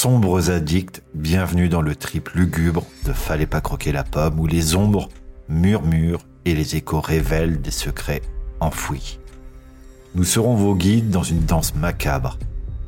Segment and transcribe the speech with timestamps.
[0.00, 4.76] Sombres addicts, bienvenue dans le trip lugubre de Fallait pas croquer la pomme où les
[4.76, 5.08] ombres
[5.48, 8.22] murmurent et les échos révèlent des secrets
[8.60, 9.18] enfouis.
[10.14, 12.38] Nous serons vos guides dans une danse macabre,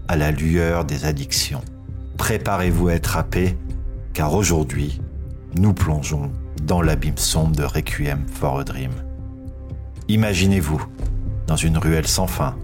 [0.06, 1.62] à la lueur des addictions.
[2.16, 3.58] Préparez-vous à être happés,
[4.12, 5.00] car aujourd'hui,
[5.56, 6.30] nous plongeons
[6.62, 8.92] dans l'abîme sombre de Requiem for a Dream.
[10.06, 10.86] Imaginez-vous,
[11.48, 12.54] dans une ruelle sans fin,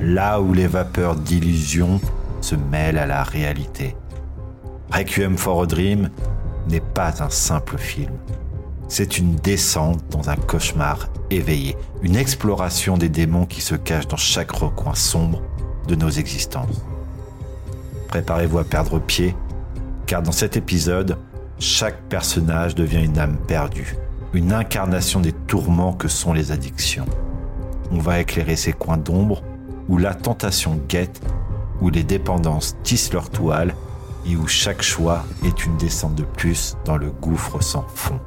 [0.00, 2.00] là où les vapeurs d'illusion
[2.44, 3.96] se mêlent à la réalité.
[4.92, 6.10] Requiem for a Dream
[6.68, 8.12] n'est pas un simple film.
[8.86, 14.18] C'est une descente dans un cauchemar éveillé, une exploration des démons qui se cachent dans
[14.18, 15.40] chaque recoin sombre
[15.88, 16.84] de nos existences.
[18.08, 19.34] Préparez-vous à perdre pied,
[20.04, 21.16] car dans cet épisode,
[21.58, 23.96] chaque personnage devient une âme perdue,
[24.34, 27.06] une incarnation des tourments que sont les addictions.
[27.90, 29.42] On va éclairer ces coins d'ombre
[29.88, 31.22] où la tentation guette,
[31.80, 33.74] où les dépendances tissent leur toile
[34.26, 38.20] et où chaque choix est une descente de plus dans le gouffre sans fond.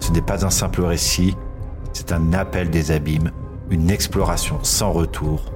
[0.00, 1.36] Ce n'est pas un simple récit,
[1.92, 3.30] c'est un appel des abîmes,
[3.70, 5.52] une exploration sans retour.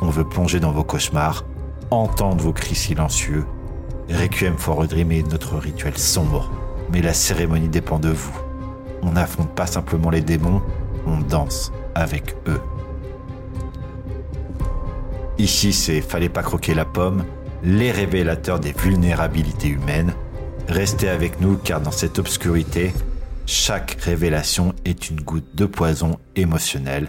[0.00, 1.44] On veut plonger dans vos cauchemars,
[1.90, 3.44] entendre vos cris silencieux.
[4.10, 6.50] Requiem for a notre rituel sombre,
[6.90, 8.38] mais la cérémonie dépend de vous.
[9.02, 10.62] On n'affronte pas simplement les démons,
[11.06, 12.60] on danse avec eux.
[15.38, 17.24] Ici, c'est Fallait pas croquer la pomme,
[17.62, 20.12] les révélateurs des vulnérabilités humaines.
[20.68, 22.92] Restez avec nous car dans cette obscurité,
[23.46, 27.08] chaque révélation est une goutte de poison émotionnel,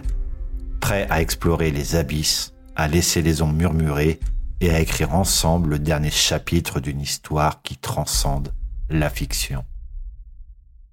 [0.80, 4.20] prêt à explorer les abysses, à laisser les ombres murmurer
[4.60, 8.54] et à écrire ensemble le dernier chapitre d'une histoire qui transcende
[8.88, 9.64] la fiction.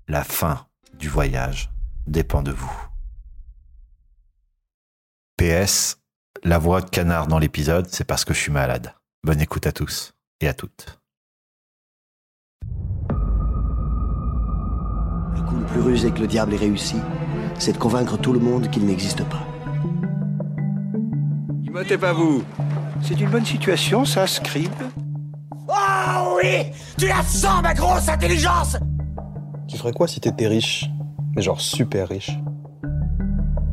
[0.08, 0.66] La fin
[0.98, 1.70] du voyage
[2.08, 2.88] dépend de vous.
[5.38, 5.98] PS,
[6.44, 8.94] la voix de canard dans l'épisode, c'est parce que je suis malade.
[9.24, 11.00] Bonne écoute à tous et à toutes.
[15.36, 16.98] Le coup le plus rusé que le diable ait réussi,
[17.60, 19.46] c'est de convaincre tout le monde qu'il n'existe pas.
[21.64, 22.44] Immotez pas vous.
[23.02, 24.72] C'est une bonne situation, ça, Scribe
[25.68, 28.78] Oh oui Tu la sens, ma grosse intelligence
[29.68, 30.86] Tu ferais quoi si t'étais riche?
[31.36, 32.32] Mais genre super riche.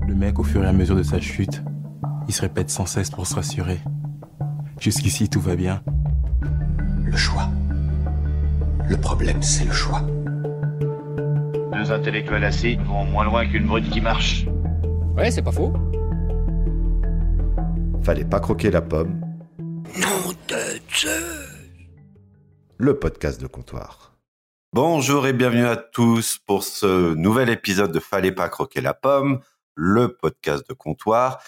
[0.07, 1.63] Le mec, au fur et à mesure de sa chute,
[2.29, 3.81] il se répète sans cesse pour se rassurer.
[4.81, 5.83] Jusqu'ici, tout va bien.
[7.05, 7.49] Le choix.
[8.89, 10.01] Le problème, c'est le choix.
[11.73, 14.47] Deux intellectuels assis vont moins loin qu'une brute qui marche.
[15.17, 15.73] Ouais, c'est pas faux.
[18.03, 19.21] Fallait pas croquer la pomme.
[19.97, 21.45] Nom de Dieu
[22.79, 24.17] le podcast de comptoir.
[24.73, 29.41] Bonjour et bienvenue à tous pour ce nouvel épisode de Fallait pas croquer la pomme,
[29.75, 31.41] le podcast de comptoir.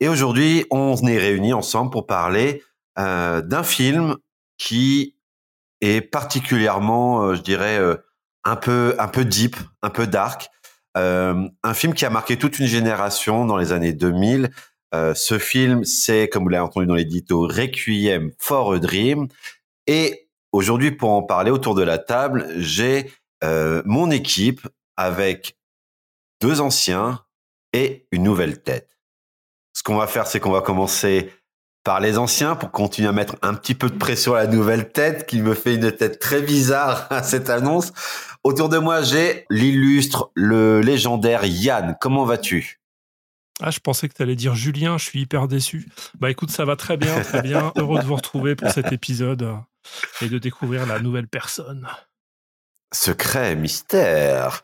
[0.00, 2.62] Et aujourd'hui, on est réunis ensemble pour parler
[2.98, 4.16] euh, d'un film
[4.56, 5.16] qui
[5.80, 7.96] est particulièrement, euh, je dirais, euh,
[8.44, 10.50] un peu un peu deep, un peu dark.
[10.96, 14.50] Euh, un film qui a marqué toute une génération dans les années 2000.
[14.94, 19.28] Euh, ce film, c'est, comme vous l'avez entendu dans l'édito, Requiem for a Dream.
[19.86, 23.12] Et aujourd'hui, pour en parler autour de la table, j'ai
[23.84, 24.66] mon équipe
[24.96, 25.56] avec
[26.40, 27.24] deux anciens
[27.72, 28.97] et une nouvelle tête.
[29.78, 31.30] Ce qu'on va faire, c'est qu'on va commencer
[31.84, 34.90] par les anciens pour continuer à mettre un petit peu de pression à la nouvelle
[34.90, 37.92] tête qui me fait une tête très bizarre à cette annonce.
[38.42, 41.96] Autour de moi, j'ai l'illustre, le légendaire Yann.
[42.00, 42.80] Comment vas-tu?
[43.60, 45.88] Ah, je pensais que tu allais dire Julien, je suis hyper déçu.
[46.18, 47.72] Bah écoute, ça va très bien, très bien.
[47.76, 49.48] Heureux de vous retrouver pour cet épisode
[50.20, 51.86] et de découvrir la nouvelle personne.
[52.92, 54.60] Secret, mystère.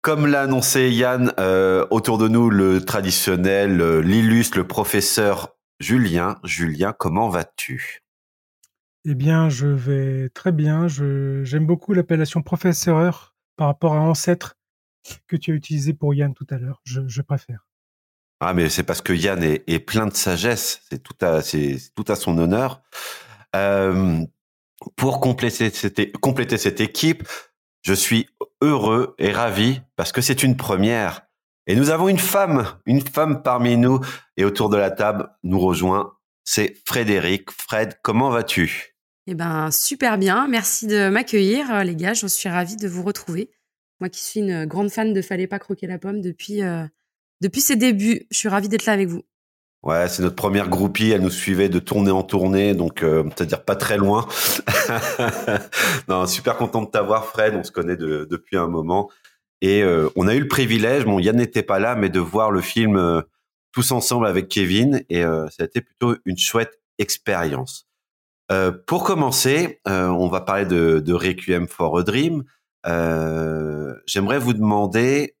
[0.00, 6.38] Comme l'a annoncé Yann, euh, autour de nous, le traditionnel, euh, l'illustre, le professeur Julien.
[6.44, 8.04] Julien, comment vas-tu?
[9.04, 10.86] Eh bien, je vais très bien.
[10.88, 14.56] J'aime beaucoup l'appellation professeur par rapport à ancêtre
[15.26, 16.80] que tu as utilisé pour Yann tout à l'heure.
[16.84, 17.66] Je, je préfère.
[18.40, 20.82] Ah, mais c'est parce que Yann est, est plein de sagesse.
[20.88, 22.82] C'est tout à, tout à son honneur.
[23.56, 24.24] Euh,
[24.96, 27.26] pour compléter cette, compléter cette équipe,
[27.88, 28.28] je suis
[28.60, 31.22] heureux et ravi parce que c'est une première.
[31.66, 34.00] Et nous avons une femme, une femme parmi nous.
[34.36, 36.12] Et autour de la table, nous rejoint,
[36.44, 37.50] c'est Frédéric.
[37.50, 38.94] Fred, comment vas-tu?
[39.26, 40.48] Eh ben, super bien.
[40.48, 42.12] Merci de m'accueillir, euh, les gars.
[42.12, 43.50] Je suis ravie de vous retrouver.
[44.00, 46.84] Moi qui suis une grande fan de Fallait pas croquer la pomme depuis, euh,
[47.40, 48.26] depuis ses débuts.
[48.30, 49.22] Je suis ravie d'être là avec vous.
[49.84, 51.10] Ouais, c'est notre première groupie.
[51.10, 54.26] Elle nous suivait de tournée en tournée, donc euh, c'est-à-dire pas très loin.
[56.08, 57.54] non, super content de t'avoir, Fred.
[57.54, 59.08] On se connaît de, depuis un moment
[59.60, 61.04] et euh, on a eu le privilège.
[61.04, 63.22] Bon, Yann n'était pas là, mais de voir le film euh,
[63.72, 67.86] tous ensemble avec Kevin et euh, ça a été plutôt une chouette expérience.
[68.50, 72.44] Euh, pour commencer, on va parler de, de Requiem for a Dream.
[74.06, 75.36] J'aimerais vous demander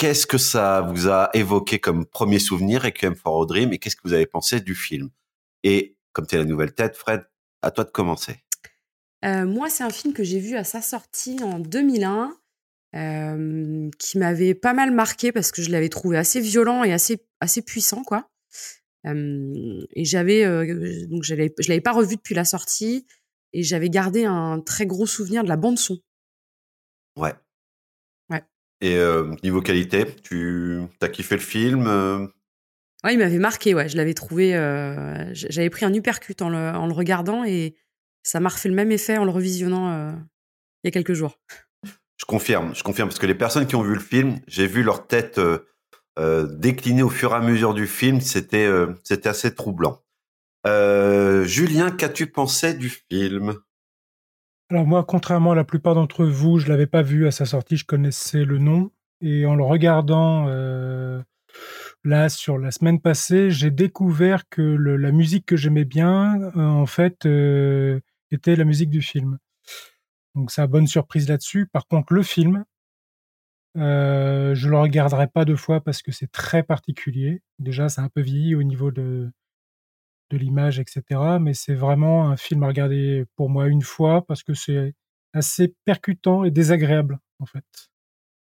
[0.00, 3.96] qu'est-ce que ça vous a évoqué comme premier souvenir Requiem for a Dream et qu'est-ce
[3.96, 5.10] que vous avez pensé du film?
[5.62, 7.28] Et comme tu es la nouvelle tête, Fred,
[7.60, 8.36] à toi de commencer.
[9.26, 12.34] Euh, moi, c'est un film que j'ai vu à sa sortie en 2001,
[12.96, 17.18] euh, qui m'avait pas mal marqué parce que je l'avais trouvé assez violent et assez,
[17.40, 18.30] assez puissant, quoi.
[19.06, 20.46] Euh, et j'avais,
[21.08, 23.06] donc je l'avais pas revu depuis la sortie
[23.52, 25.98] et j'avais gardé un très gros souvenir de la bande son.
[27.18, 27.34] Ouais.
[28.80, 32.26] Et euh, niveau qualité, tu as kiffé le film euh?
[33.04, 33.88] Ouais, il m'avait marqué, ouais.
[33.88, 34.54] Je l'avais trouvé.
[34.54, 37.76] euh, J'avais pris un uppercut en le, en le regardant et
[38.22, 40.12] ça m'a refait le même effet en le revisionnant euh,
[40.82, 41.38] il y a quelques jours.
[42.18, 44.82] Je confirme, je confirme, parce que les personnes qui ont vu le film, j'ai vu
[44.82, 45.40] leur tête
[46.18, 48.20] décliner au fur et à mesure du film.
[48.20, 48.68] C'était
[49.04, 50.02] c'était assez troublant.
[50.66, 53.54] Julien, qu'as-tu pensé du film?
[54.70, 57.76] Alors moi, contrairement à la plupart d'entre vous, je l'avais pas vu à sa sortie,
[57.76, 58.92] je connaissais le nom.
[59.20, 61.20] Et en le regardant euh,
[62.04, 66.86] là sur la semaine passée, j'ai découvert que la musique que j'aimais bien, euh, en
[66.86, 67.98] fait, euh,
[68.30, 69.38] était la musique du film.
[70.36, 71.66] Donc ça a bonne surprise là-dessus.
[71.66, 72.64] Par contre, le film,
[73.74, 77.42] je le regarderai pas deux fois parce que c'est très particulier.
[77.58, 79.32] Déjà, c'est un peu vieilli au niveau de
[80.30, 81.02] de l'image, etc.
[81.40, 84.94] Mais c'est vraiment un film à regarder pour moi une fois parce que c'est
[85.32, 87.64] assez percutant et désagréable, en fait.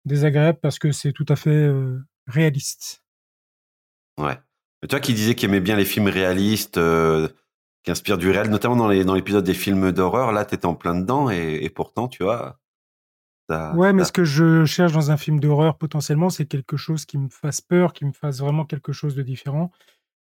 [0.06, 3.04] Désagréable parce que c'est tout à fait euh, réaliste.
[4.20, 4.38] Ouais.
[4.82, 7.28] Mais toi qui disais qu'il aimait bien les films réalistes, euh,
[7.84, 10.76] qui inspirent du réel, notamment dans les dans l'épisode des films d'horreur, là, t'étais en
[10.76, 12.60] plein dedans et, et pourtant, tu vois.
[13.50, 17.18] Ouais, mais ce que je cherche dans un film d'horreur potentiellement, c'est quelque chose qui
[17.18, 19.72] me fasse peur, qui me fasse vraiment quelque chose de différent.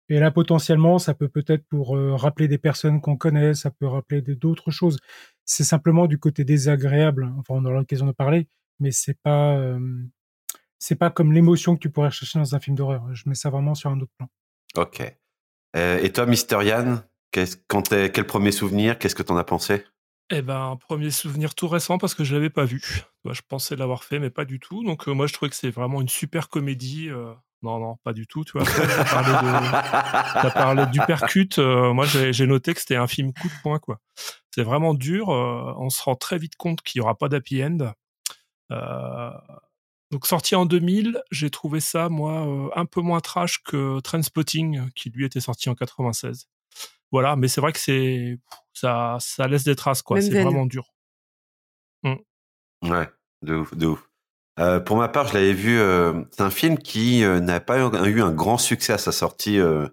[0.10, 3.88] Et là, potentiellement, ça peut peut-être pour euh, rappeler des personnes qu'on connaît, ça peut
[3.88, 4.98] rappeler d'autres choses.
[5.46, 7.34] C'est simplement du côté désagréable.
[7.38, 8.48] Enfin, on aura l'occasion de parler,
[8.80, 9.80] mais c'est pas, euh,
[10.80, 13.14] c'est pas comme l'émotion que tu pourrais rechercher dans un film d'horreur.
[13.14, 14.30] Je mets ça vraiment sur un autre plan.
[14.78, 15.02] Ok.
[15.76, 19.44] Euh, et toi, Mister Yann, qu'est-ce- quand t'es- quel premier souvenir Qu'est-ce que t'en as
[19.44, 19.84] pensé?
[20.30, 22.82] Eh ben, un premier souvenir tout récent parce que je l'avais pas vu.
[23.30, 24.84] Je pensais l'avoir fait, mais pas du tout.
[24.84, 27.10] Donc, euh, moi, je trouvais que c'est vraiment une super comédie.
[27.10, 27.34] euh,
[27.64, 28.44] Non, non, pas du tout.
[28.44, 29.72] Tu vois, t'as parlé, de...
[30.42, 31.58] t'as parlé du percute.
[31.60, 34.00] euh, moi, j'ai noté que c'était un film coup de poing, quoi.
[34.54, 35.30] C'est vraiment dur.
[35.30, 37.94] euh, on se rend très vite compte qu'il y aura pas d'happy end.
[38.72, 39.32] Euh,
[40.12, 44.92] Donc, sorti en 2000, j'ai trouvé ça, moi, euh, un peu moins trash que Trainspotting,
[44.92, 46.48] qui lui était sorti en 96.
[47.12, 48.38] Voilà, mais c'est vrai que c'est
[48.74, 50.18] ça, ça laisse des traces, quoi.
[50.22, 50.94] C'est vraiment dur.
[52.84, 53.10] Ouais,
[53.42, 54.08] de ouf, de ouf.
[54.60, 55.80] Euh, pour ma part, je l'avais vu.
[55.80, 59.60] euh, c'est un film qui euh, n'a pas eu, un grand succès à sa sortie
[59.60, 59.88] euh,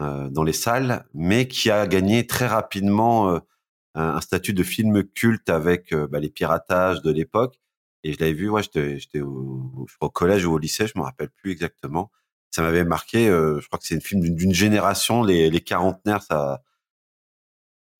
[0.00, 3.40] euh, dans les salles, mais qui a gagné très rapidement
[3.94, 7.60] un, statut de film culte avec bah, les piratages de l'époque.
[8.04, 11.30] Et je l'avais vu, ouais, j'étais, au, au collège ou au lycée, je me rappelle
[11.30, 12.10] plus exactement.
[12.50, 13.26] Ça m'avait marqué.
[13.26, 15.22] je crois que c'est un film d'une, génération.
[15.22, 16.62] Les, les quarantenaires, ça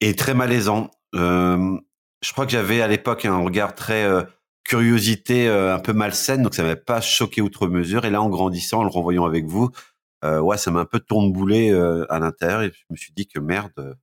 [0.00, 0.90] est très malaisant.
[1.12, 4.06] Je crois que j'avais à l'époque un regard très
[4.68, 8.04] curiosité euh, un peu malsaine, donc ça m'avait pas choqué outre mesure.
[8.04, 9.70] Et là, en grandissant, en le revoyant avec vous,
[10.24, 13.26] euh, ouais, ça m'a un peu tourneboulé euh, à l'intérieur et je me suis dit
[13.26, 13.94] que merde, euh,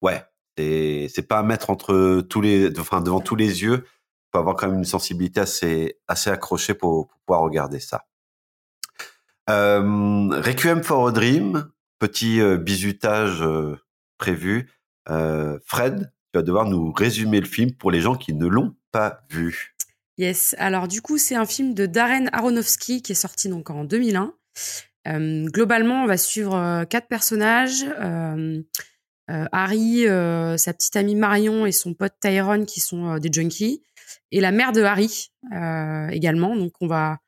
[0.00, 0.22] ouais,
[0.56, 3.84] c'est c'est pas à mettre entre tous les, enfin devant tous les yeux.
[4.32, 8.04] Faut avoir quand même une sensibilité assez assez accrochée pour, pour pouvoir regarder ça.
[9.50, 11.68] Euh, Requiem for a Dream,
[11.98, 13.76] petit euh, bizutage euh,
[14.18, 14.70] prévu.
[15.66, 19.24] Fred, tu vas devoir nous résumer le film pour les gens qui ne l'ont pas
[19.30, 19.74] vu.
[20.18, 20.54] Yes.
[20.58, 24.34] Alors du coup, c'est un film de Darren Aronofsky qui est sorti donc en 2001.
[25.08, 27.84] Euh, globalement, on va suivre euh, quatre personnages.
[28.00, 28.62] Euh,
[29.30, 30.04] euh, Harry,
[30.58, 33.82] sa petite amie Marion et son pote Tyrone qui sont des junkies.
[34.30, 35.32] Et la mère de Harry
[36.10, 36.54] également.
[36.54, 37.18] Donc on va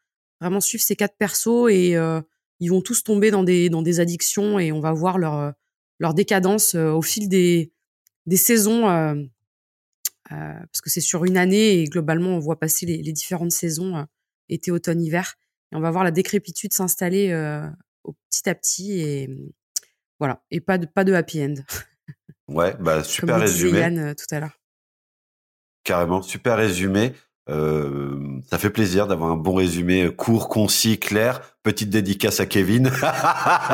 [0.41, 1.97] vraiment suivre ces quatre persos et
[2.61, 5.55] ils vont tous tomber dans des, dans des addictions et on va voir leur,
[5.99, 7.73] leur décadence au fil des,
[8.27, 9.27] des saisons.
[10.33, 13.53] Euh, parce que c'est sur une année et globalement on voit passer les, les différentes
[13.53, 14.05] saisons euh,
[14.49, 15.35] été, automne, hiver
[15.73, 17.69] et on va voir la décrépitude s'installer euh,
[18.05, 19.53] au petit à petit et euh,
[20.19, 21.55] voilà et pas de pas de happy end
[22.49, 23.79] Ouais, bah super comme résumé.
[23.79, 24.61] Yann tout à l'heure.
[25.83, 27.13] Carrément, super résumé.
[27.51, 31.41] Euh, ça fait plaisir d'avoir un bon résumé court, concis, clair.
[31.63, 32.91] Petite dédicace à Kevin.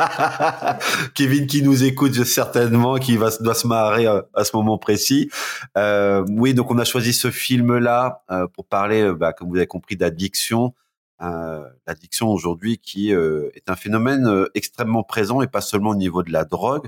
[1.15, 5.29] Kevin qui nous écoute certainement, qui va doit se marrer à, à ce moment précis.
[5.77, 9.57] Euh, oui, donc on a choisi ce film-là euh, pour parler, euh, bah, comme vous
[9.57, 10.73] avez compris, d'addiction.
[11.21, 15.95] Euh, L'addiction aujourd'hui qui euh, est un phénomène euh, extrêmement présent et pas seulement au
[15.95, 16.87] niveau de la drogue.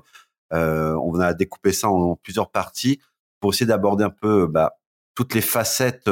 [0.51, 2.99] on a découpé ça en, plusieurs parties
[3.39, 4.79] pour essayer d'aborder un peu bah,
[5.15, 6.09] toutes les facettes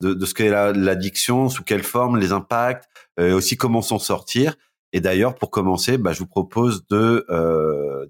[0.00, 2.88] de, ce qu'est l'addiction, sous quelle forme, les impacts,
[3.18, 4.56] aussi comment s'en sortir.
[4.92, 7.26] Et d'ailleurs, pour commencer, bah, je vous propose de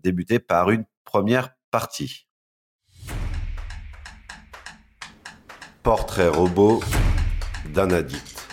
[0.02, 2.26] débuter par une première partie.
[5.82, 6.82] Portrait robot
[7.72, 8.48] d'un addict.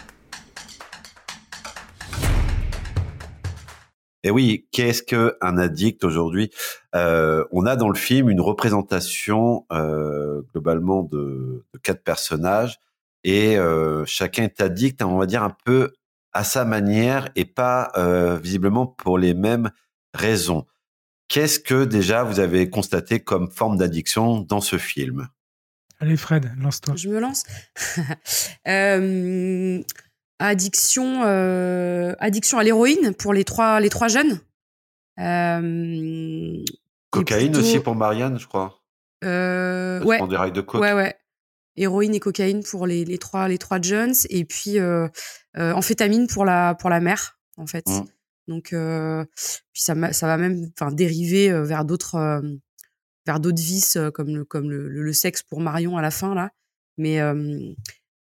[4.26, 6.50] Et oui, qu'est-ce que un addict aujourd'hui?
[6.96, 12.80] Euh, On a dans le film une représentation euh, globalement de, quatre personnages
[13.26, 15.92] et euh, chacun est addict, on va dire un peu
[16.32, 17.92] à sa manière et pas
[18.42, 19.72] visiblement pour les mêmes
[20.14, 20.66] raisons.
[21.28, 25.28] Qu'est-ce que déjà vous avez constaté comme forme d'addiction dans ce film?
[26.00, 26.96] Allez Fred, lance-toi.
[26.98, 27.44] Je me lance.
[28.68, 29.82] euh,
[30.40, 34.40] addiction, euh, addiction à l'héroïne pour les trois, les trois jeunes.
[35.20, 36.64] Euh,
[37.10, 38.82] cocaïne aussi pour Marianne, je crois.
[39.24, 40.26] Euh, ouais.
[40.28, 40.82] des rails de coke.
[40.82, 41.16] Ouais, ouais.
[41.78, 45.08] Héroïne et cocaïne pour les, les trois, les trois jeunes, et puis euh,
[45.58, 47.88] euh, amphétamine pour la, pour la mère, en fait.
[47.88, 48.06] Mmh.
[48.48, 49.26] Donc, euh,
[49.74, 52.44] puis ça, ça va même, enfin, dériver vers d'autres,
[53.26, 56.52] vers d'autres vices comme le, comme le, le, sexe pour Marion à la fin là.
[56.98, 57.20] Mais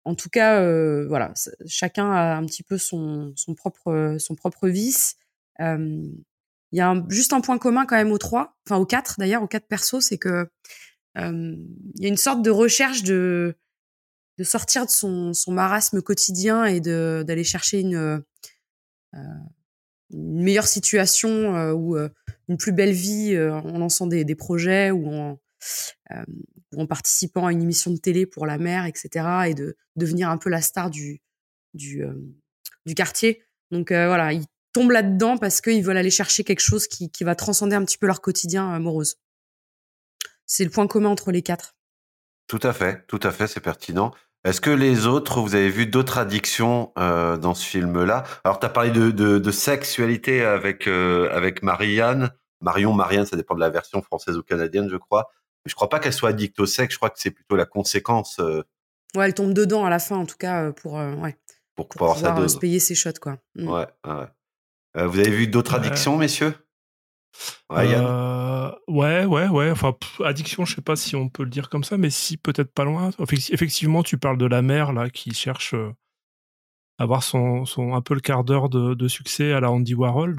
[0.05, 1.33] en tout cas, euh, voilà,
[1.65, 5.15] chacun a un petit peu son, son propre son propre vice.
[5.59, 9.41] Il y a juste un point commun quand même aux trois, enfin aux quatre d'ailleurs,
[9.43, 10.47] aux quatre persos, c'est que
[11.17, 13.55] il y a une sorte de recherche de
[14.37, 18.19] de sortir de son, son marasme quotidien et d'aller chercher une euh,
[20.11, 21.97] une meilleure situation ou
[22.47, 25.39] une plus belle vie en lançant des, des projets ou en
[26.77, 29.25] en participant à une émission de télé pour la mère, etc.
[29.47, 31.21] Et de devenir un peu la star du,
[31.73, 32.13] du, euh,
[32.85, 33.43] du quartier.
[33.71, 37.23] Donc euh, voilà, ils tombent là-dedans parce qu'ils veulent aller chercher quelque chose qui, qui,
[37.23, 39.15] va transcender un petit peu leur quotidien amoureuse.
[40.45, 41.75] C'est le point commun entre les quatre.
[42.47, 44.11] Tout à fait, tout à fait, c'est pertinent.
[44.43, 48.23] Est-ce que les autres, vous avez vu d'autres addictions euh, dans ce film-là?
[48.43, 52.29] Alors, tu as parlé de, de, de, sexualité avec, euh, avec Marianne.
[52.61, 55.31] Marion, Marianne, ça dépend de la version française ou canadienne, je crois.
[55.65, 56.93] Je crois pas qu'elle soit addicte au sexe.
[56.93, 58.39] Je crois que c'est plutôt la conséquence.
[58.39, 58.63] Euh,
[59.15, 61.35] ouais, elle tombe dedans à la fin, en tout cas, pour, euh, ouais,
[61.73, 62.15] pour, pouvoir
[62.47, 63.39] se payer ses shots, quoi.
[63.55, 63.67] Mmh.
[63.67, 65.07] Ouais, ouais.
[65.07, 66.53] vous avez vu d'autres addictions, messieurs?
[67.69, 67.95] Ouais,
[68.87, 69.71] ouais, ouais, ouais.
[69.71, 72.73] Enfin, addiction, je sais pas si on peut le dire comme ça, mais si, peut-être
[72.73, 73.11] pas loin.
[73.31, 78.13] Effectivement, tu parles de la mère, là, qui cherche à avoir son, son, un peu
[78.13, 80.35] le quart d'heure de, de, succès à la Andy Warhol.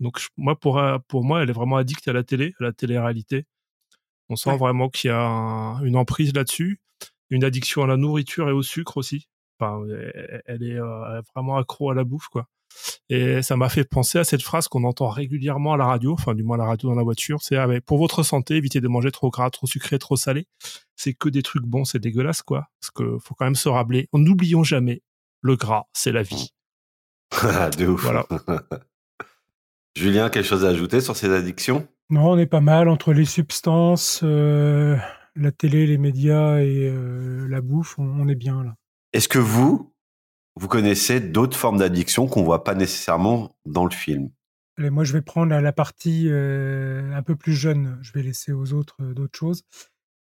[0.00, 3.46] Donc, moi, pour, pour moi, elle est vraiment addicte à la télé, à la télé-réalité.
[4.30, 6.80] On sent vraiment qu'il y a une emprise là-dessus,
[7.30, 9.28] une addiction à la nourriture et au sucre aussi.
[9.58, 9.82] Enfin,
[10.46, 12.46] elle est euh, vraiment accro à la bouffe, quoi.
[13.08, 16.34] Et ça m'a fait penser à cette phrase qu'on entend régulièrement à la radio, enfin
[16.34, 18.88] du moins à la radio dans la voiture, c'est ah, pour votre santé, évitez de
[18.88, 20.46] manger trop gras, trop sucré, trop salé.
[20.96, 22.68] C'est que des trucs bons, c'est dégueulasse quoi.
[22.80, 25.02] Parce que faut quand même se rappeler, n'oublions jamais,
[25.40, 26.50] le gras, c'est la vie.
[27.78, 28.02] de ouf.
[28.02, 28.26] Voilà.
[29.96, 31.86] Julien, quelque chose à ajouter sur ces addictions?
[32.10, 34.96] Non, on est pas mal entre les substances, euh,
[35.36, 38.74] la télé, les médias et euh, la bouffe, on, est bien là.
[39.12, 39.89] Est-ce que vous,
[40.60, 44.30] vous connaissez d'autres formes d'addiction qu'on voit pas nécessairement dans le film?
[44.76, 47.98] Moi je vais prendre la partie euh, un peu plus jeune.
[48.02, 49.62] Je vais laisser aux autres d'autres choses.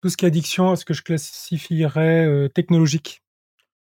[0.01, 3.21] Tout ce qui est addiction, est-ce que je classifierais technologique?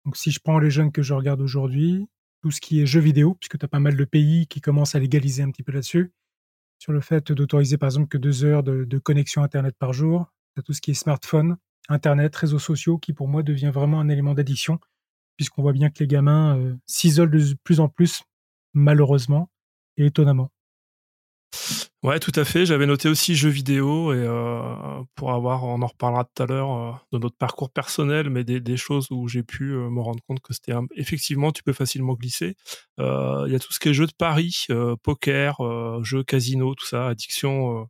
[0.04, 2.06] Donc si je prends les jeunes que je regarde aujourd'hui,
[2.42, 4.94] tout ce qui est jeux vidéo, puisque tu as pas mal de pays qui commencent
[4.94, 6.12] à légaliser un petit peu là-dessus.
[6.78, 10.26] Sur le fait d'autoriser par exemple que deux heures de, connexion Internet par jour,
[10.64, 11.56] tout ce qui est smartphone,
[11.88, 14.78] Internet, réseaux sociaux, qui pour moi devient vraiment un élément d'addiction,
[15.38, 18.22] puisqu'on voit bien que les gamins euh, s'isolent de plus en plus,
[18.74, 19.48] malheureusement
[19.96, 20.50] et étonnamment.
[22.02, 22.66] Ouais, tout à fait.
[22.66, 26.72] J'avais noté aussi jeux vidéo et euh, pour avoir, on en reparlera tout à l'heure
[26.72, 30.52] euh, de notre parcours personnel, mais des, choses où j'ai pu me rendre compte que
[30.52, 32.56] c'était effectivement tu peux facilement glisser.
[32.98, 34.66] Il y a tout ce qui est jeux de paris,
[35.02, 35.56] poker,
[36.04, 37.88] jeux casino, tout ça, addiction.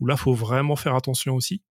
[0.00, 1.62] où là, faut vraiment faire attention aussi.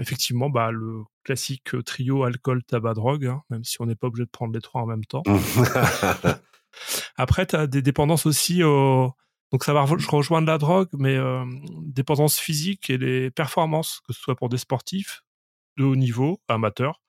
[0.00, 4.24] Effectivement, bah le classique trio alcool, tabac, drogue, hein, même si on n'est pas obligé
[4.24, 5.22] de prendre les trois en même temps.
[7.16, 9.12] Après, tu as des dépendances aussi au
[9.52, 11.44] donc ça va rejoindre la drogue, mais euh,
[11.82, 15.22] dépendance physique et les performances, que ce soit pour des sportifs
[15.76, 17.02] de haut niveau, amateurs,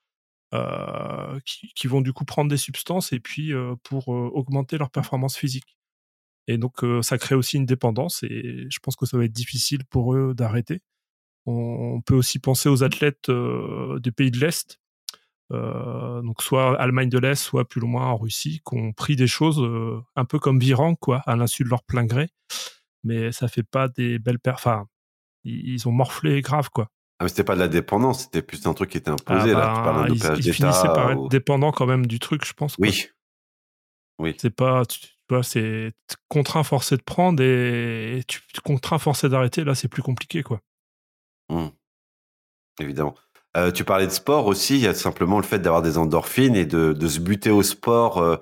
[0.54, 5.38] euh, qui, vont du coup prendre des substances et puis euh, pour augmenter leur performance
[5.38, 5.78] physique.
[6.48, 9.86] Et donc ça crée aussi une dépendance et je pense que ça va être difficile
[9.86, 10.82] pour eux d'arrêter.
[11.46, 14.80] On, peut aussi penser aux athlètes des pays de l'Est
[15.52, 19.28] euh, donc soit Allemagne de l'Est, soit plus loin en Russie, qui ont pris des
[19.28, 22.30] choses euh, un peu comme Viran, quoi, à l'insu de leur plein gré.
[23.04, 24.88] Mais ça fait pas des belles, enfin,
[25.44, 26.90] ils, ont morflé grave, quoi.
[27.20, 29.52] Ah, mais c'était pas de la dépendance, c'était plus un truc qui était imposé.
[29.52, 29.74] Ah là.
[29.76, 32.54] Tu bah, parles ils, ils d'État finissaient par être dépendants quand même du truc, je
[32.54, 32.78] pense.
[32.78, 32.88] quoi.
[32.88, 33.08] Oui.
[34.20, 34.36] Oui.
[34.40, 35.92] C'est pas, tu, vois, c'est
[36.30, 39.64] contraint forcé de prendre et, et tu contraint forcé d'arrêter.
[39.64, 40.62] Là, c'est plus compliqué, quoi.
[41.50, 41.68] Hmm.
[42.80, 43.16] Évidemment.
[43.56, 46.56] Euh, tu parlais de sport aussi, il y a simplement le fait d'avoir des endorphines
[46.56, 48.18] et de, de se buter au sport.
[48.18, 48.38] euh,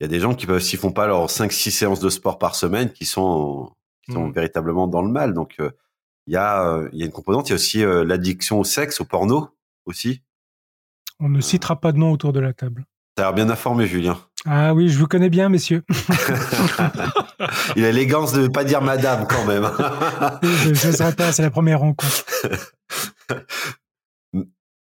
[0.00, 2.38] Il y a des gens qui peuvent, s'ils font pas leurs 5-6 séances de sport
[2.38, 3.72] par semaine, qui sont,
[4.04, 4.32] qui sont Mm.
[4.32, 5.34] véritablement dans le mal.
[5.34, 5.70] Donc, euh,
[6.28, 7.48] il y, a, il y a une composante.
[7.48, 9.48] Il y a aussi l'addiction au sexe, au porno
[9.84, 10.22] aussi.
[11.20, 12.84] On ne citera pas de nom autour de la table.
[13.14, 14.18] T'as l'air bien informé, Julien.
[14.48, 15.82] Ah oui, je vous connais bien, messieurs.
[17.76, 19.68] il a l'élégance de ne pas dire madame quand même.
[20.42, 22.24] je ne serai pas, c'est la première rencontre.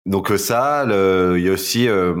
[0.06, 2.14] Donc euh, ça, le- il y a aussi, euh,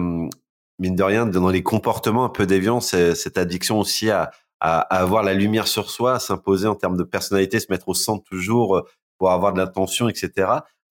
[0.78, 4.30] mine de rien, dans les comportements un peu déviants, cette addiction aussi à,
[4.60, 7.88] à, à avoir la lumière sur soi, à s'imposer en termes de personnalité, se mettre
[7.88, 8.82] au centre toujours euh,
[9.18, 10.30] pour avoir de l'attention, etc.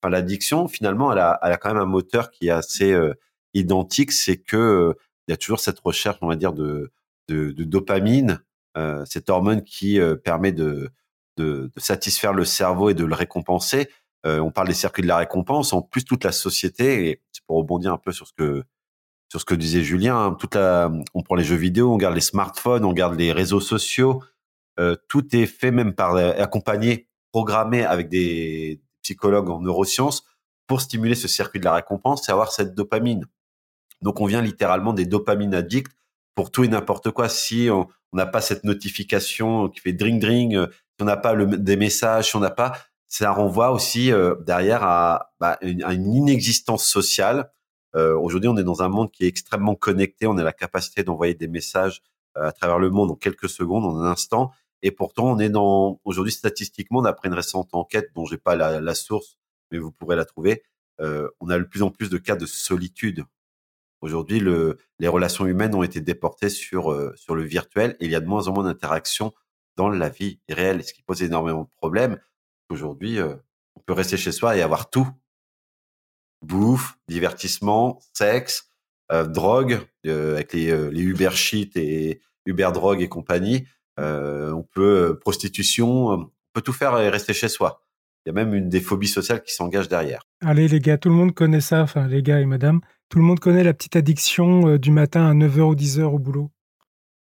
[0.03, 3.13] Enfin, l'addiction, finalement, elle a, elle a quand même un moteur qui est assez euh,
[3.53, 4.95] identique, c'est que
[5.31, 6.91] il y a toujours cette recherche, on va dire, de,
[7.29, 8.41] dopamine,
[8.75, 10.91] euh, cette hormone qui euh, permet de,
[11.77, 13.89] satisfaire le cerveau et de le récompenser.
[14.25, 15.71] Euh, on parle des circuits de la récompense.
[15.71, 19.83] En plus, toute la société, et c'est pour rebondir un peu sur ce que disait
[19.83, 23.17] Julien, hein, toute la, on prend les jeux vidéo, on garde les smartphones, on garde
[23.17, 24.21] les réseaux sociaux.
[25.07, 30.25] Tout est fait même par accompagné, programmé avec des psychologues en neurosciences
[30.67, 33.25] pour stimuler ce circuit de la récompense et avoir cette dopamine.
[34.01, 35.93] Donc, on vient littéralement des dopamines addicts
[36.35, 37.29] pour tout et n'importe quoi.
[37.29, 41.35] Si on n'a pas cette notification qui fait dring dring, euh, si on n'a pas
[41.35, 42.77] des messages, si on n'a pas,
[43.07, 47.51] ça renvoie aussi euh, derrière à, bah, une, à une inexistence sociale.
[47.95, 50.27] Euh, Aujourd'hui, on est dans un monde qui est extrêmement connecté.
[50.27, 52.01] On a la capacité d'envoyer des messages
[52.35, 54.51] à travers le monde en quelques secondes, en un instant.
[54.81, 58.95] Et pourtant, on est dans aujourd'hui statistiquement, d'après une récente enquête dont j'ai pas la,
[58.95, 59.37] source,
[59.69, 60.63] mais vous pourrez la trouver,
[60.99, 63.25] on a de plus en plus de cas de solitude.
[64.01, 68.15] Aujourd'hui, le, les relations humaines ont été déportées sur euh, sur le virtuel il y
[68.15, 69.31] a de moins en moins d'interactions
[69.77, 72.19] dans la vie réelle, ce qui pose énormément de problèmes.
[72.69, 73.35] Aujourd'hui, euh,
[73.75, 75.07] on peut rester chez soi et avoir tout
[76.41, 78.69] bouffe, divertissement, sexe,
[79.11, 83.67] euh, drogue, avec les, les Uber Shit et Uber Drogue et compagnie.
[83.97, 87.85] On peut prostitution, on peut tout faire et rester chez soi.
[88.25, 90.27] Il y a même une des phobies sociales qui s'engage derrière.
[90.43, 93.25] Allez les gars, tout le monde connaît ça, enfin les gars et madame, tout le
[93.25, 96.49] monde connaît la petite addiction euh, du matin à 9h ou 10h au boulot.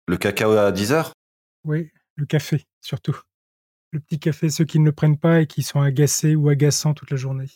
[0.07, 1.13] Le cacao à 10 heures?
[1.65, 3.17] Oui, le café surtout.
[3.91, 6.93] Le petit café, ceux qui ne le prennent pas et qui sont agacés ou agaçants
[6.93, 7.47] toute la journée.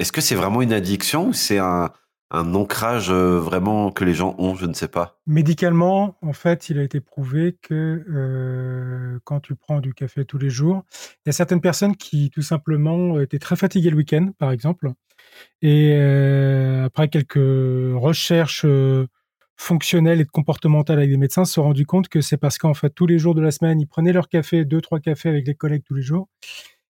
[0.00, 1.92] Est-ce que c'est vraiment une addiction ou c'est un,
[2.32, 4.56] un ancrage euh, vraiment que les gens ont?
[4.56, 5.20] Je ne sais pas.
[5.28, 10.38] Médicalement, en fait, il a été prouvé que euh, quand tu prends du café tous
[10.38, 10.82] les jours,
[11.24, 14.90] il y a certaines personnes qui tout simplement étaient très fatiguées le week-end, par exemple,
[15.62, 19.06] et euh, après quelques recherches euh,
[19.56, 22.90] fonctionnelles et comportementales avec des médecins, se sont rendus compte que c'est parce qu'en fait
[22.90, 25.54] tous les jours de la semaine, ils prenaient leur café, deux trois cafés avec les
[25.54, 26.28] collègues tous les jours,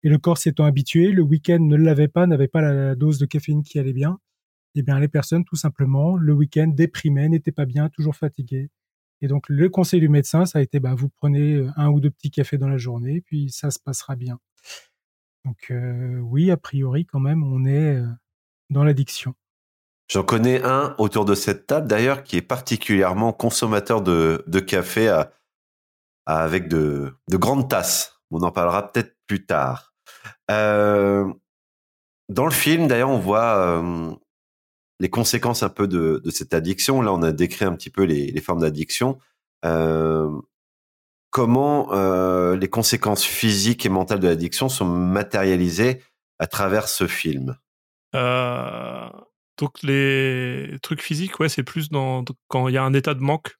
[0.02, 3.26] et le corps s'étant habitué, le week-end ne l'avait pas, n'avait pas la dose de
[3.26, 4.18] caféine qui allait bien
[4.74, 8.70] eh bien, les personnes, tout simplement, le week-end, déprimées, n'étaient pas bien, toujours fatiguées.
[9.20, 12.00] Et donc, le conseil du médecin, ça a été, bah, vous prenez euh, un ou
[12.00, 14.38] deux petits cafés dans la journée, puis ça se passera bien.
[15.44, 15.72] Donc,
[16.22, 17.98] oui, a priori, quand même, on est
[18.70, 19.34] dans l'addiction.
[20.08, 25.22] J'en connais un autour de cette table d'ailleurs qui est particulièrement consommateur de, café
[26.26, 28.20] avec de, de grandes tasses.
[28.30, 29.90] On en parlera peut-être plus tard.
[30.50, 31.32] Euh,
[32.28, 34.12] dans le film, d'ailleurs, on voit euh,
[35.00, 37.02] les conséquences un peu de, cette addiction.
[37.02, 39.18] Là, on a décrit un petit peu les, formes d'addiction.
[39.64, 40.30] Euh,
[41.30, 41.92] comment
[42.54, 46.02] les conséquences physiques et mentales de l'addiction sont matérialisées
[46.38, 47.56] à travers ce film?
[48.14, 49.08] Euh,
[49.58, 53.20] donc les trucs physiques, ouais, c'est plus dans quand il y a un état de
[53.20, 53.56] manque,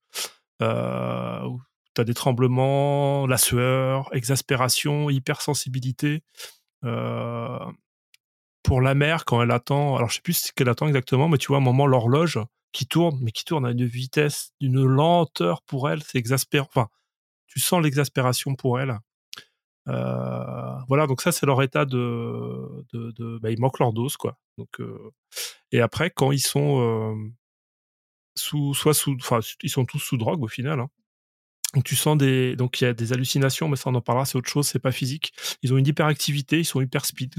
[0.63, 1.61] euh, où
[1.95, 6.23] tu as des tremblements, la sueur, exaspération, hypersensibilité.
[6.85, 7.59] Euh,
[8.63, 11.39] pour la mère, quand elle attend, alors je sais plus ce qu'elle attend exactement, mais
[11.39, 12.39] tu vois, à un moment, l'horloge
[12.73, 16.69] qui tourne, mais qui tourne à une vitesse, d'une lenteur pour elle, c'est exaspérant.
[16.71, 16.89] Enfin,
[17.47, 18.99] tu sens l'exaspération pour elle.
[19.91, 24.39] Euh, voilà, donc ça c'est leur état de, de, bah, ils manquent leur dose quoi.
[24.57, 25.11] Donc euh,
[25.73, 27.15] et après quand ils sont euh,
[28.37, 29.17] sous, soit sous,
[29.63, 30.79] ils sont tous sous drogue au final.
[30.79, 30.89] hein.
[31.75, 34.25] Donc tu sens des, donc il y a des hallucinations, mais ça on en parlera,
[34.27, 35.33] c'est autre chose, c'est pas physique.
[35.63, 37.35] Ils ont une hyperactivité, ils sont hyper speed.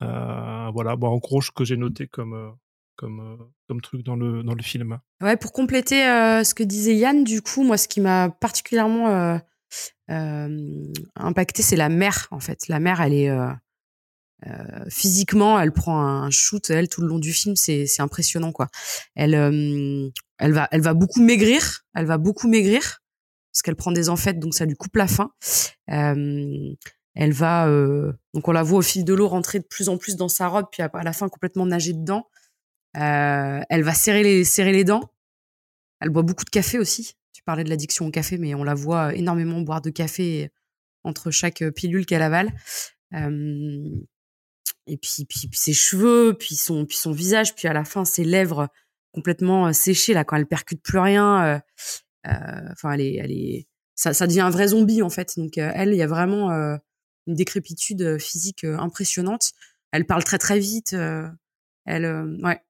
[0.00, 2.56] Voilà, bon, en gros ce que j'ai noté comme
[2.96, 4.98] comme comme truc dans le dans le film.
[5.20, 6.00] Ouais, pour compléter
[6.44, 9.38] ce que disait Yann, du coup, moi, ce qui m'a particulièrement
[10.12, 12.68] euh, euh, impacté, c'est la mère, en fait.
[12.68, 13.48] La mère, elle est, euh,
[14.46, 18.68] euh, physiquement, elle prend un shoot, elle tout le long du film, c'est impressionnant quoi.
[19.14, 23.02] Elle euh, elle va elle va beaucoup maigrir, elle va beaucoup maigrir
[23.52, 25.30] parce qu'elle prend des enfêtes, donc ça lui coupe la faim.
[25.90, 26.74] Euh,
[27.14, 27.68] elle va
[28.34, 30.48] donc on la voit au fil de l'eau rentrer de plus en plus dans sa
[30.48, 32.28] robe, puis à la fin complètement nager dedans.
[32.94, 35.12] elle va serrer les serrer les dents.
[36.00, 37.14] Elle boit beaucoup de café aussi.
[37.42, 40.50] Tu parlais de l'addiction au café, mais on la voit énormément boire de café
[41.02, 42.52] entre chaque pilule qu'elle avale.
[43.14, 43.90] Euh,
[44.86, 48.24] et puis, puis, ses cheveux, puis son, puis son visage, puis à la fin ses
[48.24, 48.68] lèvres
[49.12, 51.44] complètement euh, séchées là quand elle percute plus rien.
[51.44, 51.58] Euh,
[52.28, 55.34] euh, enfin, elle est, elle est, ça devient un vrai zombie en fait.
[55.36, 59.52] Donc elle, il y a vraiment une décrépitude physique impressionnante.
[59.92, 60.92] Elle parle très très vite.
[61.84, 62.60] elle, ouais,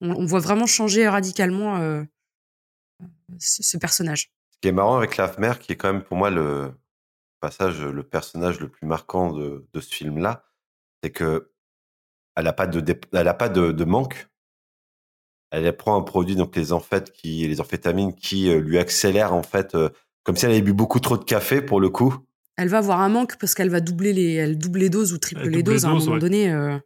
[0.00, 2.04] on, voit vraiment changer radicalement
[3.38, 4.30] ce, personnage.
[4.52, 6.72] Ce qui est marrant avec la mère, qui est quand même pour moi le
[7.40, 10.44] passage, le personnage le plus marquant de, de ce film-là,
[11.02, 11.50] c'est que
[12.36, 12.82] elle a pas de
[13.12, 14.28] elle a pas de, manque.
[15.50, 19.42] Elle prend un produit donc les amphètes qui les amphétamines qui euh, lui accélèrent en
[19.42, 19.88] fait euh,
[20.22, 22.14] comme si elle avait bu beaucoup trop de café pour le coup.
[22.56, 25.18] Elle va avoir un manque parce qu'elle va doubler les elle double les doses ou
[25.18, 26.78] triple les doses à un moment donné euh,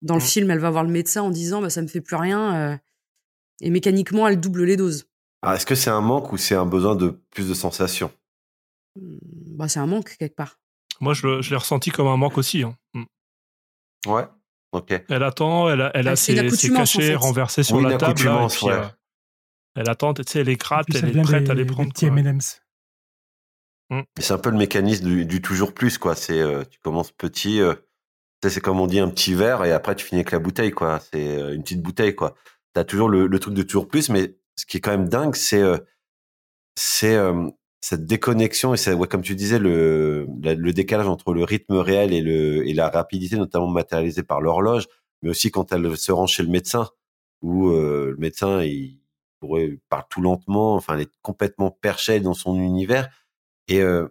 [0.00, 0.24] dans le mmh.
[0.24, 2.78] film, elle va voir le médecin en disant bah ça me fait plus rien
[3.60, 5.07] et mécaniquement elle double les doses.
[5.46, 8.10] Est-ce que c'est un manque ou c'est un besoin de plus de sensations?
[8.96, 9.16] Mmh,
[9.56, 10.58] bah, c'est un manque quelque part.
[11.00, 12.62] Moi je, je l'ai ressenti comme un manque aussi.
[12.62, 12.76] Hein.
[12.94, 13.04] Mmh.
[14.06, 14.26] Ouais.
[14.72, 14.92] Ok.
[15.08, 16.34] Elle attend, elle a, elle a ses,
[16.74, 18.20] cachets renversés sur la table.
[18.26, 18.88] Euh,
[19.74, 21.90] elle attend, tu sais, elle est gratte, elle est prête à les prendre.
[23.90, 24.00] Mm.
[24.18, 26.14] C'est un peu le mécanisme du, toujours plus, quoi.
[26.14, 27.74] C'est, euh, tu commences petit, euh,
[28.42, 31.00] c'est comme on dit, un petit verre, et après tu finis avec la bouteille, quoi.
[31.00, 32.34] C'est une petite bouteille, quoi.
[32.74, 35.36] T'as toujours le, le, truc de toujours plus, mais ce qui est quand même dingue,
[35.36, 35.62] c'est,
[36.74, 37.16] c'est
[37.80, 42.20] cette déconnexion et ouais, comme tu disais le, le décalage entre le rythme réel et
[42.20, 44.88] le et la rapidité notamment matérialisée par l'horloge
[45.22, 46.88] mais aussi quand elle se rend chez le médecin
[47.42, 49.00] où euh, le médecin il,
[49.40, 53.08] pourrait parle tout lentement enfin elle est complètement perchée dans son univers.
[53.68, 54.08] Et euh,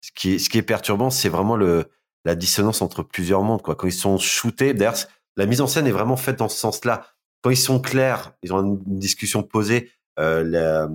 [0.00, 1.90] ce qui ce qui est perturbant c'est vraiment le
[2.24, 3.76] la dissonance entre plusieurs mondes quoi.
[3.76, 4.96] Quand ils sont shootés d'ailleurs
[5.36, 7.06] la mise en scène est vraiment faite dans ce sens-là
[7.42, 10.88] quand ils sont clairs ils ont une discussion posée euh, la,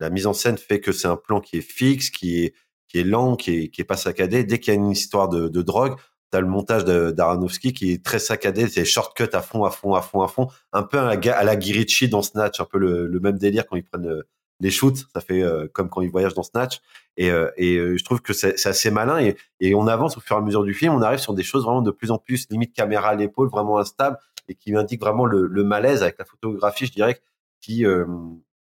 [0.00, 2.54] la mise en scène fait que c'est un plan qui est fixe, qui est
[2.88, 4.44] qui est lent, qui est qui est pas saccadé.
[4.44, 5.94] Dès qu'il y a une histoire de, de drogue,
[6.30, 10.02] t'as le montage d'Aronofsky qui est très saccadé, c'est shortcut à fond, à fond, à
[10.02, 13.06] fond, à fond, un peu à la, à la Girichi dans Snatch, un peu le,
[13.06, 14.22] le même délire quand ils prennent euh,
[14.60, 16.80] les shoots, ça fait euh, comme quand ils voyagent dans Snatch.
[17.16, 20.36] Et, euh, et je trouve que c'est assez malin et, et on avance au fur
[20.36, 22.46] et à mesure du film, on arrive sur des choses vraiment de plus en plus
[22.50, 24.18] limite caméra à l'épaule, vraiment instable
[24.50, 27.20] et qui indique vraiment le, le, malaise avec la photographie, je dirais,
[27.60, 27.84] qui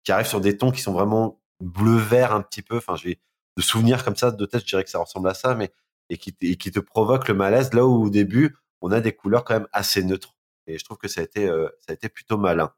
[0.03, 2.77] qui arrive sur des tons qui sont vraiment bleu-vert un petit peu.
[2.77, 3.19] Enfin, j'ai
[3.57, 5.71] de souvenirs comme ça de tête, je dirais que ça ressemble à ça, mais
[6.09, 9.43] et qui, qui te provoque le malaise là où au début on a des couleurs
[9.43, 10.35] quand même assez neutres.
[10.67, 12.71] Et je trouve que ça a été euh, ça a été plutôt malin.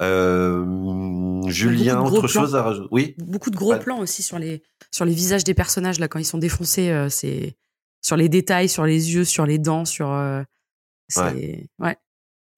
[0.00, 2.88] Euh, Julien, autre chose à rajouter?
[2.90, 3.14] Oui?
[3.18, 6.24] Beaucoup de gros plans aussi sur les sur les visages des personnages là quand ils
[6.24, 6.90] sont défoncés.
[6.90, 7.56] Euh, c'est
[8.00, 10.08] sur les détails, sur les yeux, sur les dents, sur.
[11.16, 11.68] Ouais.
[11.78, 11.96] ouais.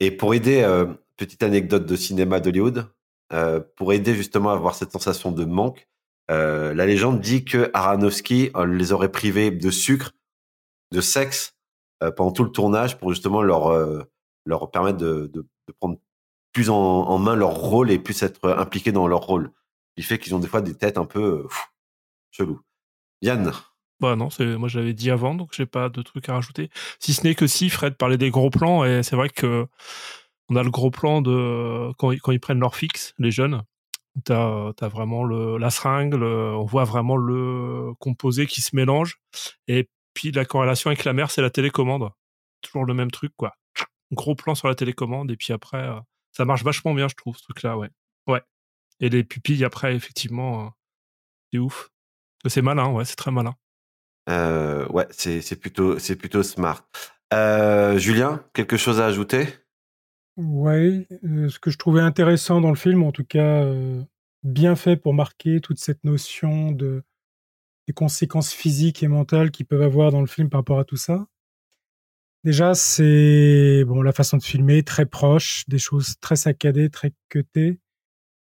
[0.00, 0.86] Et pour aider, euh,
[1.16, 2.86] petite anecdote de cinéma d'Hollywood,
[3.32, 5.88] euh, pour aider justement à avoir cette sensation de manque.
[6.30, 10.12] Euh, la légende dit que Aronofsky les aurait privés de sucre,
[10.92, 11.54] de sexe
[12.16, 13.72] pendant tout le tournage pour justement leur
[14.44, 15.98] leur permettre de, de, de prendre
[16.52, 19.50] plus en, en, main leur rôle et plus être impliqués dans leur rôle.
[19.96, 21.46] Il fait qu'ils ont des fois des têtes un peu
[22.30, 22.60] chelou.
[23.22, 23.52] Yann.
[24.16, 26.70] Non, c'est moi j'avais dit avant, donc j'ai pas de trucs à rajouter.
[27.00, 29.66] Si ce n'est que si Fred parlait des gros plans et c'est vrai que
[30.48, 33.62] on a le gros plan de quand ils, quand ils prennent leur fixe, les jeunes.
[34.24, 39.18] T'as as vraiment le, la seringue, on voit vraiment le composé qui se mélange.
[39.66, 42.10] Et puis la corrélation avec la mer, c'est la télécommande.
[42.62, 43.56] Toujours le même truc, quoi.
[44.12, 45.98] Gros plan sur la télécommande, et puis après, euh,
[46.32, 47.90] ça marche vachement bien, je trouve, ce truc-là, ouais.
[48.28, 48.40] Ouais.
[49.00, 50.68] Et les pupilles, après, effectivement, euh,
[51.52, 51.90] c'est ouf.
[52.46, 53.54] C'est malin, ouais, c'est très malin.
[54.28, 56.86] Euh, ouais, c'est plutôt, plutôt smart.
[57.32, 59.46] Julien, quelque chose à ajouter?
[60.36, 64.02] Ouais, euh, ce que je trouvais intéressant dans le film, en tout cas, euh,
[64.42, 67.02] bien fait pour marquer toute cette notion de
[67.86, 70.96] des conséquences physiques et mentales qu'ils peuvent avoir dans le film par rapport à tout
[70.96, 71.26] ça.
[72.42, 77.78] Déjà, c'est bon la façon de filmer, très proche, des choses très saccadées, très cutées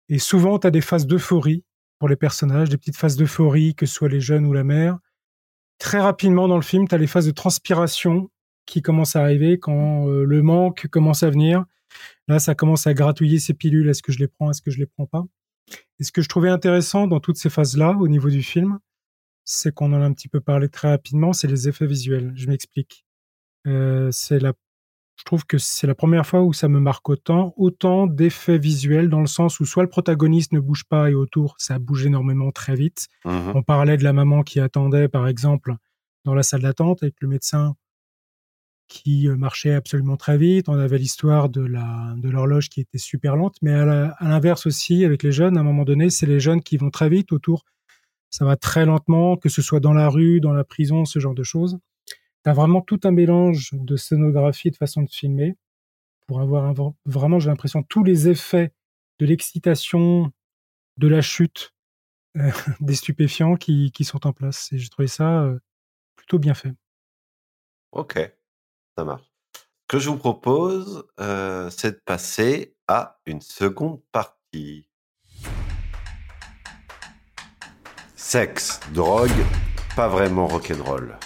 [0.09, 1.64] et souvent tu as des phases d'euphorie
[1.98, 4.98] pour les personnages, des petites phases d'euphorie, que ce soit les jeunes ou la mère.
[5.79, 8.31] Très rapidement dans le film, tu as les phases de transpiration
[8.67, 11.64] qui commence à arriver, quand euh, le manque commence à venir.
[12.27, 13.88] Là, ça commence à gratouiller ces pilules.
[13.88, 15.25] Est-ce que je les prends Est-ce que je les prends pas?
[15.99, 18.79] Et ce que je trouvais intéressant dans toutes ces phases-là, au niveau du film,
[19.45, 22.33] c'est qu'on en a un petit peu parlé très rapidement, c'est les effets visuels.
[22.35, 23.07] Je m'explique.
[23.67, 24.53] Euh, c'est la,
[25.18, 29.09] je trouve que c'est la première fois où ça me marque autant, autant d'effets visuels
[29.09, 32.52] dans le sens où soit le protagoniste ne bouge pas et autour ça bouge énormément
[32.52, 33.09] très vite.
[33.24, 33.52] Mhm.
[33.54, 35.74] On parlait de la maman qui attendait, par exemple,
[36.24, 37.74] dans la salle d'attente avec le médecin
[38.87, 40.68] qui euh, marchait absolument très vite.
[40.68, 45.04] On avait l'histoire de la de l'horloge qui était super lente, mais à l'inverse aussi
[45.04, 47.64] avec les jeunes, à un moment donné, c'est les jeunes qui vont très vite autour.
[48.31, 51.35] Ça va très lentement, que ce soit dans la rue, dans la prison, ce genre
[51.35, 51.78] de choses.
[52.42, 55.57] T'as vraiment tout un mélange de scénographie et de façon de filmer
[56.27, 56.72] pour avoir
[57.07, 58.72] vraiment, j'ai l'impression, tous les effets
[59.18, 60.31] de l'excitation,
[60.98, 61.74] de la chute,
[62.81, 64.70] des stupéfiants qui, qui sont en place.
[64.72, 65.59] Et j'ai trouvé ça euh,
[66.16, 66.74] plutôt bien fait.
[67.92, 68.18] Ok,
[68.96, 69.24] ça marche.
[69.55, 74.87] Ce que je vous propose, euh, c'est de passer à une seconde partie.
[78.14, 79.31] Sexe, drogue,
[79.96, 81.18] pas vraiment rock'n'roll.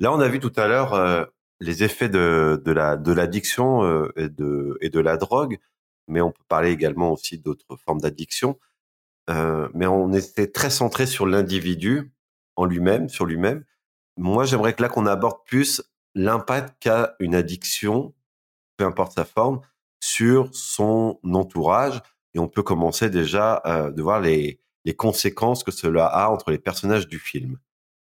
[0.00, 1.24] Là, on a vu tout à l'heure euh,
[1.60, 5.58] les effets de, de la de l'addiction euh, et de et de la drogue,
[6.08, 8.58] mais on peut parler également aussi d'autres formes d'addiction.
[9.30, 12.12] Euh, mais on était très centré sur l'individu
[12.56, 13.64] en lui-même, sur lui-même.
[14.16, 15.82] Moi, j'aimerais que là qu'on aborde plus
[16.14, 18.14] l'impact qu'a une addiction,
[18.76, 19.60] peu importe sa forme,
[20.00, 22.00] sur son entourage.
[22.34, 26.50] Et on peut commencer déjà euh, de voir les, les conséquences que cela a entre
[26.50, 27.58] les personnages du film.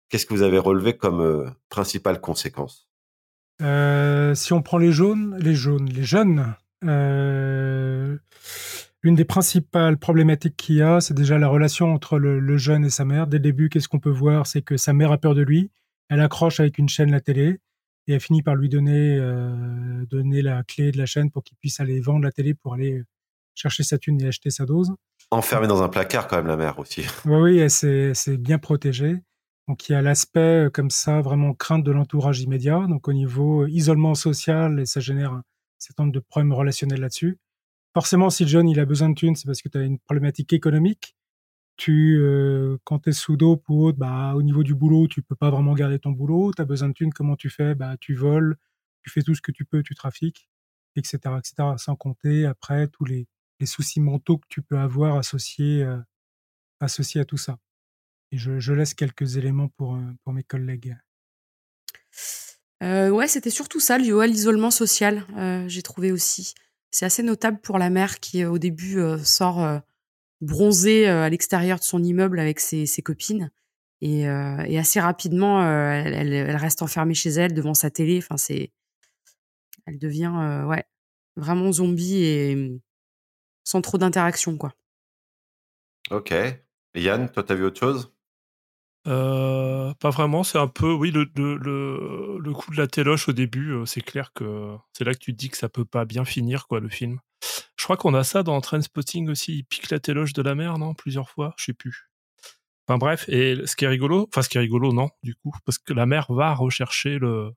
[0.09, 2.89] Qu'est-ce que vous avez relevé comme euh, principale conséquence?
[3.61, 8.17] Euh, si on prend les jaunes, les jaunes, les jeunes, euh,
[9.03, 12.85] l'une des principales problématiques qu'il y a, c'est déjà la relation entre le, le jeune
[12.85, 13.27] et sa mère.
[13.27, 14.47] Dès le début, qu'est-ce qu'on peut voir?
[14.47, 15.71] C'est que sa mère a peur de lui.
[16.09, 17.59] Elle accroche avec une chaîne la télé
[18.07, 21.57] et elle finit par lui donner, euh, donner la clé de la chaîne pour qu'il
[21.57, 23.03] puisse aller vendre la télé pour aller
[23.53, 24.91] chercher sa thune et acheter sa dose.
[25.31, 27.05] Enfermé dans un placard, quand même, la mère aussi.
[27.25, 29.17] Oui, oui, elle s'est bien protégée.
[29.69, 32.87] Donc il y a l'aspect euh, comme ça, vraiment crainte de l'entourage immédiat.
[32.89, 35.43] Donc au niveau euh, isolement social, et ça génère un
[35.77, 37.37] certain nombre de problèmes relationnels là-dessus.
[37.93, 39.99] Forcément, si le jeune il a besoin de thunes, c'est parce que tu as une
[39.99, 41.15] problématique économique.
[41.77, 45.21] Tu, euh, quand tu es sous dope ou autre, bah, au niveau du boulot, tu
[45.21, 46.51] peux pas vraiment garder ton boulot.
[46.55, 47.75] Tu as besoin de thunes, comment tu fais?
[47.75, 48.57] Bah, Tu voles,
[49.03, 50.49] tu fais tout ce que tu peux, tu trafiques,
[50.95, 51.19] etc.
[51.37, 51.53] etc.
[51.77, 53.27] sans compter après tous les,
[53.65, 55.85] soucis mentaux que tu peux avoir associés,
[56.79, 57.59] associés à tout ça.
[58.31, 60.95] Et je, je laisse quelques éléments pour, euh, pour mes collègues.
[62.81, 66.53] Euh, ouais, c'était surtout ça, lié à l'isolement social, euh, j'ai trouvé aussi.
[66.91, 69.79] C'est assez notable pour la mère qui, euh, au début, euh, sort euh,
[70.41, 73.51] bronzée euh, à l'extérieur de son immeuble avec ses, ses copines.
[74.01, 77.89] Et, euh, et assez rapidement, euh, elle, elle- elle reste enfermée chez elle devant sa
[77.89, 78.19] télé.
[78.19, 78.71] Enfin, c'est,
[79.85, 80.85] elle devient, euh, ouais,
[81.35, 82.79] vraiment zombie et hum,
[83.65, 84.73] sans trop d'interaction, quoi.
[86.11, 86.31] Ok.
[86.95, 88.13] Yann, toi, t'as vu autre chose?
[89.07, 93.33] Euh, pas vraiment, c'est un peu, oui, le, le, le, coup de la téloche au
[93.33, 96.05] début, euh, c'est clair que c'est là que tu te dis que ça peut pas
[96.05, 97.19] bien finir, quoi, le film.
[97.77, 100.77] Je crois qu'on a ça dans Trainspotting aussi, il pique la téloche de la mer,
[100.77, 102.09] non Plusieurs fois, je sais plus.
[102.87, 105.53] Enfin bref, et ce qui est rigolo, enfin ce qui est rigolo, non, du coup,
[105.65, 107.51] parce que la mère va rechercher le,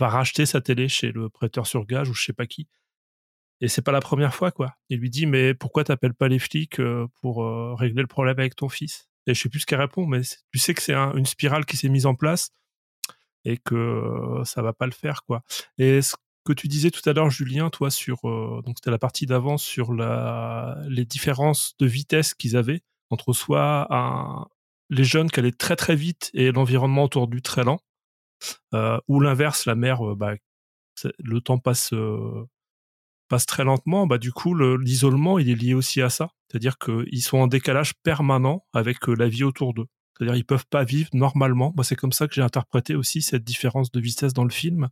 [0.00, 2.68] va racheter sa télé chez le prêteur sur gage ou je sais pas qui.
[3.60, 4.74] Et c'est pas la première fois, quoi.
[4.88, 7.44] Il lui dit, mais pourquoi t'appelles pas les flics euh, pour
[7.78, 9.09] régler le problème avec ton fils?
[9.30, 10.20] Et je sais plus ce qu'elle répond, mais
[10.52, 12.50] tu sais que c'est un- une spirale qui s'est mise en place
[13.44, 15.42] et que euh, ça va pas le faire, quoi.
[15.78, 16.14] Et ce
[16.44, 19.56] que tu disais tout à l'heure, Julien, toi, sur euh, donc c'était la partie d'avant
[19.58, 23.86] sur la les différences de vitesse qu'ils avaient entre soit
[24.90, 27.80] les jeunes qui allaient très très vite et l'environnement autour du très lent,
[28.74, 30.34] euh, ou l'inverse, la mer, bah,
[31.18, 31.92] le temps passe
[33.30, 36.76] passe très lentement, bah du coup le- l'isolement il est lié aussi à ça, c'est-à-dire
[36.78, 39.86] qu'ils sont en décalage permanent avec euh, la vie autour d'eux.
[40.18, 41.72] C'est-à-dire ils peuvent pas vivre normalement.
[41.76, 44.88] Moi c'est comme ça que j'ai interprété aussi cette différence de vitesse dans le film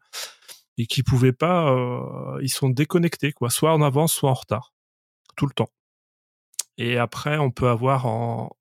[0.79, 4.72] et qu'ils pouvaient pas, euh, ils sont déconnectés quoi, soit en avance soit en retard,
[5.37, 5.70] tout le temps.
[6.79, 8.57] Et après on peut avoir en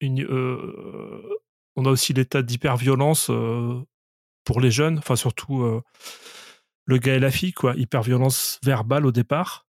[0.00, 1.22] une, euh,
[1.76, 3.30] on a aussi l'état d'hyperviolence
[4.44, 5.80] pour les jeunes, enfin surtout
[6.90, 7.74] le gars et la fille, quoi.
[7.76, 9.66] Hyperviolence verbale au départ.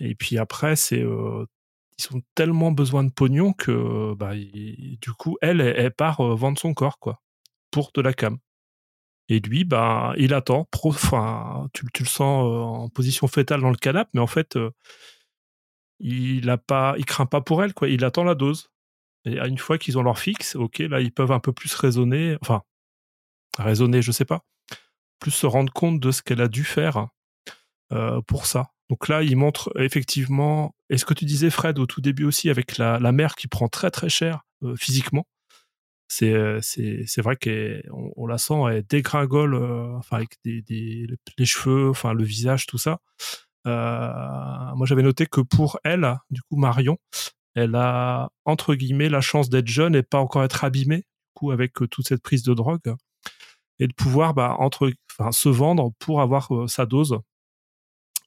[0.00, 1.46] Et puis après, c'est euh,
[1.98, 6.58] ils ont tellement besoin de pognon que bah, du coup, elle, elle, part euh, vendre
[6.58, 7.22] son corps, quoi,
[7.70, 8.38] pour de la cam.
[9.28, 10.68] Et lui, bah, il attend.
[11.72, 14.58] Tu, le sens euh, en position fétale dans le canapé, mais en fait,
[16.00, 16.58] il a
[16.98, 17.88] il craint pas pour elle, quoi.
[17.88, 18.68] Il attend la dose.
[19.24, 22.36] Et une fois qu'ils ont leur fixe, ok, là, ils peuvent un peu plus raisonner,
[22.42, 22.62] enfin,
[23.58, 24.44] raisonner, je sais pas,
[25.24, 27.08] plus se rendre compte de ce qu'elle a dû faire
[27.92, 28.66] euh, pour ça.
[28.90, 32.50] Donc là, il montre effectivement, et ce que tu disais Fred au tout début aussi,
[32.50, 35.26] avec la, mère qui prend très très cher euh, physiquement,
[36.08, 41.06] c'est c'est vrai qu'on on la sent, elle dégringole, euh, enfin avec des, des
[41.38, 42.98] les cheveux, enfin le visage, tout ça.
[43.66, 46.98] Euh, moi, j'avais noté que pour elle, du coup Marion,
[47.54, 51.50] elle a entre guillemets la chance d'être jeune et pas encore être abîmée, du coup
[51.50, 52.94] avec toute cette prise de drogue
[53.78, 57.18] et de pouvoir bah, entre, enfin, se vendre pour avoir sa dose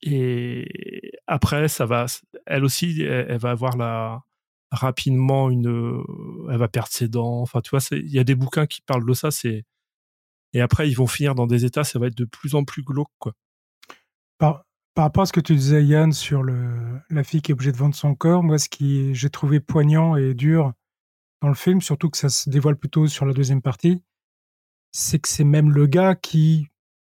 [0.01, 2.05] et après, ça va,
[2.45, 4.23] elle aussi, elle, va avoir la
[4.71, 6.03] rapidement une,
[6.49, 7.41] elle va perdre ses dents.
[7.41, 9.31] Enfin, tu vois, il y a des bouquins qui parlent de ça.
[9.31, 9.65] C'est
[10.53, 12.81] et après, ils vont finir dans des états, ça va être de plus en plus
[12.81, 13.33] glauque, quoi.
[14.37, 17.53] Par, par rapport à ce que tu disais, Yann, sur le, la fille qui est
[17.53, 20.73] obligée de vendre son corps, moi, ce qui j'ai trouvé poignant et dur
[21.41, 24.01] dans le film, surtout que ça se dévoile plutôt sur la deuxième partie,
[24.91, 26.67] c'est que c'est même le gars qui,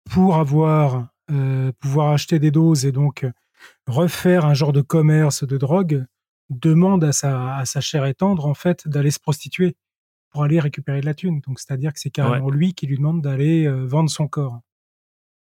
[0.10, 3.32] pour avoir euh, pouvoir acheter des doses et donc euh,
[3.86, 6.06] refaire un genre de commerce de drogue,
[6.50, 9.76] demande à sa, à sa chair et tendre, en fait, d'aller se prostituer
[10.30, 11.42] pour aller récupérer de la thune.
[11.46, 14.62] Donc, c'est-à-dire que c'est carrément lui qui lui demande d'aller euh, vendre son corps.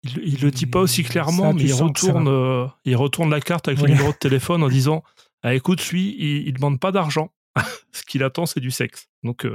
[0.04, 3.82] Il, il le dit pas aussi clairement, mais il retourne, il retourne la carte avec
[3.82, 5.04] le numéro de téléphone en disant
[5.44, 7.32] ah, écoute, lui, il, il demande pas d'argent.
[7.92, 9.10] Ce qu'il attend, c'est du sexe.
[9.24, 9.46] Donc,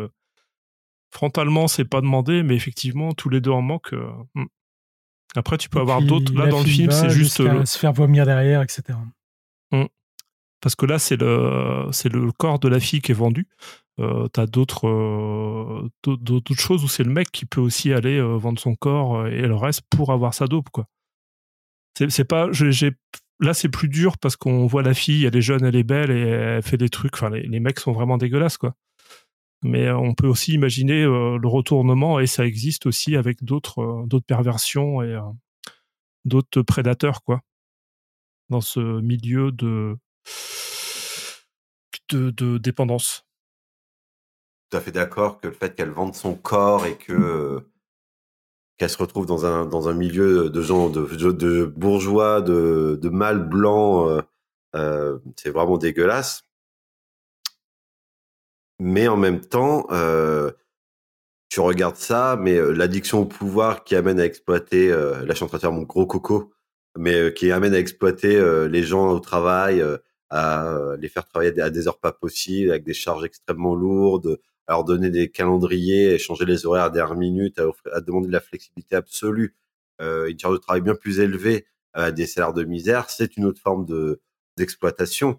[1.13, 3.95] frontalement, c'est pas demandé, mais effectivement, tous les deux en manquent.
[4.35, 4.47] Hmm.
[5.37, 6.33] Après, tu peux avoir d'autres.
[6.35, 7.41] Là, dans le film, c'est juste.
[7.41, 7.65] Le...
[7.65, 8.83] Se faire vomir derrière, etc.
[9.71, 9.85] Mmh.
[10.61, 13.49] Parce que là, c'est le, c'est le corps de la fille qui est vendu.
[13.99, 18.37] Euh, t'as d'autres, euh, d'autres choses où c'est le mec qui peut aussi aller euh,
[18.37, 20.87] vendre son corps euh, et le reste pour avoir sa dope, quoi.
[21.99, 22.49] C'est, c'est pas.
[22.53, 22.93] J'ai,
[23.41, 26.11] là, c'est plus dur parce qu'on voit la fille, elle est jeune, elle est belle
[26.11, 27.15] et elle fait des trucs.
[27.15, 28.75] Enfin, les, les mecs sont vraiment dégueulasses, quoi
[29.63, 33.81] mais euh, on peut aussi imaginer euh, le retournement et ça existe aussi avec d'autres
[33.81, 35.19] euh, d'autres perversions et
[36.25, 37.41] d'autres prédateurs quoi
[38.51, 39.97] dans ce milieu de
[42.11, 43.25] de, dépendance.
[44.69, 47.67] Tout à fait d'accord que le fait qu'elle vende son corps et que
[48.77, 54.23] qu'elle se retrouve dans un dans un milieu de gens de, bourgeois de mâles blancs
[54.75, 56.45] c'est vraiment dégueulasse
[58.81, 60.51] mais en même temps, euh,
[61.53, 65.35] tu regardes ça, mais euh, l'addiction au pouvoir qui amène à exploiter, euh, là je
[65.35, 66.55] suis en train de faire mon gros coco,
[66.97, 69.85] mais euh, qui amène à exploiter les gens au travail,
[70.31, 74.73] à les faire travailler à des heures pas possibles, avec des charges extrêmement lourdes, à
[74.73, 78.41] leur donner des calendriers, changer les horaires à dernière minute, à, à demander de la
[78.41, 79.55] flexibilité absolue,
[80.01, 83.61] une charge de travail bien plus élevée, à des salaires de misère, c'est une autre
[83.61, 84.23] forme de
[84.57, 85.39] d'exploitation.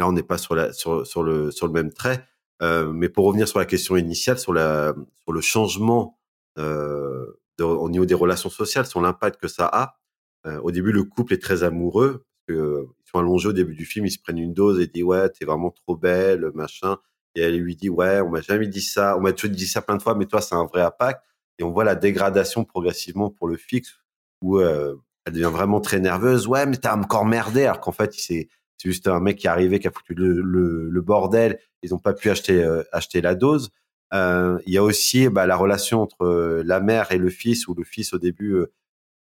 [0.00, 2.26] Là, on n'est pas sur, la, sur, le, sur le même trait.
[2.62, 6.18] Euh, mais pour revenir sur la question initiale, sur, la, sur le changement
[6.58, 7.26] euh,
[7.60, 9.98] au niveau des relations sociales, sur l'impact que ça a.
[10.46, 12.24] Euh, au début, le couple est très amoureux.
[12.46, 14.86] Parce que, ils sont allongés au début du film, ils se prennent une dose et
[14.86, 16.96] disent ouais, t'es vraiment trop belle, machin.
[17.34, 19.82] Et elle lui dit ouais, on m'a jamais dit ça, on m'a toujours dit ça
[19.82, 21.22] plein de fois, mais toi, c'est un vrai impact.
[21.58, 23.98] Et on voit la dégradation progressivement pour le fixe,
[24.40, 26.46] où elle devient vraiment très nerveuse.
[26.46, 28.48] Ouais, mais t'as encore merdé, alors qu'en fait, il s'est
[28.80, 31.58] c'est juste un mec qui est arrivé, qui a foutu le, bordel.
[31.82, 33.68] Ils n'ont pas pu acheter, euh, acheter la dose.
[34.14, 37.68] Euh, il y a aussi bah, la relation entre euh, la mère et le fils,
[37.68, 38.56] où le fils au début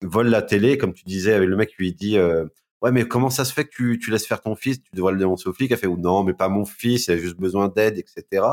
[0.02, 3.54] vole la télé, comme tu disais, le mec lui dit ouais mais comment ça se
[3.54, 5.72] fait que tu, tu laisses faire ton fils, tu devrais le dénoncer au flic.
[5.72, 8.44] Elle fait non mais pas mon fils, il a juste besoin d'aide, etc.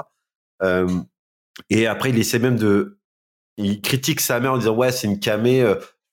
[1.70, 3.00] et après il essaie même de,
[3.58, 5.60] il critique sa mère en disant ouais c'est une camée,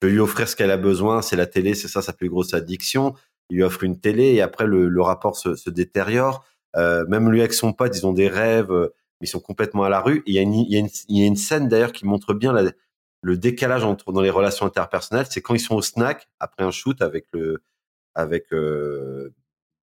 [0.01, 2.29] je vais lui offrir ce qu'elle a besoin, c'est la télé, c'est ça sa plus
[2.29, 3.15] grosse addiction
[3.53, 6.43] il offre une télé et après le, rapport se, détériore.
[6.75, 8.87] Euh, même lui avec son pote, ils ont des rêves, euh,
[9.21, 10.23] mais ils sont complètement à la rue.
[10.25, 12.53] il y a une, scène d'ailleurs qui montre bien
[13.21, 15.27] le décalage entre dans les relations interpersonnelles.
[15.29, 17.61] C'est quand ils sont au snack après un shoot avec le
[18.15, 19.33] avec euh,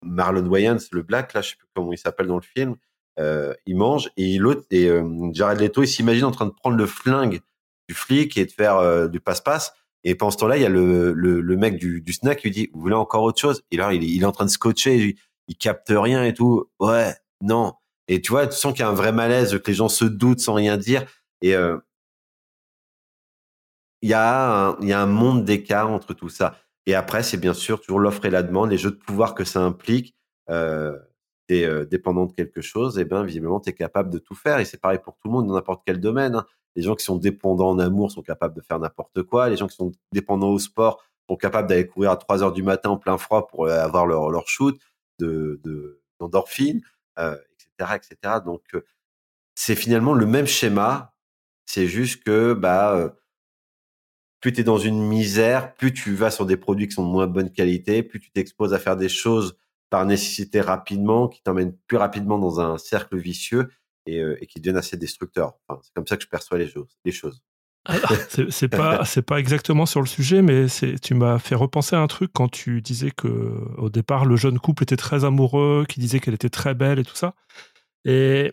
[0.03, 2.75] Marlon Wayans, le black là, je sais plus comment il s'appelle dans le film.
[3.19, 4.87] Euh, il mange et l'autre et
[5.33, 7.41] Jared Leto, il s'imagine en train de prendre le flingue
[7.89, 9.73] du flic et de faire du passe-passe.
[10.09, 12.51] Et pendant ce temps-là, il y a le, le, mec du, du, snack qui lui
[12.51, 13.63] dit, vous voulez encore autre chose?
[13.71, 15.15] Et là, il, est en train de scotcher, il,
[15.49, 16.69] il capte rien et tout.
[16.79, 17.73] Ouais, non.
[18.07, 20.05] Et tu vois, tu sens qu'il y a un vrai malaise, que les gens se
[20.05, 21.05] doutent sans rien dire.
[21.41, 21.77] Et euh,
[24.01, 26.55] il y a un, y a un monde d'écart entre tout ça.
[26.85, 29.43] Et après, c'est bien sûr toujours l'offre et la demande, les jeux de pouvoir que
[29.43, 30.15] ça implique.
[30.49, 30.97] Euh,
[31.47, 34.59] t'es euh, dépendant de quelque chose, et ben visiblement, tu es capable de tout faire.
[34.59, 36.35] Et c'est pareil pour tout le monde, dans n'importe quel domaine.
[36.35, 36.45] Hein.
[36.77, 39.49] Les gens qui sont dépendants en amour sont capables de faire n'importe quoi.
[39.49, 42.61] Les gens qui sont dépendants au sport sont capables d'aller courir à 3 heures du
[42.61, 44.79] matin en plein froid pour euh, avoir leur, leur shoot
[45.19, 45.59] de
[46.19, 46.81] d'endorphine,
[47.17, 47.35] euh,
[47.79, 48.35] etc., etc.
[48.45, 48.85] Donc, euh,
[49.55, 51.15] c'est finalement le même schéma.
[51.65, 53.11] C'est juste que bah
[54.39, 57.11] plus tu es dans une misère, plus tu vas sur des produits qui sont de
[57.11, 59.57] moins bonne qualité, plus tu t'exposes à faire des choses
[59.89, 63.69] par nécessité rapidement, qui t'emmènent plus rapidement dans un cercle vicieux
[64.07, 65.53] et, et qui deviennent assez destructeurs.
[65.67, 66.97] Enfin, c'est comme ça que je perçois les choses.
[67.05, 67.41] Les choses.
[68.49, 71.99] C'est pas c'est pas exactement sur le sujet, mais c'est tu m'as fait repenser à
[72.01, 73.27] un truc quand tu disais que
[73.77, 77.05] au départ le jeune couple était très amoureux, qui disait qu'elle était très belle et
[77.05, 77.33] tout ça.
[78.03, 78.51] Et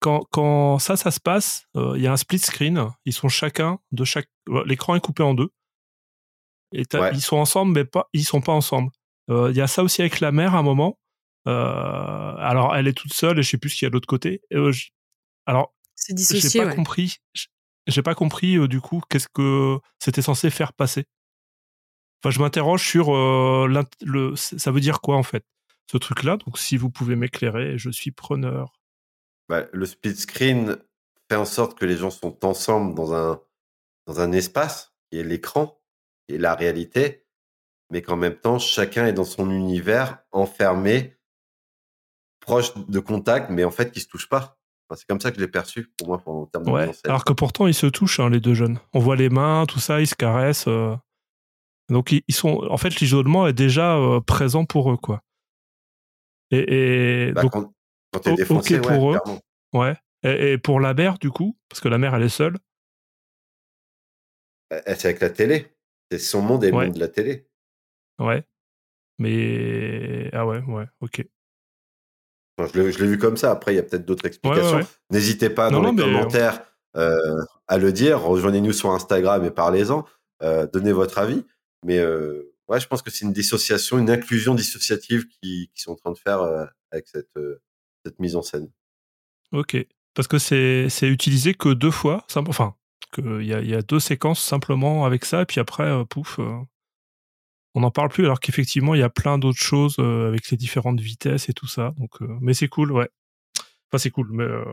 [0.00, 2.86] quand quand ça ça se passe, euh, il y a un split screen.
[3.04, 5.50] Ils sont chacun de chaque euh, l'écran est coupé en deux.
[6.72, 7.10] Et Ouais.
[7.12, 8.90] ils sont ensemble, mais pas ils sont pas ensemble.
[9.28, 10.98] Euh, Il y a ça aussi avec la mère à un moment.
[11.48, 13.94] Euh, alors elle est toute seule et je sais plus ce qu'il y a de
[13.94, 14.42] l'autre côté.
[14.50, 14.88] Et, euh, je-
[15.46, 16.74] alors C'est j'ai dissocié, pas ouais.
[16.76, 17.16] compris.
[17.86, 21.06] J'ai pas compris euh, du coup qu'est-ce que c'était censé faire passer.
[22.22, 23.66] Enfin, je m'interroge sur euh,
[24.02, 24.36] le.
[24.36, 25.44] Ça veut dire quoi en fait
[25.90, 26.36] ce truc-là?
[26.36, 28.74] Donc, si vous pouvez m'éclairer, je suis preneur.
[29.48, 30.76] Bah, le split screen
[31.28, 33.40] fait en sorte que les gens sont ensemble dans un,
[34.06, 35.80] dans un espace qui est l'écran,
[36.28, 37.26] est la réalité,
[37.90, 41.16] mais qu'en même temps, chacun est dans son univers, enfermé,
[42.50, 44.56] proche de contact, mais en fait, qui se touche pas.
[44.88, 46.86] Enfin, c'est comme ça que je l'ai perçu, pour moi, en termes de Ouais.
[46.92, 47.02] scène.
[47.10, 48.78] Alors que pourtant, ils se touchent hein, les deux jeunes.
[48.92, 50.66] On voit les mains, tout ça, ils se caressent.
[50.68, 50.96] euh.
[51.88, 52.66] Donc, ils, ils sont.
[52.68, 55.22] En fait, l'isolement est déjà euh, présent pour eux, quoi.
[56.50, 57.72] Et, et Bah, donc, quand,
[58.20, 58.44] t'es ouais,
[58.80, 59.18] pour eux.
[59.20, 59.40] clairement.
[59.72, 59.96] Ouais.
[60.24, 62.56] Et, et pour la mère, du coup, parce que la mère, elle est seule.
[64.70, 65.66] C'est avec la télé.
[66.10, 66.86] C'est son monde et le Ouais.
[66.86, 67.46] monde de la télé.
[68.18, 68.44] Ouais.
[69.18, 70.30] Mais.
[70.32, 71.24] Ah ouais, ouais, ok.
[72.62, 73.50] Enfin, je l'ai vu comme ça.
[73.50, 74.78] Après, il y a peut-être d'autres explications.
[74.78, 74.86] ouais.
[75.10, 76.62] N'hésitez pas Non, dans non, les commentaires
[76.96, 77.16] euh,
[77.68, 78.20] à le dire.
[78.20, 80.04] Rejoignez-nous sur Instagram et parlez-en.
[80.42, 81.44] Euh, donnez votre avis.
[81.84, 85.92] Mais euh, ouais, je pense que c'est une dissociation, une inclusion dissociative qui, qui sont
[85.92, 86.40] en train de faire
[86.90, 87.38] avec cette,
[88.04, 88.70] cette mise en scène.
[89.52, 89.76] Ok.
[90.14, 92.24] Parce que c'est utilisé que deux fois.
[92.36, 92.74] Enfin,
[93.14, 96.38] qu'il y il y a deux séquences simplement avec ça, et puis après, pouf,
[97.74, 100.56] on n'en parle plus, alors qu'effectivement, il y a plein d'autres choses euh, avec les
[100.56, 101.92] différentes vitesses et tout ça.
[101.98, 103.08] Donc, euh, mais c'est cool, ouais.
[103.88, 104.64] Enfin, c'est cool, mais euh,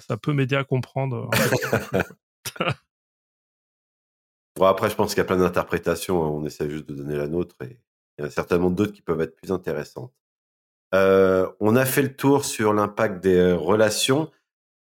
[0.00, 1.30] ça, peut m'aider à comprendre.
[4.60, 6.24] après, je pense qu'il y a plein d'interprétations.
[6.24, 6.28] hein.
[6.28, 7.78] On essaie juste de donner la nôtre et
[8.18, 10.12] il y en a certainement d'autres qui peuvent être plus intéressantes.
[10.92, 14.30] On a fait le tour sur l'impact des relations.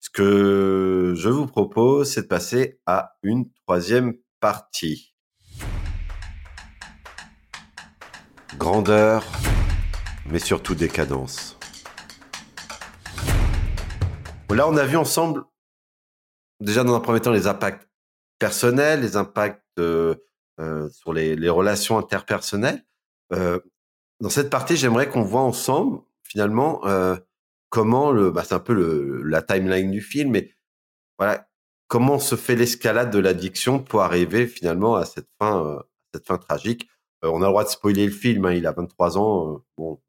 [0.00, 5.14] Ce que je vous propose, c'est de passer à une troisième partie.
[8.58, 9.24] Grandeur,
[10.26, 11.56] mais surtout décadence.
[14.50, 15.44] Là, on a vu ensemble,
[16.58, 17.88] déjà dans un premier temps, les impacts
[18.40, 20.16] personnels, les impacts euh,
[20.90, 22.84] sur les, relations interpersonnelles.
[23.32, 23.60] Euh,
[24.20, 27.14] dans cette partie, j'aimerais qu'on voit ensemble, finalement, euh,
[27.68, 30.50] comment le, bah, c'est un peu la timeline du film, mais
[31.16, 31.48] voilà,
[31.86, 35.80] comment se fait l'escalade de l'addiction pour arriver finalement à cette fin,
[36.12, 36.90] cette fin tragique.
[37.24, 39.58] Euh, on a le droit de spoiler le film, hein, il a 23 ans, euh,
[39.76, 40.00] bon,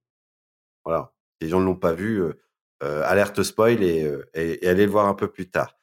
[0.85, 4.05] voilà, les gens ne l'ont pas vu, euh, alerte spoil et,
[4.35, 5.77] allez le voir un peu plus tard.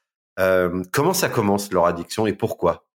[0.93, 2.87] Comment ça commence leur addiction et pourquoi?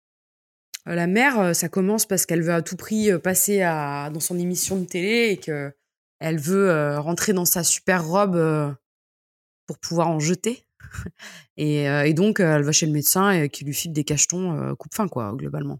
[0.85, 4.79] La mère, ça commence parce qu'elle veut à tout prix passer à, dans son émission
[4.79, 5.71] de télé et que
[6.19, 8.75] elle veut rentrer dans sa super robe
[9.67, 10.65] pour pouvoir en jeter.
[11.57, 15.33] et, donc, elle va chez le médecin et qui lui file des cachetons coupe-fin, quoi,
[15.35, 15.79] globalement.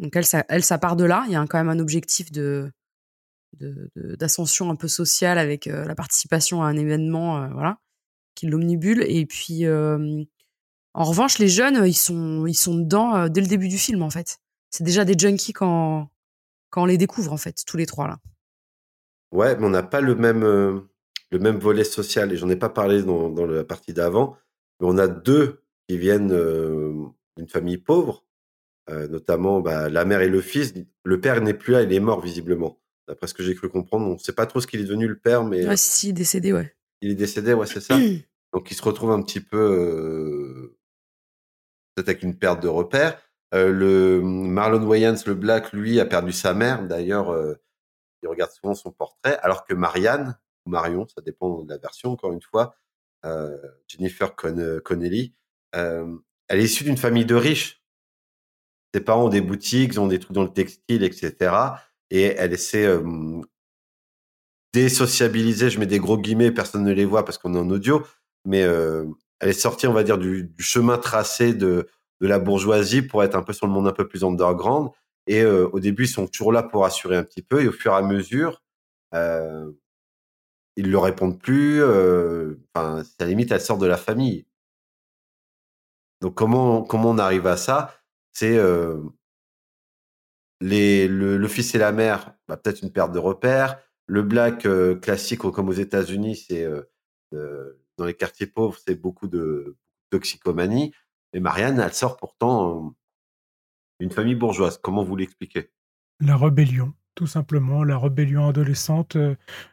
[0.00, 1.24] Donc, elle, ça, part de là.
[1.26, 2.32] Il y a quand même un objectif
[3.52, 7.78] d'ascension un peu sociale avec euh, la participation à un événement, euh, voilà,
[8.34, 9.04] qui l'omnibule.
[9.06, 14.02] Et puis, en revanche, les jeunes, ils sont, dedans euh, dès le début du film,
[14.02, 14.38] en fait.
[14.70, 16.08] C'est déjà des junkies quand,
[16.74, 18.18] on les découvre, en fait, tous les trois, là.
[19.32, 22.70] Ouais, mais on n'a pas le même, le même volet social et j'en ai pas
[22.70, 24.36] parlé dans, dans la partie d'avant,
[24.80, 26.34] mais on a deux qui viennent
[27.36, 28.24] d'une famille pauvre,
[28.88, 30.72] euh, notamment bah, la mère et le fils.
[31.04, 32.78] Le père n'est plus là, il est mort visiblement.
[33.08, 35.06] D'après ce que j'ai cru comprendre, on ne sait pas trop ce qu'il est devenu
[35.08, 36.74] le père, mais Ouais, si, décédé, ouais.
[37.02, 37.98] il est décédé, ouais, c'est ça.
[38.52, 40.76] Donc il se retrouve un petit peu euh,
[41.94, 43.20] peut-être avec une perte de repères.
[43.54, 46.86] Euh, le Marlon Wayans, le Black, lui, a perdu sa mère.
[46.86, 47.34] D'ailleurs,
[48.22, 52.10] il regarde souvent son portrait, alors que Marianne, ou Marion, ça dépend de la version,
[52.12, 52.76] encore une fois,
[53.88, 55.34] Jennifer Con- Connelly,
[55.72, 57.79] elle est issue d'une famille de riches.
[58.94, 61.52] Ses parents ont des boutiques, ils ont des trucs dans le textile, etc.
[62.10, 63.02] Et elle essaie euh,
[64.72, 68.04] désociabiliser, je mets des gros guillemets, personne ne les voit parce qu'on est en audio,
[68.44, 69.04] mais euh,
[69.40, 71.88] elle est sortie, on va dire, du, chemin tracé de,
[72.20, 74.90] la bourgeoisie pour être un peu sur le monde un peu plus underground.
[75.26, 77.72] Et euh, au début, ils sont toujours là pour assurer un petit peu, et au
[77.72, 78.62] fur et à mesure,
[79.14, 79.70] euh,
[80.76, 81.82] ils ne répondent plus.
[81.82, 84.46] Enfin, à la limite, elle sort de la famille.
[86.20, 87.99] Donc, comment, comment on arrive à ça?
[88.32, 88.58] C'est
[90.60, 93.80] le, fils et la mère, bah, peut-être une perte de repères.
[94.06, 94.66] Le black
[95.00, 96.66] classique, comme aux États-Unis, c'est
[97.32, 99.76] dans les quartiers pauvres, c'est beaucoup de
[100.10, 100.92] toxicomanie.
[101.32, 102.94] Et Marianne, elle sort pourtant
[104.00, 104.78] d'une famille bourgeoise.
[104.82, 105.70] Comment vous l'expliquez?
[106.20, 109.16] La rébellion, tout simplement, la rébellion adolescente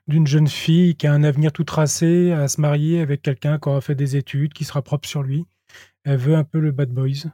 [0.07, 3.69] d'une jeune fille qui a un avenir tout tracé à se marier avec quelqu'un qui
[3.69, 5.45] aura fait des études, qui sera propre sur lui.
[6.03, 7.31] Elle veut un peu le bad boys.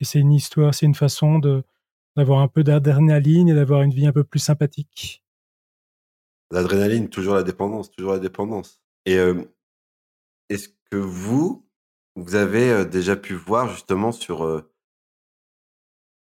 [0.00, 1.38] Et c'est une histoire, c'est une façon
[2.16, 5.24] d'avoir un peu d'adrénaline et d'avoir une vie un peu plus sympathique.
[6.50, 8.80] L'adrénaline, toujours la dépendance, toujours la dépendance.
[9.06, 9.18] Et
[10.48, 11.66] est-ce que vous,
[12.16, 14.64] vous avez déjà pu voir justement sur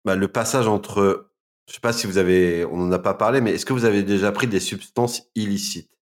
[0.05, 1.31] bah, le passage entre,
[1.67, 3.85] je sais pas si vous avez, on n'en a pas parlé, mais est-ce que vous
[3.85, 5.94] avez déjà pris des substances illicites?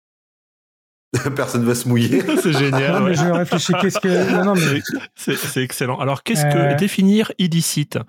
[1.36, 2.22] Personne va se mouiller.
[2.42, 2.94] c'est génial.
[2.94, 3.16] Non, mais ouais.
[3.16, 4.32] je réfléchis, qu'est-ce que.
[4.32, 4.82] Non, non, mais.
[5.16, 6.00] C'est excellent.
[6.00, 6.76] Alors, qu'est-ce que Euh.
[6.76, 8.00] définir illicite?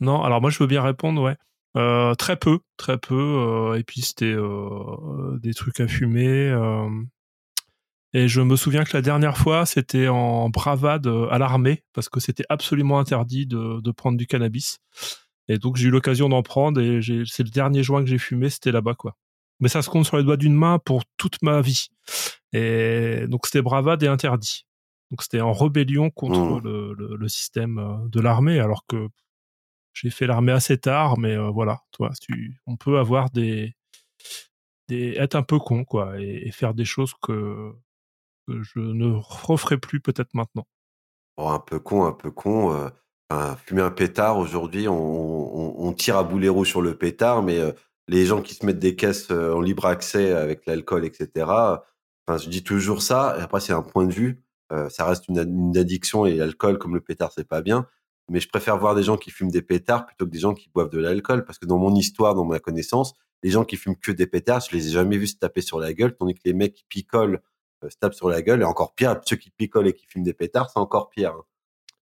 [0.00, 1.36] Non, alors moi je veux bien répondre, ouais.
[1.76, 3.14] Euh, très peu, très peu.
[3.14, 6.26] euh, et puis c'était euh, des trucs à fumer.
[6.50, 6.88] euh.
[8.14, 12.20] et je me souviens que la dernière fois, c'était en bravade à l'armée, parce que
[12.20, 14.78] c'était absolument interdit de, de prendre du cannabis.
[15.48, 18.50] Et donc j'ai eu l'occasion d'en prendre, et c'est le dernier joint que j'ai fumé,
[18.50, 19.16] c'était là-bas, quoi.
[19.60, 21.88] Mais ça se compte sur les doigts d'une main pour toute ma vie.
[22.52, 24.66] Et donc c'était bravade et interdit.
[25.10, 26.60] Donc c'était en rébellion contre Mmh.
[26.64, 29.08] le, le, le système euh, de l'armée, alors que
[29.94, 33.74] j'ai fait l'armée assez tard, mais euh, voilà, toi, tu, on peut avoir des,
[34.88, 37.72] des, être un peu con, quoi, et, et faire des choses que,
[38.46, 40.66] que je ne referai plus peut-être maintenant.
[41.36, 42.72] Oh, un peu con, un peu con.
[42.74, 42.88] euh,
[43.30, 47.42] enfin, fumer un pétard aujourd'hui, on, on- on tire à boulet rouge sur le pétard,
[47.42, 47.72] mais euh,
[48.08, 51.28] les gens qui se mettent des caisses euh, en libre accès avec l'alcool, etc.
[52.26, 53.36] Enfin, je dis toujours ça.
[53.38, 54.42] Et après, c'est un point de vue.
[54.72, 57.86] euh, ça reste une, une addiction et l'alcool, comme le pétard, c'est pas bien.
[58.30, 60.68] Mais je préfère voir des gens qui fument des pétards plutôt que des gens qui
[60.68, 63.96] boivent de l'alcool, parce que dans mon histoire, dans ma connaissance, les gens qui fument
[63.96, 66.40] que des pétards, je les ai jamais vus se taper sur la gueule, tandis que
[66.44, 67.40] les mecs qui picolent
[67.84, 68.60] euh, se tapent sur la gueule.
[68.60, 71.30] Et encore pire, ceux qui picolent et qui fument des pétards, c'est encore pire.
[71.32, 71.42] hein.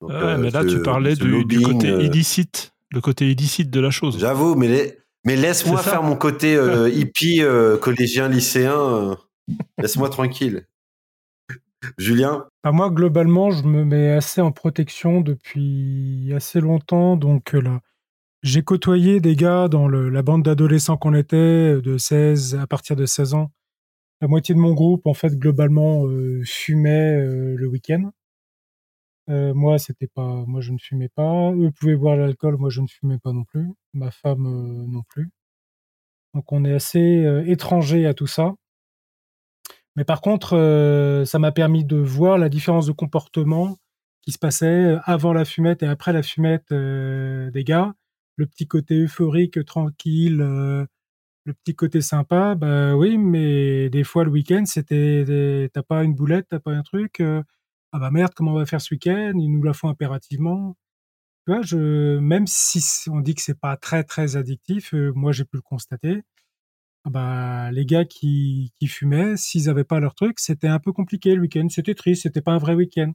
[0.02, 3.70] Donc, Ouais, euh, mais là, ce- tu parlais du, du côté illicite, le côté illicite
[3.70, 4.18] de la chose.
[4.18, 8.74] J'avoue, mais, les- mais laisse-moi faire mon côté euh, hippie, euh, collégien, lycéen.
[8.78, 9.14] euh,
[9.78, 10.66] laisse-moi tranquille.
[11.98, 17.16] Julien Bah, moi, globalement, je me mets assez en protection depuis assez longtemps.
[17.16, 17.80] Donc là,
[18.42, 22.96] j'ai côtoyé des gars dans le- la bande d'adolescents qu'on était, de 16 à partir
[22.96, 23.50] de 16 ans.
[24.20, 28.10] La moitié de mon groupe, en fait, globalement, euh, fumait le week-end.
[29.30, 31.52] Euh, moi, c'était pas, moi, je ne fumais pas.
[31.52, 33.68] Eux pouvaient boire l'alcool, moi, je ne fumais pas non plus.
[33.94, 35.30] Ma femme euh, non plus.
[36.34, 38.54] Donc, on est assez euh, étranger à tout ça.
[39.96, 43.76] Mais par contre, euh, ça m'a permis de voir la différence de comportement
[44.22, 47.94] qui se passait avant la fumette et après la fumette des gars.
[48.36, 54.30] Le petit côté euphorique, tranquille, le petit côté sympa, bah oui, mais des fois le
[54.30, 57.22] week-end, c'était t'as pas une boulette, t'as pas un truc.
[57.92, 59.32] Ah bah merde, comment on va faire ce week-end?
[59.36, 60.76] Ils nous la font impérativement.
[61.46, 65.32] Tu vois, je, même si on dit que c'est pas très très addictif, euh, moi
[65.32, 66.22] j'ai pu le constater.
[67.04, 70.92] Ah bah, les gars qui, qui fumaient, s'ils avaient pas leur truc, c'était un peu
[70.92, 71.68] compliqué le week-end.
[71.70, 73.12] C'était triste, c'était pas un vrai week-end.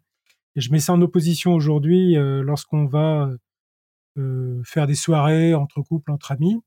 [0.55, 3.30] Et je mets ça en opposition aujourd'hui euh, lorsqu'on va
[4.17, 6.61] euh, faire des soirées entre couples, entre amis.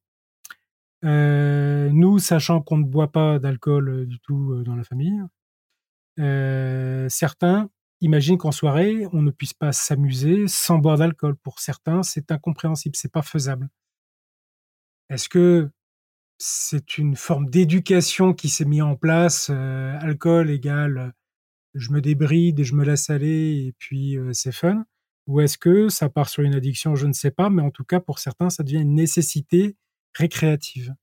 [1.05, 5.21] Euh, nous, sachant qu'on ne boit pas d'alcool euh, du tout euh, dans la famille,
[7.09, 7.71] certains
[8.01, 11.37] imaginent qu'en soirée, on ne puisse pas s'amuser sans boire d'alcool.
[11.37, 13.69] Pour certains, c'est incompréhensible, c'est pas faisable.
[15.11, 15.71] Est-ce que
[16.39, 19.51] c'est une forme d'éducation qui s'est mise en place.
[19.51, 21.11] euh, alcool égale euh,
[21.75, 24.85] je me débride et je me laisse aller et puis euh, c'est fun?
[25.27, 27.85] Ou est-ce que ça part sur une addiction Je ne sais pas, mais en tout
[27.85, 29.77] cas pour certains ça devient une nécessité
[30.15, 30.95] récréative.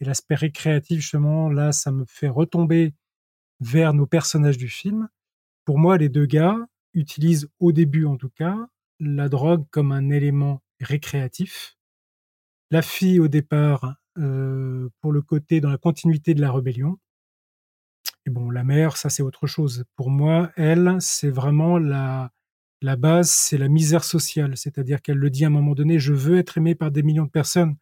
[0.00, 2.94] Et l'aspect récréatif justement là, ça me fait retomber
[3.60, 5.08] vers nos personnages du film.
[5.68, 6.56] Pour moi, les deux gars
[6.94, 8.56] utilisent au début en tout cas
[9.00, 11.76] la drogue comme un élément récréatif.
[12.70, 16.96] La fille au départ euh, pour le côté dans la continuité de la rébellion.
[18.24, 19.84] Et bon, la mère, ça c'est autre chose.
[19.94, 22.32] Pour moi, elle, c'est vraiment la,
[22.80, 24.56] la base, c'est la misère sociale.
[24.56, 27.26] C'est-à-dire qu'elle le dit à un moment donné, je veux être aimé par des millions
[27.26, 27.76] de personnes.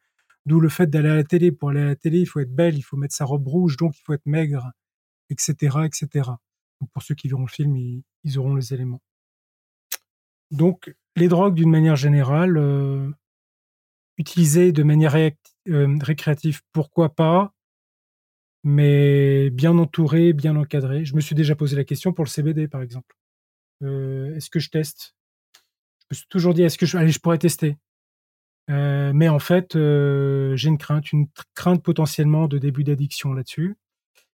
[0.45, 1.53] D'où le fait d'aller à la télé.
[1.53, 3.77] Pour aller à la télé, il faut être belle, il faut mettre sa robe rouge,
[3.77, 4.73] donc il faut être maigre,
[5.31, 6.31] etc., etc.
[6.93, 9.03] Pour ceux qui verront le film, ils, auront les éléments.
[10.51, 13.11] Donc, les drogues, d'une manière générale, euh,
[14.19, 17.55] utilisées de manière euh, récréative, pourquoi pas,
[18.63, 21.05] mais bien entouré, bien encadré.
[21.05, 23.17] Je me suis déjà posé la question pour le CBD, par exemple.
[23.83, 25.15] Euh, est-ce que je teste?
[26.11, 27.77] Je me suis toujours dit, est-ce que je, allez, je pourrais tester
[28.69, 33.77] mais en fait, j'ai une crainte, une crainte potentiellement de début d'addiction là-dessus.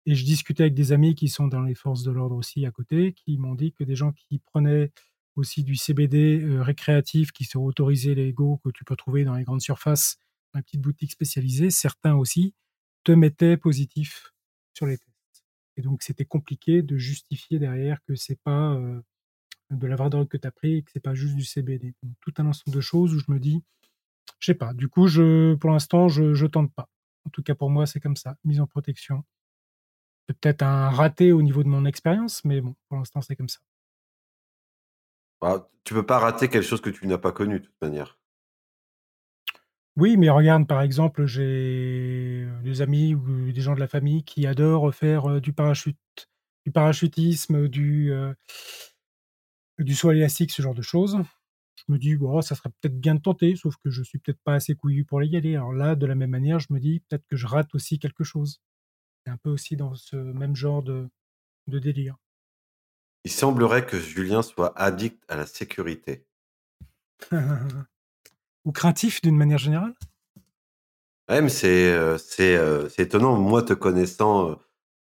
[0.09, 2.71] Et je discutais avec des amis qui sont dans les forces de l'ordre aussi à
[2.71, 4.91] côté, qui m'ont dit que des gens qui prenaient
[5.37, 9.45] aussi du CBD euh, récréatif, qui sont autorisés go que tu peux trouver dans les
[9.45, 10.17] grandes surfaces,
[10.55, 12.55] dans les petites boutiques spécialisées, certains aussi
[13.05, 14.33] te mettaient positif
[14.73, 15.45] sur les tests.
[15.77, 18.81] Et donc, c'était compliqué de justifier derrière que c'est pas
[19.71, 21.93] de la vraie drogue que tu as pris et que c'est pas juste du CBD.
[22.03, 23.63] Donc, tout un ensemble de choses où je me dis,
[24.39, 24.73] je sais pas.
[24.73, 25.07] Du coup,
[25.61, 26.89] pour l'instant, je, je tente pas.
[27.27, 28.39] En tout cas, pour moi, c'est comme ça.
[28.43, 29.23] Mise en protection.
[30.29, 33.59] Peut-être un raté au niveau de mon expérience, mais bon, pour l'instant, c'est comme ça.
[35.41, 38.19] Bah, tu peux pas rater quelque chose que tu n'as pas connu, de toute manière.
[39.97, 44.47] Oui, mais regarde, par exemple, j'ai des amis ou des gens de la famille qui
[44.47, 45.99] adorent faire euh, du parachute,
[46.65, 48.33] du parachutisme, du, euh,
[49.79, 51.19] du saut élastique, ce genre de choses.
[51.77, 54.41] Je me dis, bon, ça serait peut-être bien de tenter, sauf que je suis peut-être
[54.45, 55.57] pas assez couillu pour y aller.
[55.57, 58.25] Alors là, de la même manière, je me dis peut-être que je rate aussi quelque
[58.25, 58.61] chose.
[59.29, 61.09] Un peu aussi dans ce même genre de,
[61.67, 62.17] de délire.
[63.25, 66.27] Il semblerait que Julien soit addict à la sécurité.
[68.65, 69.95] Ou craintif d'une manière générale?
[71.29, 73.37] Ouais, mais c'est euh, c'est euh, c'est étonnant.
[73.37, 74.55] Moi, te connaissant euh,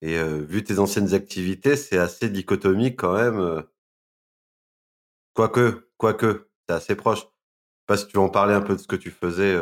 [0.01, 3.65] et vu tes anciennes activités, c'est assez dichotomique quand même.
[5.35, 7.21] Quoique, quoique, c'est assez proche.
[7.21, 9.57] Je sais pas si tu veux en parler un peu de ce que tu faisais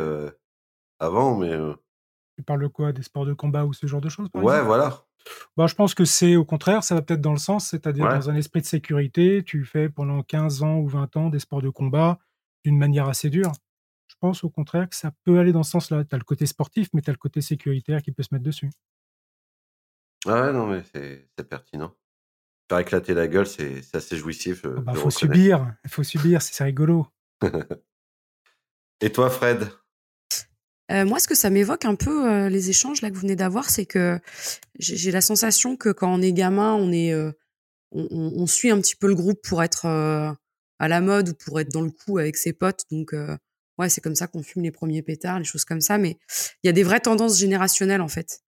[0.99, 1.57] avant, mais
[2.37, 2.93] Tu parles de quoi?
[2.93, 4.67] Des sports de combat ou ce genre de choses par ouais, exemple?
[4.67, 5.03] voilà.
[5.57, 8.15] Bah, je pense que c'est au contraire, ça va peut-être dans le sens, c'est-à-dire Ouais.
[8.17, 11.61] dans un esprit de sécurité, tu fais pendant 15 ans ou 20 ans des sports
[11.61, 12.19] de combat
[12.63, 13.51] d'une manière assez dure.
[14.07, 16.05] Je pense au contraire que ça peut aller dans ce sens-là.
[16.05, 18.45] Tu as le côté sportif, mais tu as le côté sécuritaire qui peut se mettre
[18.45, 18.69] dessus.
[20.25, 21.93] Ah ouais, non, mais c'est pertinent.
[22.69, 24.65] Faire éclater la gueule, c'est assez jouissif.
[24.65, 25.11] Il je faut reconnais.
[25.11, 27.07] subir, il faut subir, c'est c'est rigolo.
[29.01, 29.69] Et toi, Fred?
[30.91, 33.35] Euh, moi, ce que ça m'évoque un peu euh, les échanges là que vous venez
[33.35, 34.19] d'avoir, c'est que
[34.79, 37.31] j'ai la sensation que quand on est gamin, on est, euh,
[37.91, 41.71] on, suit un petit peu le groupe pour être à la mode ou pour être
[41.71, 42.83] dans le coup avec ses potes.
[42.91, 43.13] Donc,
[43.77, 45.97] ouais, c'est comme ça qu'on fume les premiers pétards, les choses comme ça.
[45.97, 46.17] Mais
[46.63, 48.41] il y a des vraies tendances générationnelles en fait.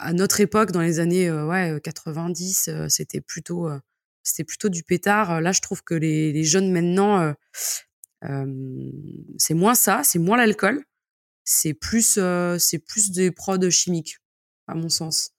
[0.00, 3.68] À notre époque, dans les années ouais 90, euh, c'était plutôt,
[4.22, 5.40] c'était plutôt du pétard.
[5.40, 7.34] Là, je trouve que les, jeunes maintenant
[8.22, 10.84] c'est moins ça, c'est moins l'alcool,
[11.44, 12.18] c'est plus,
[12.58, 14.18] c'est plus des prods chimiques,
[14.66, 15.30] à mon sens.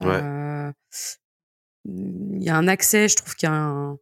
[0.00, 0.20] Ouais.
[1.84, 3.98] Il y a un accès, je trouve qu'il y a un,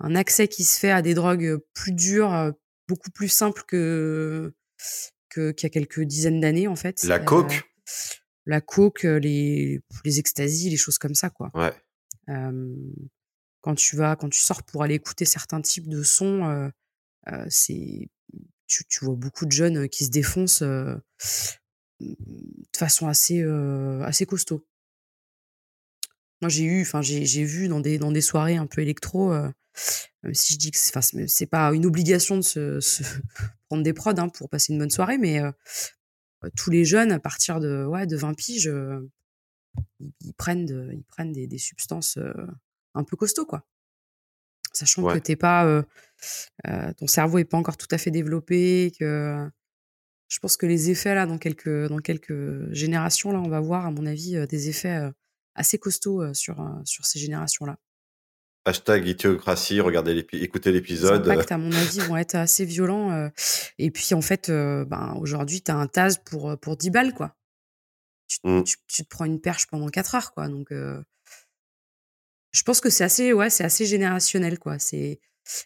[0.00, 2.52] un accès qui se fait à des drogues plus dures,
[2.88, 4.52] beaucoup plus simples que
[5.32, 7.02] qu'il y a quelques dizaines d'années en fait.
[7.04, 7.62] La Euh, coke?
[8.46, 11.50] la coke, les les extasies, les choses comme ça quoi.
[11.54, 11.72] Ouais.
[12.28, 12.74] Euh,
[13.60, 16.68] quand tu vas, quand tu sors pour aller écouter certains types de sons, euh,
[17.48, 18.08] c'est,
[18.66, 20.94] tu, tu vois beaucoup de jeunes qui se défoncent euh,
[22.00, 23.42] de façon assez,
[24.04, 24.66] assez costaud.
[26.40, 29.50] Moi, j'ai eu, enfin, j'ai, vu dans des, dans des soirées un peu électro, euh,
[30.22, 33.02] même si je dis que c'est, pas une obligation de se, se
[33.68, 35.52] prendre des prods hein, pour passer une bonne soirée, mais euh,
[36.56, 39.06] tous les jeunes, à partir de, ouais, de 20 piges, euh,
[39.98, 42.18] ils, prennent, ils prennent des, des substances
[42.94, 43.66] un peu costauds, quoi.
[44.72, 45.14] Sachant Ouais.
[45.14, 45.82] que t'es pas, euh,
[46.68, 49.48] euh, ton cerveau est pas encore tout à fait développé, que
[50.28, 53.86] je pense que les effets là, dans quelques, dans quelques générations là, on va voir,
[53.86, 55.00] à mon avis, des effets
[55.56, 57.76] assez costauds sur, sur ces générations-là.
[58.66, 61.26] Hashtag idiocratie, regardez l'épi- écoutez Les l'épisode.
[61.28, 63.30] impacts, à mon avis, vont être assez violents.
[63.78, 67.34] Et puis, en fait, ben, aujourd'hui, tu as un TAS pour, pour 10 balles, quoi.
[68.28, 68.62] Tu, Mm.
[68.62, 70.48] tu, tu te prends une perche pendant 4 heures, quoi.
[70.48, 71.02] Donc, euh,
[72.52, 74.78] je pense que c'est assez, ouais, c'est assez générationnel, quoi.
[74.78, 75.20] C'est,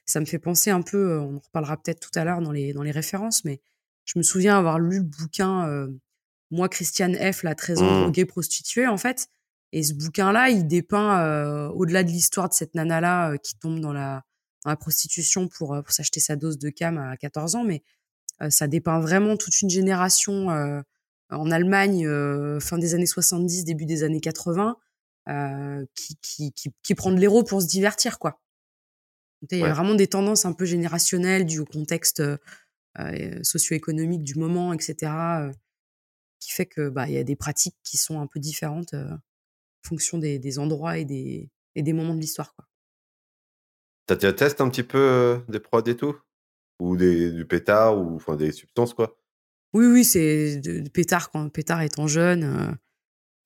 [0.07, 2.53] ça me fait penser un peu, euh, on en reparlera peut-être tout à l'heure dans
[2.53, 3.61] les, dans les références, mais
[4.05, 5.89] je me souviens avoir lu le bouquin, euh,
[6.51, 9.29] moi, Christiane F., la 13 ans, droguée prostituée, en fait.
[9.73, 13.81] Et ce bouquin-là, il dépeint, euh, au-delà de l'histoire de cette nana-là euh, qui tombe
[13.81, 14.23] dans la,
[14.65, 17.83] dans la prostitution pour, euh, pour s'acheter sa dose de cam à 14 ans, mais
[18.43, 20.81] euh, ça dépeint vraiment toute une génération euh,
[21.31, 24.84] en Allemagne, euh, fin des années 70, début des années 80, euh,
[25.95, 28.41] qui, qui, qui, qui prend de l'héros pour se divertir, quoi.
[29.51, 29.75] Il y a Ouais.
[29.75, 32.39] vraiment des tendances un peu générationnelles dues au contexte euh,
[33.01, 35.53] euh, socio-économique du moment, etc., euh,
[36.41, 39.11] qui fait que bah il y a des pratiques qui sont un peu différentes euh,
[39.15, 39.21] en
[39.89, 42.67] fonction des, des endroits et des, et des moments de l'histoire, quoi.
[44.07, 46.17] T'as déjà testé un petit peu euh, des prods et tout?
[46.81, 49.19] Ou des, du pétard, ou enfin des substances, quoi?
[49.73, 52.45] Oui, oui, c'est de pétard quand pétard étant jeune.
[52.45, 52.73] euh,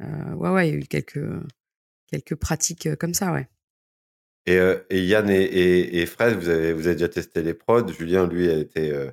[0.05, 1.19] euh, ouais, ouais, il y a eu quelques
[2.09, 3.49] quelques pratiques euh, comme ça, ouais.
[4.47, 7.55] Et, euh, et Yann et, et, et, Fred, vous avez, vous avez déjà testé les
[7.55, 7.89] prods.
[7.89, 9.11] Julien, lui, a été euh,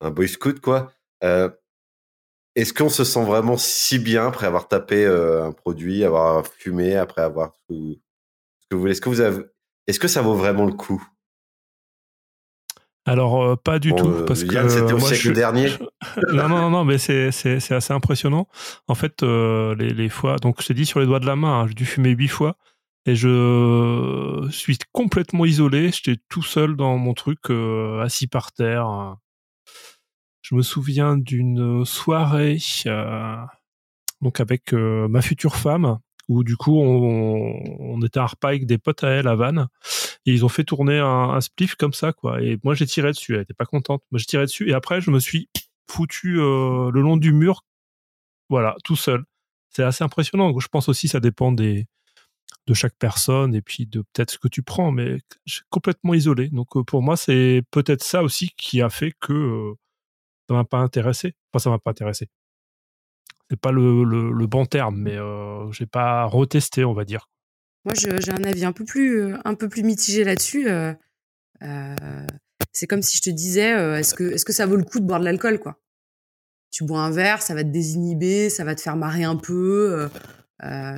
[0.00, 0.92] un boy scout, quoi.
[2.54, 7.22] Est-ce qu'on se sent vraiment si bien après avoir tapé un produit, avoir fumé, après
[7.22, 8.00] avoir tout
[8.60, 8.92] ce que vous voulez?
[8.92, 9.44] Est-ce que avez,
[9.86, 11.04] est-ce que ça vaut vraiment le coup?
[13.08, 15.68] Alors euh, pas du Bon, tout euh, parce que c'était au moi, siècle je- dernier.
[16.32, 18.46] non non non, non mais c'est c'est c'est assez impressionnant.
[18.86, 21.36] En fait euh, les les fois donc je t'ai dit sur les doigts de la
[21.36, 22.56] main, hein, j'ai dû fumer huit fois
[23.06, 25.90] et je suis complètement isolé.
[25.92, 29.16] J'étais tout seul dans mon truc euh, assis par terre.
[30.42, 33.36] Je me souviens d'une soirée euh,
[34.20, 35.98] donc avec euh, ma future femme
[36.28, 39.34] où du coup on, on était à un repas avec des potes à elle à
[39.34, 39.68] Vannes
[40.24, 42.42] ils ont fait tourner un, spliff comme ça quoi.
[42.42, 43.34] Et moi j'ai tiré dessus.
[43.34, 44.02] Elle était pas contente.
[44.10, 44.68] Moi j'ai tiré dessus.
[44.70, 45.48] Et après je me suis
[45.90, 47.64] foutu euh, le long du mur
[48.48, 49.24] voilà tout seul.
[49.70, 50.58] C'est assez impressionnant.
[50.58, 51.86] Je pense aussi ça dépend des
[52.66, 54.92] de chaque personne et puis de peut-être ce que tu prends.
[54.92, 55.18] Mais
[55.70, 56.48] complètement isolé.
[56.50, 59.74] Donc euh, pour moi c'est peut-être ça aussi qui a fait que euh,
[60.48, 61.34] ça m'a pas intéressé.
[61.52, 62.28] Enfin ça m'a pas intéressé.
[63.50, 67.28] C'est pas le, le, le bon terme mais euh, j'ai pas retesté on va dire
[67.88, 70.68] Moi, j'ai un avis un peu plus, euh, un peu plus mitigé là-dessus.
[70.68, 70.92] euh,
[71.62, 71.96] euh,
[72.70, 75.06] c'est comme si je te disais, est-ce que, est-ce que ça vaut le coup de
[75.06, 75.80] boire de l'alcool, quoi?
[76.70, 80.06] Tu bois un verre, ça va te désinhiber, ça va te faire marrer un peu,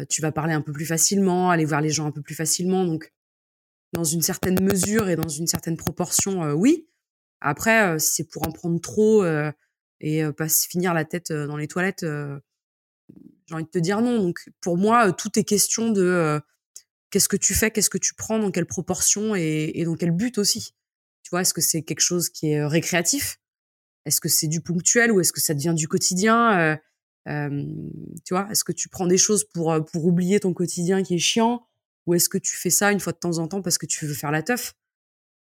[0.09, 2.84] tu vas parler un peu plus facilement, aller voir les gens un peu plus facilement.
[2.84, 3.12] Donc,
[3.93, 6.88] dans une certaine mesure et dans une certaine proportion, oui.
[7.41, 9.24] Après, si c'est pour en prendre trop
[10.01, 14.18] et pas finir la tête dans les toilettes, j'ai envie de te dire non.
[14.18, 16.41] Donc, pour moi, tout est question de
[17.11, 20.38] qu'est-ce que tu fais, qu'est-ce que tu prends, dans quelle proportion et, dans quel but
[20.38, 20.74] aussi.
[21.22, 23.38] Tu vois, est-ce que c'est quelque chose qui est euh, récréatif?
[24.06, 26.76] Est-ce que c'est du ponctuel ou est-ce que ça devient du quotidien Euh,
[27.28, 27.66] euh,
[28.24, 31.14] Tu vois, est-ce que tu prends des choses pour euh, pour oublier ton quotidien qui
[31.16, 31.66] est chiant
[32.06, 34.06] ou est-ce que tu fais ça une fois de temps en temps parce que tu
[34.06, 34.74] veux faire la teuf?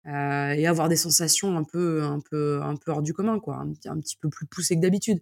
[0.06, 3.56] Euh, et avoir des sensations un peu un peu un peu hors du commun quoi,
[3.56, 5.20] un, petit- peu plus poussées que d'habitude.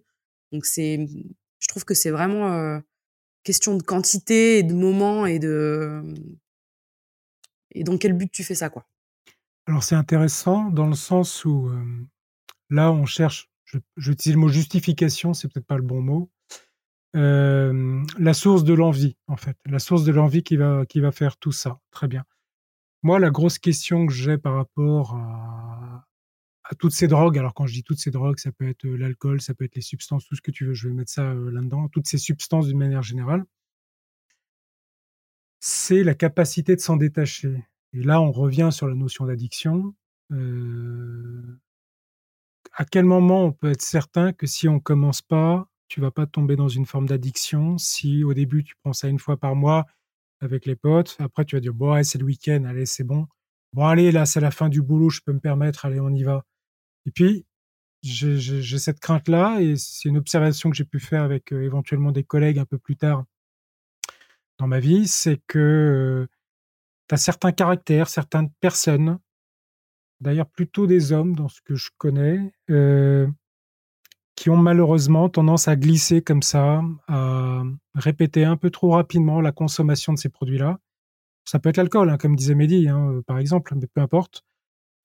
[0.51, 1.07] Donc c'est,
[1.59, 2.79] je trouve que c'est vraiment
[3.45, 6.03] question de quantité et de moment et de
[7.71, 8.85] et dans quel but tu fais ça quoi.
[9.67, 11.83] Alors c'est intéressant dans le sens où euh,
[12.69, 16.29] là on cherche, je, je utilise le mot justification, c'est peut-être pas le bon mot,
[17.15, 21.11] euh, la source de l'envie en fait, la source de l'envie qui va qui va
[21.11, 21.79] faire tout ça.
[21.91, 22.25] Très bien.
[23.03, 25.64] Moi la grosse question que j'ai par rapport à,
[26.67, 28.97] à toutes ces drogues, alors quand je dis toutes ces drogues, ça peut être euh,
[28.97, 31.31] l'alcool, ça peut être les substances, tout ce que tu veux, je vais mettre ça
[31.31, 33.45] euh, là-dedans, toutes ces substances d'une manière générale,
[35.59, 37.63] c'est la capacité de s'en détacher.
[37.93, 39.95] Et là, on revient sur la notion d'addiction.
[40.31, 41.59] Euh,
[42.73, 46.25] à quel moment on peut être certain que si on commence pas, tu vas pas
[46.25, 47.77] tomber dans une forme d'addiction?
[47.77, 49.85] Si au début tu prends ça une fois par mois
[50.41, 53.27] avec les potes, après tu vas dire bon, c'est le week-end, allez, c'est bon.
[53.73, 56.23] Bon, allez, là, c'est la fin du boulot, je peux me permettre, allez, on y
[56.23, 56.45] va.
[57.05, 57.45] Et puis,
[58.01, 62.23] j'ai cette crainte-là, et c'est une observation que j'ai pu faire avec euh, éventuellement des
[62.23, 63.25] collègues un peu plus tard
[64.57, 66.27] dans ma vie, c'est que
[67.07, 69.19] tu as certains caractères, certaines personnes,
[70.21, 73.27] d'ailleurs plutôt des hommes dans ce que je connais, euh,
[74.35, 79.51] qui ont malheureusement tendance à glisser comme ça, à répéter un peu trop rapidement la
[79.51, 80.79] consommation de ces produits-là.
[81.45, 84.43] Ça peut être l'alcool, hein, comme disait Mehdi, hein, par exemple, mais peu importe.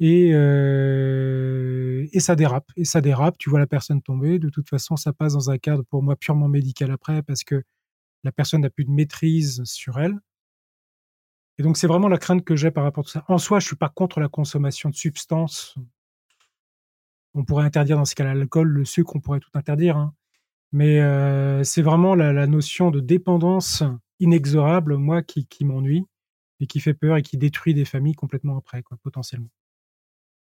[0.00, 4.68] Et, euh, et ça dérape, et ça dérape, tu vois la personne tomber, de toute
[4.68, 7.62] façon ça passe dans un cadre pour moi purement médical après, parce que
[8.24, 10.18] la personne n'a plus de maîtrise sur elle.
[11.58, 13.24] Et donc, c'est vraiment la crainte que j'ai par rapport à tout ça.
[13.28, 15.74] En soi, je suis pas contre la consommation de substances.
[17.34, 19.96] On pourrait interdire dans ce cas l'alcool, le sucre, on pourrait tout interdire.
[19.96, 20.14] hein.
[20.72, 23.82] Mais euh, c'est vraiment la, notion de dépendance
[24.20, 26.06] inexorable, moi, qui, qui m'ennuie
[26.60, 29.50] et qui fait peur et qui détruit des familles complètement après, quoi, potentiellement.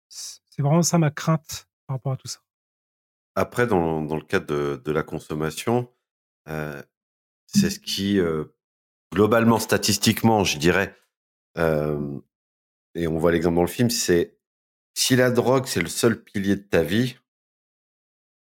[0.09, 2.40] C'est vraiment ça ma crainte par rapport à tout ça.
[3.34, 5.92] Après, dans, dans le cadre de, de la consommation,
[6.48, 6.82] euh,
[7.46, 8.44] c'est ce qui, euh,
[9.12, 10.96] globalement, statistiquement, je dirais,
[11.56, 12.20] euh,
[12.94, 14.38] et on voit l'exemple dans le film, c'est
[14.94, 17.16] si la drogue, c'est le seul pilier de ta vie,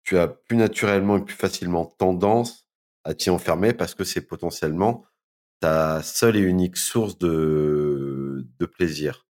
[0.02, 2.66] tu as plus naturellement et plus facilement tendance
[3.04, 5.04] à t'y enfermer parce que c'est potentiellement
[5.60, 9.28] ta seule et unique source de, de plaisir.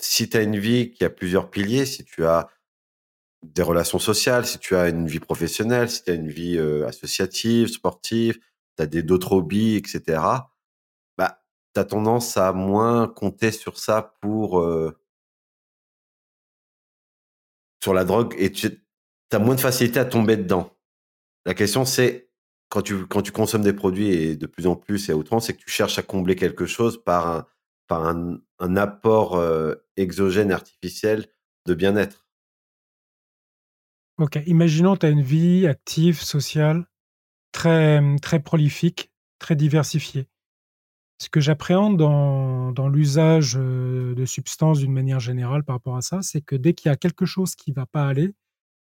[0.00, 2.48] Si tu as une vie qui a plusieurs piliers, si tu as
[3.42, 7.68] des relations sociales, si tu as une vie professionnelle, si tu as une vie associative,
[7.68, 8.38] sportive,
[8.76, 10.02] tu as d'autres hobbies, etc.,
[11.18, 11.42] bah,
[11.74, 14.64] tu as tendance à moins compter sur ça pour
[17.82, 18.82] sur la drogue et tu
[19.30, 20.70] as moins de facilité à tomber dedans.
[21.44, 22.30] La question c'est
[22.70, 25.46] quand tu, quand tu consommes des produits et de plus en plus et à outrance,
[25.46, 27.46] c'est que tu cherches à combler quelque chose par un,
[27.86, 29.36] par un, apport
[29.96, 31.26] exogène artificiel
[31.66, 32.26] de bien-être.
[34.18, 36.86] Ok, imaginons tu as une vie active, sociale,
[37.52, 40.28] très, très prolifique, très diversifiée.
[41.20, 46.42] Ce que j'appréhende dans, l'usage de substances d'une manière générale par rapport à ça, c'est
[46.42, 48.34] que dès qu'il y a quelque chose qui va pas aller,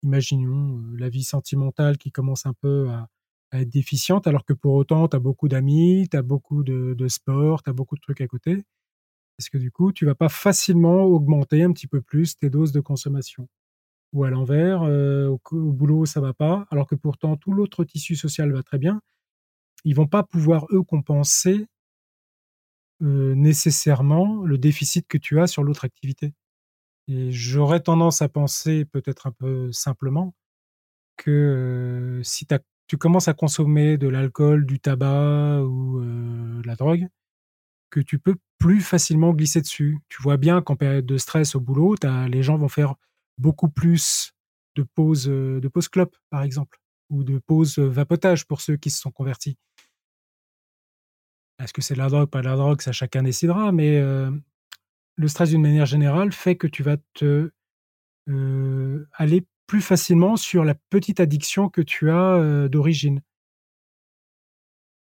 [0.02, 3.08] imaginons la vie sentimentale qui commence un peu à,
[3.50, 6.94] à être déficiente, alors que pour autant, tu as beaucoup d'amis, tu as beaucoup de,
[6.94, 8.62] de sport, tu as beaucoup de trucs à côté.
[9.36, 12.72] Parce que du coup, tu vas pas facilement augmenter un petit peu plus tes doses
[12.72, 13.48] de consommation.
[14.12, 18.16] Ou à l'envers, euh, au, boulot, ça va pas, alors que pourtant tout l'autre tissu
[18.16, 19.00] social va très bien.
[19.84, 21.66] Ils vont pas pouvoir, eux, compenser
[23.02, 26.32] euh, nécessairement le déficit que tu as sur l'autre activité.
[27.08, 30.34] Et j'aurais tendance à penser, peut-être un peu simplement,
[31.16, 32.46] que euh, si
[32.88, 37.08] tu commences à consommer de l'alcool, du tabac ou de la drogue,
[37.90, 39.98] que tu peux plus facilement glisser dessus.
[40.08, 41.94] Tu vois bien qu'en période de stress au boulot,
[42.28, 42.94] les gens vont faire
[43.38, 44.32] beaucoup plus
[44.76, 46.78] de pauses euh, de pauses clopes, par exemple,
[47.10, 49.56] ou de pauses euh, vapotage pour ceux qui se sont convertis.
[51.58, 54.30] Est-ce que c'est de la drogue, pas de la drogue, ça chacun décidera, mais euh,
[55.16, 57.50] le stress d'une manière générale fait que tu vas te
[58.28, 63.22] euh, aller plus facilement sur la petite addiction que tu as euh, d'origine.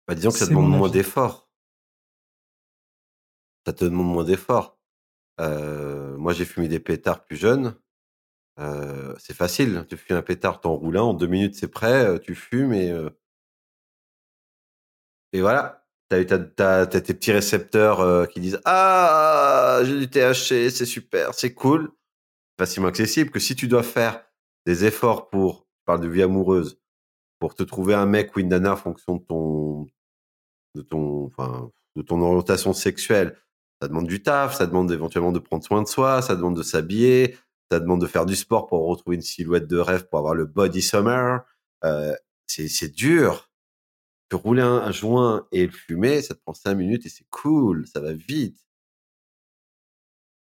[0.07, 1.44] Bah, disons que ça demande moins d'efforts.
[3.67, 4.79] Ça te demande moins d'efforts.
[5.39, 7.75] Moi, j'ai fumé des pétards plus jeune.
[8.61, 9.85] Euh, c'est facile.
[9.89, 12.19] Tu fumes un pétard, t'en roules un, en deux minutes, c'est prêt.
[12.21, 12.93] Tu fumes et,
[15.33, 15.85] et voilà.
[16.09, 21.91] T'as tes petits récepteurs qui disent Ah, j'ai du THC, c'est super, c'est cool.
[22.59, 24.25] Facilement accessible que si tu dois faire
[24.67, 26.81] des efforts pour, je parle de vie amoureuse,
[27.41, 29.87] pour te trouver un mec ou une nana en fonction de ton,
[30.75, 30.83] de
[32.03, 33.37] ton orientation sexuelle,
[33.85, 36.63] ça demande du taf, ça demande éventuellement de prendre soin de soi, ça demande de
[36.63, 37.37] s'habiller,
[37.71, 40.47] ça demande de faire du sport pour retrouver une silhouette de rêve, pour avoir le
[40.47, 41.43] body summer.
[41.85, 42.15] Euh,
[42.47, 43.51] c'est dur.
[44.31, 48.01] Que rouler un, joint et fumer, ça te prend cinq minutes et c'est cool, ça
[48.01, 48.57] va vite.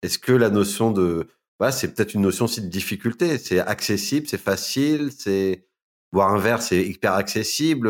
[0.01, 3.37] Est-ce que la notion de, bah, c'est peut-être une notion aussi de difficulté.
[3.37, 5.65] C'est accessible, c'est facile, c'est
[6.11, 7.87] boire un verre, c'est hyper accessible.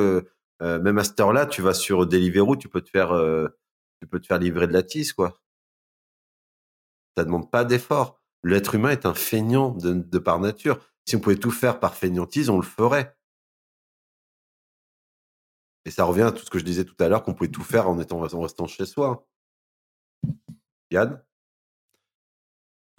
[0.61, 3.47] Euh, même à cette heure-là, tu vas sur Deliveroo, tu peux te faire, euh,
[4.01, 5.39] tu peux te faire livrer de la tisse, quoi.
[7.15, 8.19] Ça demande pas d'effort.
[8.43, 10.79] L'être humain est un feignant de, par nature.
[11.05, 13.15] Si on pouvait tout faire par feignantise, on le ferait.
[15.85, 17.63] Et ça revient à tout ce que je disais tout à l'heure, qu'on pouvait tout
[17.63, 19.27] faire en étant en restant chez soi.
[20.89, 21.21] Yann?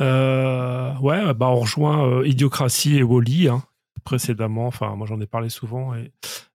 [0.00, 3.62] Euh, ouais, bah on rejoint euh, Idiocratie et Wally hein,
[4.02, 4.66] précédemment.
[4.66, 5.94] Enfin, moi j'en ai parlé souvent.
[5.94, 6.12] Et,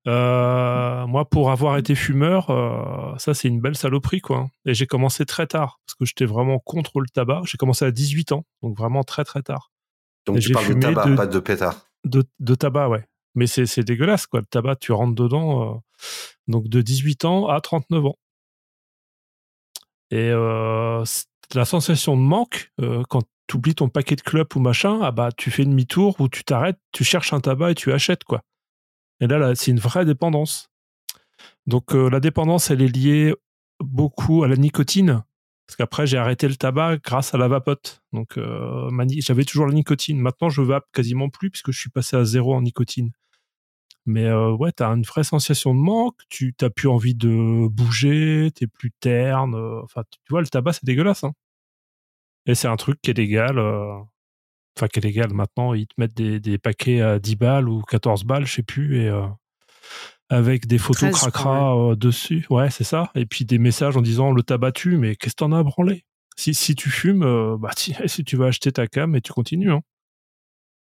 [0.08, 4.38] euh, moi, pour avoir été fumeur, euh, ça c'est une belle saloperie quoi.
[4.38, 4.50] hein.
[4.66, 7.42] Et j'ai commencé très tard parce que j'étais vraiment contre le tabac.
[7.46, 9.72] J'ai commencé à 18 ans, donc vraiment très très tard.
[10.26, 11.76] Donc Et tu parles de tabac, de- pas de pétard.
[12.06, 13.06] De, de tabac, ouais.
[13.36, 14.40] Mais c'est c'est dégueulasse quoi.
[14.40, 15.76] Le tabac, tu rentres dedans.
[15.76, 15.78] euh,
[16.48, 18.18] donc de 18 ans à 39 ans.
[20.12, 22.72] Et la sensation de manque,
[23.10, 26.30] quand tu oublies ton paquet de clopes ou machin, ah bah tu fais demi-tour ou
[26.30, 28.44] tu t'arrêtes, tu cherches un tabac et tu achètes quoi.
[29.20, 30.70] Et là, c'est une vraie dépendance.
[31.66, 33.34] Donc euh, la dépendance, elle est liée
[33.80, 35.24] beaucoup à la nicotine.
[35.66, 38.02] Parce qu'après, j'ai arrêté le tabac grâce à la vapote.
[38.14, 38.90] Donc euh,
[39.20, 40.20] j'avais toujours la nicotine.
[40.20, 43.12] Maintenant, je vape quasiment plus puisque je suis passé à zéro en nicotine.
[44.06, 48.52] Mais euh, ouais, t'as une vraie sensation de manque, tu t'as plus envie de bouger,
[48.56, 49.56] t'es plus terne.
[49.84, 51.26] Enfin, tu vois, le tabac, c'est dégueulasse.
[51.26, 51.34] Hein.
[52.48, 53.60] Et c'est un truc qui est légal.
[53.60, 53.94] euh,
[54.78, 55.74] Enfin, qui est légal maintenant.
[55.74, 59.02] Ils te mettent des, des paquets à 10 balles ou 14 balles, je sais plus.
[59.02, 59.26] Et euh,
[60.30, 62.46] avec des photos 13, je crois, cracra euh, dessus.
[62.52, 63.10] Ouais, c'est ça.
[63.16, 65.64] Et puis des messages en disant le tabac tue, mais qu'est-ce que t'en as à
[65.64, 66.04] branler?
[66.38, 69.34] Si, si tu fumes, euh, bah, ti- si tu vas acheter ta cam et tu
[69.34, 69.72] continues.
[69.72, 69.82] Hein.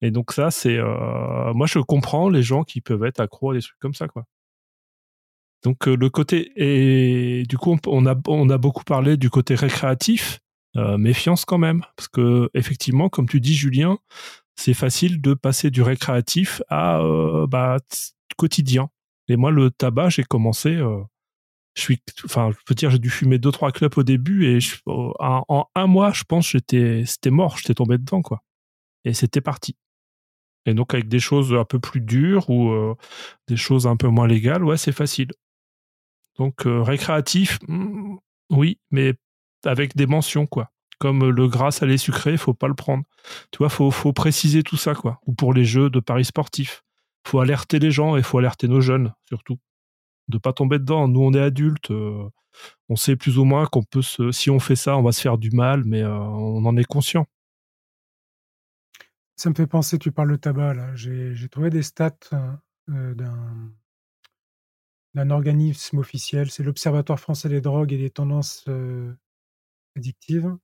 [0.03, 0.77] Et donc ça, c'est...
[0.79, 4.07] euh, moi, je comprends les gens qui peuvent être accros à des trucs comme ça,
[4.07, 4.25] quoi.
[5.65, 6.53] Donc le côté...
[6.57, 10.39] Et du coup, on, on a, on a beaucoup parlé du côté récréatif.
[10.77, 11.83] Euh, méfiance quand même.
[11.97, 13.99] Parce que effectivement, comme tu dis, Julien,
[14.57, 17.79] c'est facile de passer du récréatif à euh, bah,
[18.37, 18.89] quotidien.
[19.29, 20.77] Et moi, le tabac, j'ai commencé...
[20.77, 21.01] euh,
[21.77, 24.61] je suis, enfin, je peux dire, j'ai dû fumer deux trois clopes au début et
[24.61, 28.43] je- en, en un mois, je pense, j'étais, c'était mort, j'étais tombé dedans, quoi.
[29.05, 29.77] Et c'était parti.
[30.67, 32.95] Et donc avec des choses un peu plus dures ou euh,
[33.49, 35.31] des choses un peu moins légales, ouais, c'est facile.
[36.39, 38.17] Donc euh, récréatif, hmm,
[38.51, 39.15] oui, mais
[39.65, 40.71] avec des mentions, quoi.
[40.99, 43.05] Comme le gras salé sucré, faut pas le prendre.
[43.53, 45.21] Tu vois, faut, faut préciser tout ça, quoi.
[45.27, 46.83] Ou pour les jeux de paris sportifs.
[47.27, 49.59] Faut alerter les gens et faut alerter nos jeunes, surtout.
[50.29, 51.09] de pas tomber dedans.
[51.09, 52.29] Nous, on est adultes, euh,
[52.89, 55.21] on sait plus ou moins qu'on peut se, si on fait ça, on va se
[55.21, 57.27] faire du mal, mais euh, on en est conscient.
[59.37, 60.95] Ça me fait penser, tu parles de tabac, là.
[60.95, 62.15] J'ai trouvé des stats
[62.91, 63.73] euh, d'un
[65.15, 69.13] d'un organisme officiel, c'est l'Observatoire français des drogues et des tendances euh,
[69.97, 70.57] addictives.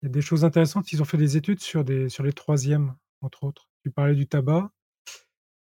[0.00, 0.92] Il y a des choses intéressantes.
[0.92, 3.68] Ils ont fait des études sur, des, sur les troisièmes, entre autres.
[3.82, 4.70] Tu parlais du tabac.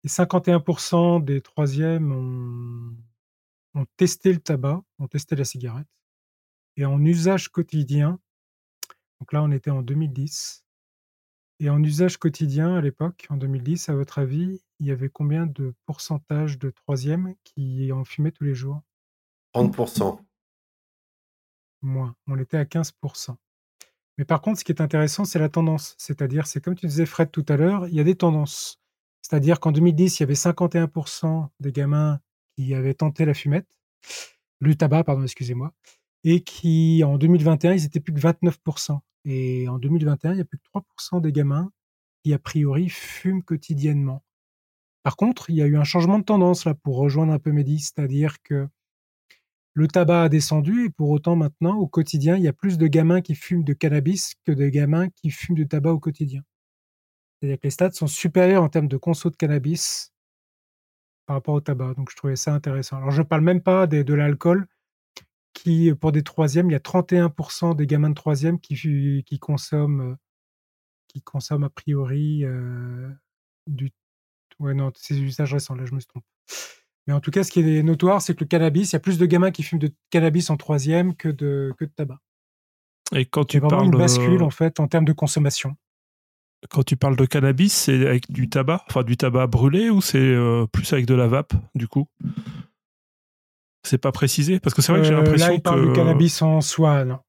[0.03, 5.87] Et 51% des troisièmes ont, ont testé le tabac, ont testé la cigarette.
[6.75, 8.19] Et en usage quotidien,
[9.19, 10.63] donc là on était en 2010,
[11.59, 15.45] et en usage quotidien à l'époque, en 2010, à votre avis, il y avait combien
[15.45, 18.81] de pourcentage de troisièmes qui en fumaient tous les jours?
[19.55, 20.19] 30%.
[21.83, 22.15] Moins.
[22.27, 23.35] On était à 15%.
[24.17, 25.95] Mais par contre, ce qui est intéressant, c'est la tendance.
[25.97, 28.79] C'est-à-dire, c'est comme tu disais, Fred, tout à l'heure, il y a des tendances.
[29.21, 32.19] C'est-à-dire qu'en 2010, il y avait 51% des gamins
[32.55, 33.67] qui avaient tenté la fumette,
[34.59, 35.73] le tabac, pardon, excusez-moi,
[36.23, 38.99] et qui, en 2021, ils étaient plus que 29%.
[39.25, 41.71] Et en 2021, il y a plus que 3% des gamins
[42.23, 44.23] qui, a priori, fument quotidiennement.
[45.03, 47.51] Par contre, il y a eu un changement de tendance là pour rejoindre un peu
[47.51, 48.67] Mehdi, c'est-à-dire que
[49.73, 52.87] le tabac a descendu et pour autant maintenant, au quotidien, il y a plus de
[52.87, 56.43] gamins qui fument de cannabis que de gamins qui fument du tabac au quotidien.
[57.39, 60.13] C'est-à-dire que les stats sont supérieurs en termes de conso de cannabis
[61.25, 61.95] par rapport au tabac.
[61.95, 62.97] Donc je trouvais ça intéressant.
[62.97, 64.67] Alors je ne parle même pas de, l'alcool,
[65.53, 68.75] qui pour des troisièmes, il y a 31% des gamins de troisième qui,
[69.39, 70.15] consomment euh,
[71.07, 73.09] qui consomment a priori euh,
[73.67, 73.91] du
[74.59, 76.27] Ouais, non, c'est des usages récents, là, je me suis trompé.
[77.07, 78.99] Mais en tout cas, ce qui est notoire, c'est que le cannabis, il y a
[78.99, 82.19] plus de gamins qui fument de cannabis en troisième que de, que de tabac.
[83.13, 85.75] Et quand tu parles, une bascule, euh, en fait, en termes de consommation.
[86.69, 90.17] quand tu parles de cannabis, c'est avec du tabac, enfin du tabac brûlé ou c'est
[90.17, 92.07] euh, plus avec de la vape, du coup?
[93.85, 94.61] C'est pas précisé?
[94.61, 95.87] Parce que c'est vrai que j'ai Euh, l'impression Là, il parle que.
[95.87, 97.19] du cannabis en soi, non.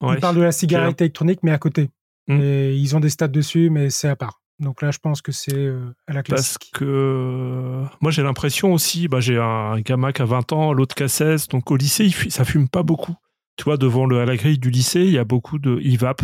[0.00, 0.14] Ouais.
[0.14, 1.90] Il parle de la cigarette électronique, mais à côté.
[2.26, 2.40] Hmm.
[2.40, 4.40] Et ils ont des stats dessus, mais c'est à part.
[4.60, 6.70] Donc là, je pense que c'est euh, à la Parce classique.
[6.74, 10.94] que euh, moi j'ai l'impression aussi, bah, j'ai un gamin qui a 20 ans, l'autre
[10.94, 13.14] qui a 16, donc au lycée il ça fume pas beaucoup.
[13.56, 16.22] Tu vois, devant le, à la grille du lycée, il y a beaucoup de IVAP.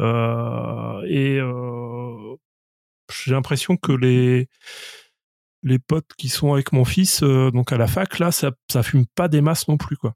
[0.00, 2.36] Euh, et euh,
[3.12, 4.48] j'ai l'impression que les,
[5.62, 9.06] les potes qui sont avec mon fils, donc à la fac, là, ça, ça fume
[9.14, 10.14] pas des masses non plus, quoi.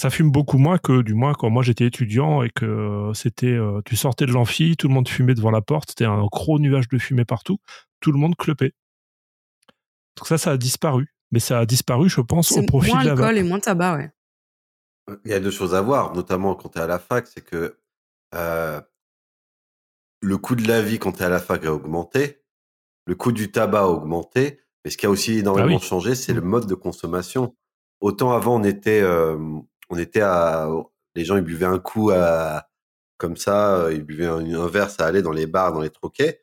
[0.00, 3.80] Ça fume beaucoup moins que, du moins, quand moi j'étais étudiant et que c'était, euh,
[3.86, 6.88] tu sortais de l'amphi, tout le monde fumait devant la porte, c'était un gros nuage
[6.88, 7.58] de fumée partout,
[8.00, 8.72] tout le monde clopait.
[10.18, 11.12] Donc ça, ça a disparu.
[11.32, 13.24] Mais ça a disparu, je pense, au profit moins de la vape.
[13.24, 14.10] alcool et moins tabac, ouais.
[15.24, 17.44] Il y a deux choses à voir, notamment quand tu es à la fac, c'est
[17.44, 17.78] que
[18.34, 18.80] euh,
[20.20, 22.42] le coût de la vie quand tu es à la fac a augmenté,
[23.06, 25.80] le coût du tabac a augmenté, mais ce qui a aussi énormément Ah oui.
[25.80, 26.36] changé, c'est Mm.
[26.36, 27.54] le mode de consommation.
[28.00, 29.38] Autant avant, on était, euh,
[29.90, 30.68] on était à,
[31.14, 32.68] les gens ils buvaient un coup à,
[33.18, 35.90] comme ça, euh, ils buvaient un, un verre, ça allait dans les bars, dans les
[35.90, 36.42] troquets.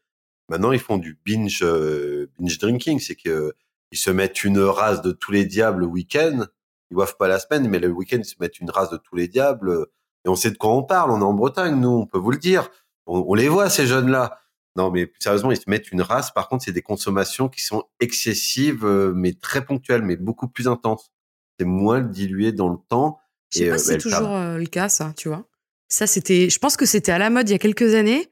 [0.49, 3.53] Maintenant, ils font du binge, euh, binge drinking, c'est que
[3.91, 6.45] ils se mettent une race de tous les diables le week-end.
[6.89, 9.15] Ils boivent pas la semaine, mais le week-end, ils se mettent une race de tous
[9.15, 9.87] les diables.
[10.25, 11.11] Et on sait de quoi on parle.
[11.11, 12.69] On est en Bretagne, nous, on peut vous le dire.
[13.05, 14.39] On, on les voit, ces jeunes-là.
[14.75, 16.31] Non, mais sérieusement, ils se mettent une race.
[16.31, 20.67] Par contre, c'est des consommations qui sont excessives, euh, mais très ponctuelles, mais beaucoup plus
[20.67, 21.11] intenses.
[21.59, 23.19] C'est moins dilué dans le temps.
[23.53, 25.47] Je sais pas euh, si c'est toujours euh, le cas, ça, tu vois.
[25.87, 28.29] Ça, c'était, je pense que c'était à la mode il y a quelques années.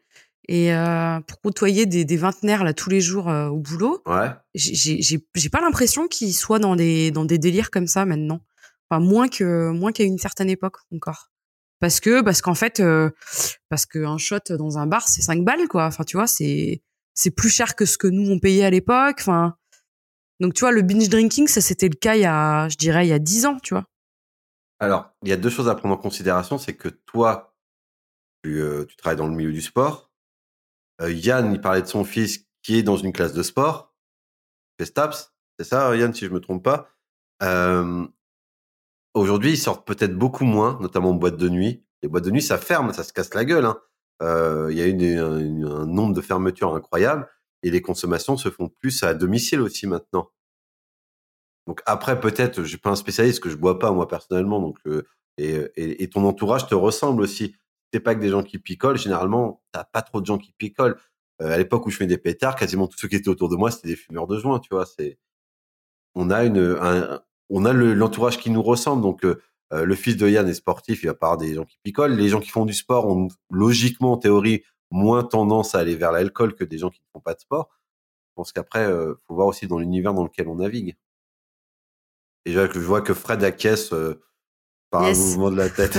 [0.47, 4.29] Et euh, pour côtoyer des, des vingtenaires là tous les jours euh, au boulot, Ouais.
[4.55, 8.41] j'ai pas l'impression qu'ils soient dans des dans des délires comme ça maintenant.
[8.89, 11.29] Enfin moins que moins qu'à une certaine époque encore.
[11.79, 13.11] Parce que parce qu'en fait euh,
[13.69, 15.85] parce qu'un shot dans un bar c'est 5 balles quoi.
[15.85, 16.81] Enfin tu vois c'est
[17.13, 19.17] c'est plus cher que ce que nous on payait à l'époque.
[19.19, 19.55] Enfin
[20.39, 23.05] donc tu vois le binge drinking ça c'était le cas il y a je dirais
[23.05, 23.85] il y a 10 ans tu vois.
[24.81, 26.57] Alors, il y a deux choses à prendre en considération.
[26.57, 27.55] C'est que toi,
[28.43, 30.11] tu, euh, travailles dans le milieu du sport.
[31.01, 33.95] Euh, Yann, il parlait de son fils qui est dans une classe de sport.
[34.79, 36.89] Festaps, c'est ça, Yann, si je me trompe pas.
[37.43, 38.05] Euh,
[39.13, 41.83] Aujourd'hui, ils sortent peut-être beaucoup moins, notamment en boîte de nuit.
[42.01, 43.65] Les boîtes de nuit, ça ferme, ça se casse la gueule.
[43.65, 43.77] hein.
[44.21, 47.27] Euh, Il y a une- un nombre de fermetures incroyable
[47.63, 50.31] et les consommations se font plus à domicile aussi maintenant.
[51.67, 54.77] Donc après, peut-être, je suis pas un spécialiste, que je bois pas moi personnellement, donc
[54.87, 55.03] euh,
[55.37, 57.55] et, et, ton entourage te ressemble aussi.
[57.91, 58.97] T'es pas que des gens qui picolent.
[58.97, 60.97] Généralement, t'as pas trop de gens qui picolent.
[61.41, 63.55] Euh, à l'époque où je fais des pétards, quasiment tous ceux qui étaient autour de
[63.55, 64.85] moi, c'était des fumeurs de joints, tu vois.
[64.85, 65.17] C'est,
[66.15, 69.01] on a une, un- on a le- l'entourage qui nous ressemble.
[69.01, 69.35] Donc, euh,
[69.71, 72.13] le fils de Yann est sportif, il va pas des gens qui picolent.
[72.13, 76.11] Les gens qui font du sport ont logiquement, en théorie, moins tendance à aller vers
[76.11, 77.69] l'alcool que des gens qui ne font pas de sport.
[78.29, 78.85] Je pense qu'après,
[79.27, 80.95] faut voir aussi dans l'univers dans lequel on navigue.
[82.45, 84.21] Et je vois que Fred acquiesce euh,
[84.89, 85.17] par Yes.
[85.17, 85.97] un mouvement de la tête.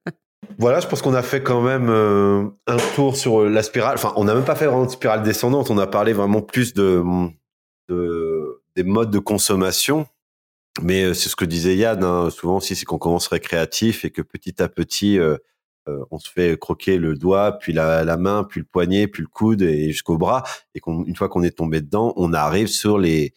[0.58, 3.94] voilà, je pense qu'on a fait quand même euh, un tour sur la spirale.
[3.94, 5.70] Enfin, on n'a même pas fait vraiment de spirale descendante.
[5.70, 7.02] On a parlé vraiment plus de,
[7.88, 10.06] de des modes de consommation.
[10.82, 12.02] Mais euh, c'est ce que disait Yann.
[12.02, 15.36] hein, souvent aussi, c'est qu'on commence récréatif et que petit à petit, euh,
[15.88, 19.22] euh, on se fait croquer le doigt, puis la, la main, puis le poignet, puis
[19.22, 20.42] le coude et jusqu'au bras.
[20.74, 23.34] Et qu'une fois qu'on est tombé dedans, on arrive sur les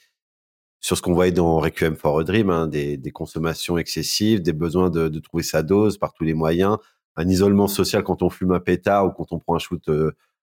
[0.79, 4.53] sur ce qu'on voyait dans Requiem for a Dream, hein, des, des consommations excessives, des
[4.53, 6.77] besoins de, de trouver sa dose par tous les moyens,
[7.15, 10.11] un isolement social quand on fume un pétard ou quand on prend un shoot euh,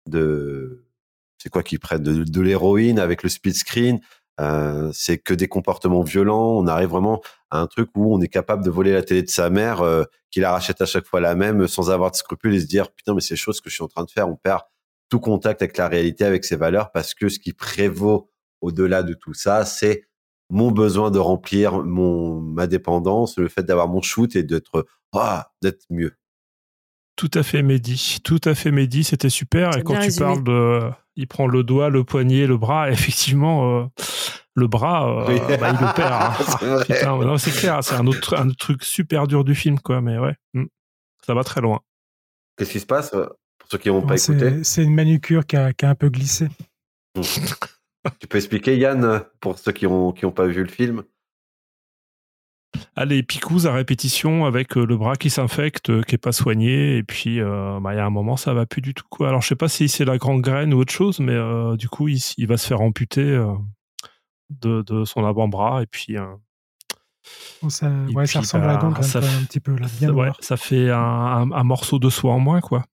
[0.07, 0.85] de
[1.37, 3.99] c'est quoi qu'ils prennent de, de l'héroïne avec le split screen.
[4.39, 6.57] Euh, c'est que des comportements violents.
[6.57, 9.29] On arrive vraiment à un truc où on est capable de voler la télé de
[9.29, 12.53] sa mère, euh, qui la rachète à chaque fois la même, sans avoir de scrupules
[12.53, 14.29] et se dire putain mais c'est chose que je suis en train de faire.
[14.29, 14.61] On perd
[15.09, 18.29] tout contact avec la réalité, avec ses valeurs, parce que ce qui prévaut
[18.61, 20.03] au-delà de tout ça, c'est
[20.51, 25.51] mon besoin de remplir mon ma dépendance, le fait d'avoir mon shoot et d'être ah,
[25.61, 26.13] d'être mieux.
[27.15, 28.19] Tout à fait, Mehdi.
[28.23, 29.03] Tout à fait, Mehdi.
[29.03, 29.77] C'était super.
[29.77, 30.25] Et quand tu résumé.
[30.25, 30.89] parles de.
[31.15, 32.89] Il prend le doigt, le poignet, le bras.
[32.91, 33.85] Effectivement, euh,
[34.55, 35.39] le bras, euh, Oui.
[35.59, 36.13] bah, il le perd.
[36.13, 36.33] hein.
[37.37, 37.83] C'est clair.
[37.83, 40.01] C'est un autre, un autre truc super dur du film, quoi.
[40.01, 40.65] Mais ouais, hmm.
[41.25, 41.81] ça va très loin.
[42.57, 43.27] Qu'est-ce qui se passe euh,
[43.59, 44.63] pour ceux qui n'ont pas C'est- écouté?
[44.63, 46.47] C'est une manucure qui a, qui a un peu glissé.
[48.19, 51.03] Tu peux expliquer Yann pour ceux qui ont qui ont pas vu le film?
[52.95, 56.97] Allez, picouse à répétition avec euh, le bras qui s'infecte, euh, qui est pas soigné,
[56.97, 59.27] et puis euh, bah, il y a un moment ça va plus du tout quoi.
[59.29, 61.89] Alors je sais pas si c'est la grande graine ou autre chose, mais euh, du
[61.89, 63.53] coup il, il va se faire amputer euh,
[64.49, 66.25] de, de son avant-bras et puis euh,
[67.61, 69.41] Bon, ça, Et ouais, puis, ça ressemble à bah, la gangrène ça quand même, fait-
[69.43, 72.39] un petit peu là, bien ouais, ça fait un, un- un morceau de soie en
[72.39, 72.83] moins quoi.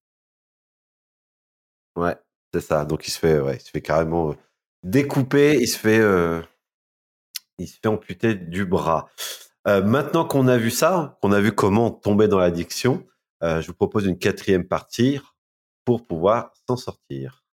[1.96, 2.16] Ouais,
[2.54, 2.84] c'est ça.
[2.84, 4.34] Donc il se fait ouais, il se fait carrément
[4.82, 6.42] découper, il se fait euh,
[7.58, 9.08] il se fait amputer du bras.
[9.66, 13.04] Euh, maintenant qu'on a vu ça, qu'on a vu comment tomber dans l'addiction,
[13.42, 15.20] euh, je vous propose une quatrième partie
[15.84, 17.44] pour pouvoir s'en sortir.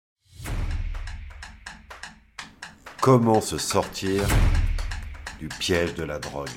[3.01, 4.23] Comment se sortir
[5.39, 6.49] du piège de la drogue?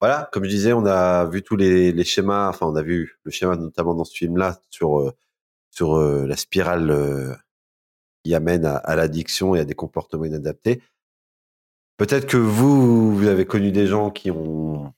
[0.00, 3.18] Voilà, comme je disais, on a vu tous les, les schémas, enfin on a vu
[3.22, 5.12] le schéma notamment dans ce film-là sur
[5.72, 7.34] sur euh, la spirale euh,
[8.22, 10.80] qui amène à, l'addiction et à des comportements inadaptés.
[11.96, 14.92] Peut-être que vous, vous avez connu des gens qui ont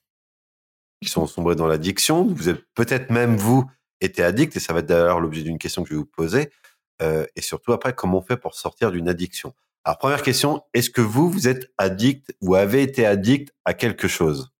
[1.01, 2.25] qui sont sombrés dans l'addiction.
[2.25, 3.69] Vous êtes peut-être même vous
[4.01, 6.51] été addict, et ça va être d'ailleurs l'objet d'une question que je vais vous poser.
[7.01, 9.53] Euh, et surtout après, comment on fait pour sortir d'une addiction?
[9.83, 14.07] Alors première question, est-ce que vous vous êtes addict ou avez été addict à quelque
[14.07, 14.51] chose?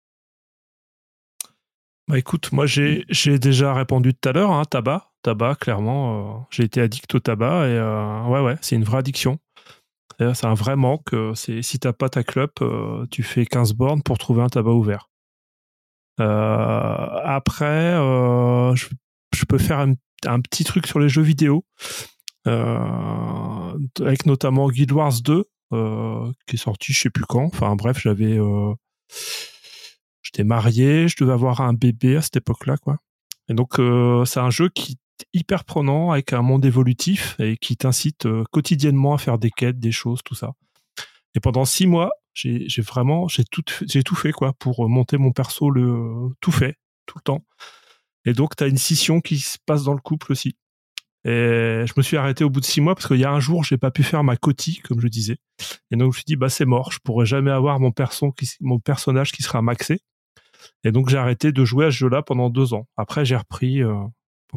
[2.08, 6.40] Bah écoute, moi j'ai j'ai déjà répondu tout à l'heure, hein, tabac, tabac, clairement, euh,
[6.52, 9.40] j'ai été addict au tabac et euh, ouais ouais, c'est une vraie addiction.
[10.20, 11.14] C'est un vrai manque.
[11.14, 12.22] euh, si t'as pas ta
[12.62, 15.10] euh, tu fais 15 bornes pour trouver un tabac ouvert.
[16.18, 17.94] Après,
[18.76, 21.66] je, peux faire un, petit truc sur les jeux vidéo,
[22.46, 27.46] avec notamment Guild Wars 2, euh, qui est sorti je sais plus quand.
[27.46, 28.40] Enfin bref, j'avais
[30.22, 33.00] j'étais marié, je devais avoir un bébé à cette époque-là, quoi.
[33.50, 33.74] Et donc,
[34.26, 34.98] c'est un jeu qui
[35.34, 39.80] hyper prenant, avec un monde évolutif et qui t'incite euh, quotidiennement à faire des quêtes,
[39.80, 40.54] des choses, tout ça.
[41.36, 45.32] Et pendant six mois, j'ai vraiment, j'ai tout, j'ai tout fait, quoi, pour monter mon
[45.32, 47.46] perso, le tout fait, tout le temps.
[48.26, 50.58] Et donc, tu as une scission qui se passe dans le couple aussi.
[51.26, 53.40] Et je me suis arrêté au bout de six mois parce qu'il y a un
[53.40, 55.38] jour, j'ai pas pu faire ma cotille, comme je disais.
[55.92, 56.92] Et donc, je me suis dit, bah, c'est mort.
[56.92, 60.02] Je pourrais jamais avoir mon perso qui, mon personnage qui sera maxé.
[60.84, 62.88] Et donc, j'ai arrêté de jouer à ce jeu-là pendant deux ans.
[62.96, 63.96] Après, j'ai repris euh,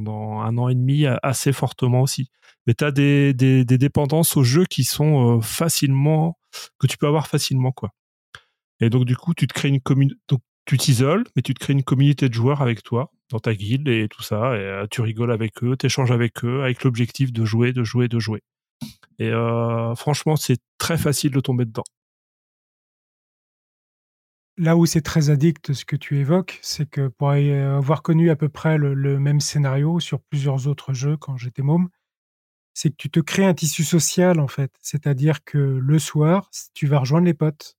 [0.07, 2.31] un an et demi assez fortement aussi.
[2.69, 6.39] Mais tu as des, des, dépendances aux jeux qui sont euh, facilement,
[6.79, 7.95] que tu peux avoir facilement, quoi.
[8.81, 10.37] Et donc, du coup, tu te crées une communauté.
[10.67, 13.89] Tu t'isoles, mais tu te crées une communauté de joueurs avec toi, dans ta guilde
[13.89, 14.55] et tout ça.
[14.55, 17.85] Et euh, tu rigoles avec eux, tu échanges avec eux, avec l'objectif de jouer, de
[17.85, 18.43] jouer, de jouer.
[19.19, 21.85] Et euh, franchement, c'est très facile de tomber dedans.
[24.59, 28.35] Là où c'est très addict, ce que tu évoques, c'est que pour avoir connu à
[28.35, 31.89] peu près le, même scénario sur plusieurs autres jeux quand j'étais môme,
[32.75, 34.73] c'est que tu te crées un tissu social en fait.
[34.83, 37.77] C'est-à-dire que le soir, tu vas rejoindre les potes.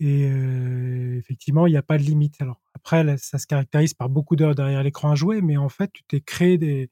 [0.00, 2.40] Et euh, effectivement, il n'y a pas de limite.
[2.40, 5.92] Alors après, ça se caractérise par beaucoup d'heures derrière l'écran à jouer, mais en fait,
[5.92, 6.88] tu t'es créé des,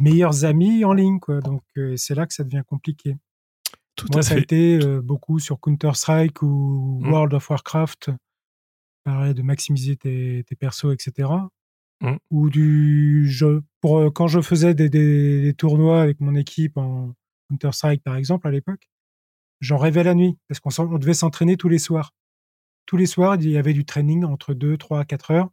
[0.00, 1.18] meilleurs amis en ligne.
[1.44, 3.16] Donc euh, c'est là que ça devient compliqué.
[4.00, 7.12] Tout Moi, ça a été euh, beaucoup sur Counter-Strike ou Mm.
[7.12, 8.10] World of Warcraft,
[9.04, 11.28] pareil, de maximiser tes, tes persos, etc.
[12.00, 12.16] Mm.
[12.30, 13.62] Ou du jeu.
[13.80, 17.14] Pour, euh, quand je faisais des, des- des tournois avec mon équipe en
[17.50, 18.88] Counter-Strike, par exemple, à l'époque,
[19.60, 22.12] j'en rêvais la nuit parce qu'on on devait s'entraîner tous les soirs.
[22.86, 25.50] Tous les soirs, il y avait du training entre 2, 3, 4 heures.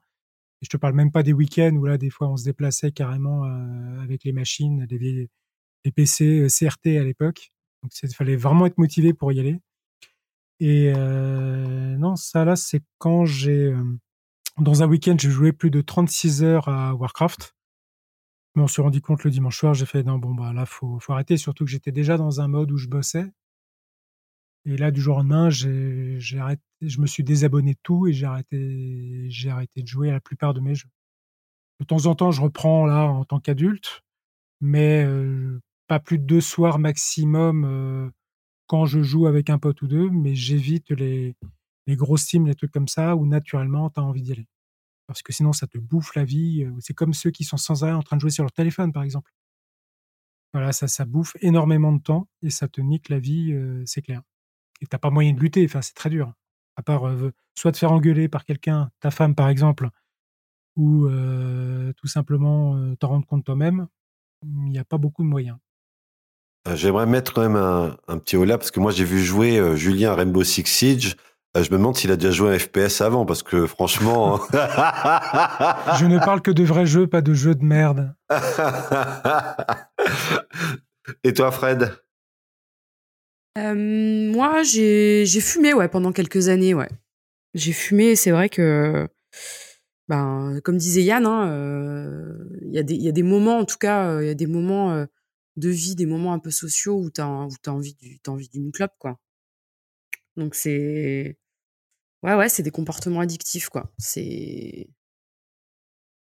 [0.62, 2.92] Et je te parle même pas des week-ends où là, des fois, on se déplaçait
[2.92, 5.30] carrément euh, avec les machines, les,
[5.86, 7.52] les PC euh, CRT à l'époque.
[7.88, 9.60] Donc, il fallait vraiment être motivé pour y aller.
[10.60, 13.74] Et euh, non, ça là, c'est quand j'ai
[14.60, 17.56] dans un week-end, j'ai joué plus de 36 heures à Warcraft.
[18.56, 21.00] Mais on s'est rendu compte le dimanche soir, j'ai fait non, bon, bah là, faut,
[21.00, 21.38] faut arrêter.
[21.38, 23.32] Surtout que j'étais déjà dans un mode où je bossais.
[24.66, 28.14] Et là, du jour au lendemain, j'ai, arrêté, je me suis désabonné de tout et
[28.14, 30.90] j'ai arrêté, j'ai arrêté de jouer à la plupart de mes jeux.
[31.80, 34.04] De temps en temps, je reprends là en tant qu'adulte,
[34.60, 35.06] mais
[35.88, 38.12] pas plus de deux soirs maximum
[38.68, 41.36] quand je joue avec un pote ou deux, mais j'évite les,
[41.90, 44.48] grosses teams, les trucs comme ça, où naturellement, tu as envie d'y aller.
[45.08, 46.68] Parce que sinon, ça te bouffe la vie.
[46.80, 49.04] C'est comme ceux qui sont sans arrêt en train de jouer sur leur téléphone, par
[49.04, 49.32] exemple.
[50.54, 53.56] Voilà, ça, ça bouffe énormément de temps et ça te nique la vie,
[53.86, 54.22] c'est clair
[54.82, 55.66] et t'as pas moyen de lutter.
[55.66, 56.34] Enfin, c'est très dur.
[56.76, 57.04] À part
[57.56, 59.90] soit te faire engueuler par quelqu'un, ta femme par exemple,
[60.76, 61.08] ou
[61.98, 63.88] tout simplement t'en rendre compte toi-même,
[64.44, 65.58] il n'y a pas beaucoup de moyens.
[66.68, 69.76] Euh, j'aimerais mettre quand même un, petit haut là parce que moi j'ai vu jouer
[69.76, 71.16] Julien Rainbow Six Siege.
[71.56, 74.40] Euh, je me demande s'il a déjà joué un FPS avant parce que franchement.
[74.52, 78.14] je ne parle que de vrais jeux, pas de jeux de merde.
[81.24, 81.94] Et toi, Fred?
[83.58, 86.90] Euh, moi, j'ai fumé, ouais, pendant quelques années, ouais.
[87.54, 89.08] J'ai fumé, c'est vrai que,
[90.08, 93.66] ben, comme disait Yann, hein, euh, il y, a des, y a des moments, en
[93.66, 95.06] tout cas, euh, il y a des moments
[95.58, 99.20] de vie, des moments un peu sociaux où tu as, as, envie d'une clope, quoi.
[100.36, 101.38] Donc, c'est.
[102.24, 103.92] Ouais, ouais, c'est des comportements addictifs, quoi.
[103.98, 104.88] C'est.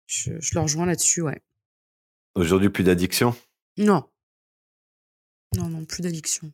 [0.07, 1.41] Je, je le rejoins là-dessus, ouais.
[2.35, 3.35] Aujourd'hui, plus d'addiction?
[3.77, 4.03] Non.
[5.55, 6.51] Non, non, plus d'addiction.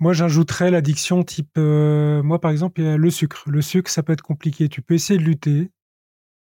[0.00, 1.56] Moi, j'ajouterais l'addiction type.
[1.58, 3.48] Euh, moi, par exemple, il y a le sucre.
[3.48, 4.68] Le sucre, ça peut être compliqué.
[4.68, 5.70] Tu peux essayer de lutter,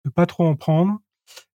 [0.05, 1.01] de pas trop en prendre,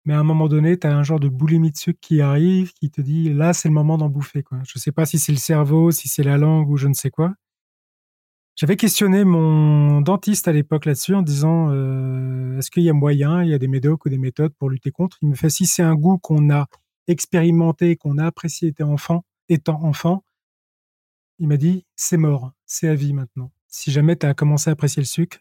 [0.07, 2.73] mais à un moment donné, tu as un genre de boulimie de sucre qui arrive,
[2.73, 4.45] qui te dit là, c'est le moment d'en bouffer.
[4.65, 7.11] Je sais pas si c'est le cerveau, si c'est la langue ou je ne sais
[7.11, 7.35] quoi.
[8.55, 13.43] J'avais questionné mon dentiste à l'époque là-dessus en disant euh, est-ce qu'il y a moyen,
[13.43, 15.19] il y a des médocs ou des méthodes pour lutter contre?
[15.23, 16.67] Il me fait si c'est un goût qu'on a
[17.09, 20.25] expérimenté, qu'on a apprécié étant enfant, étant enfant,
[21.39, 23.51] il m'a dit c'est mort, c'est à vie maintenant.
[23.67, 25.39] Si jamais tu as commencé à apprécier le sucre,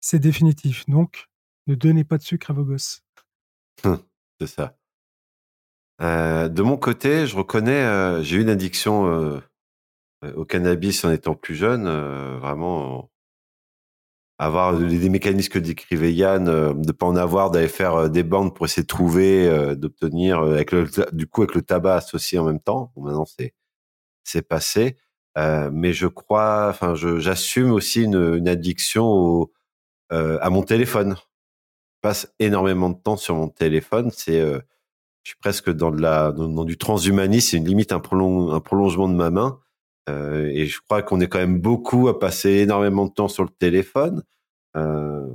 [0.00, 0.84] c'est définitif.
[0.88, 1.28] Donc,
[1.66, 3.02] ne donnez pas de sucre à vos gosses.
[3.84, 3.98] Hum,
[4.40, 4.78] c'est ça.
[6.00, 9.40] Euh, de mon côté, je reconnais, euh, j'ai eu une addiction euh,
[10.36, 11.88] au cannabis en étant plus jeune,
[12.38, 13.10] vraiment
[14.38, 16.44] avoir des mécanismes que décrivait Yann,
[16.80, 20.44] de pas en avoir, d'aller faire des bandes pour essayer de trouver, d'obtenir,
[21.12, 22.92] du coup avec le tabac associé en même temps.
[22.96, 23.54] maintenant c'est
[24.24, 24.98] c'est passé.
[25.36, 29.48] Mais je crois, enfin, j'assume aussi une, addiction
[30.10, 31.16] à mon téléphone.
[32.08, 34.10] Passe énormément de temps sur mon téléphone.
[34.10, 34.60] C'est, euh,
[35.24, 37.50] je suis presque dans la, dans, du transhumanisme.
[37.50, 39.60] C'est une limite, un, prolong, un prolongement de ma main.
[40.08, 43.42] Euh, et je crois qu'on est quand même beaucoup à passer énormément de temps sur
[43.42, 44.22] le téléphone.
[44.74, 45.28] Euh,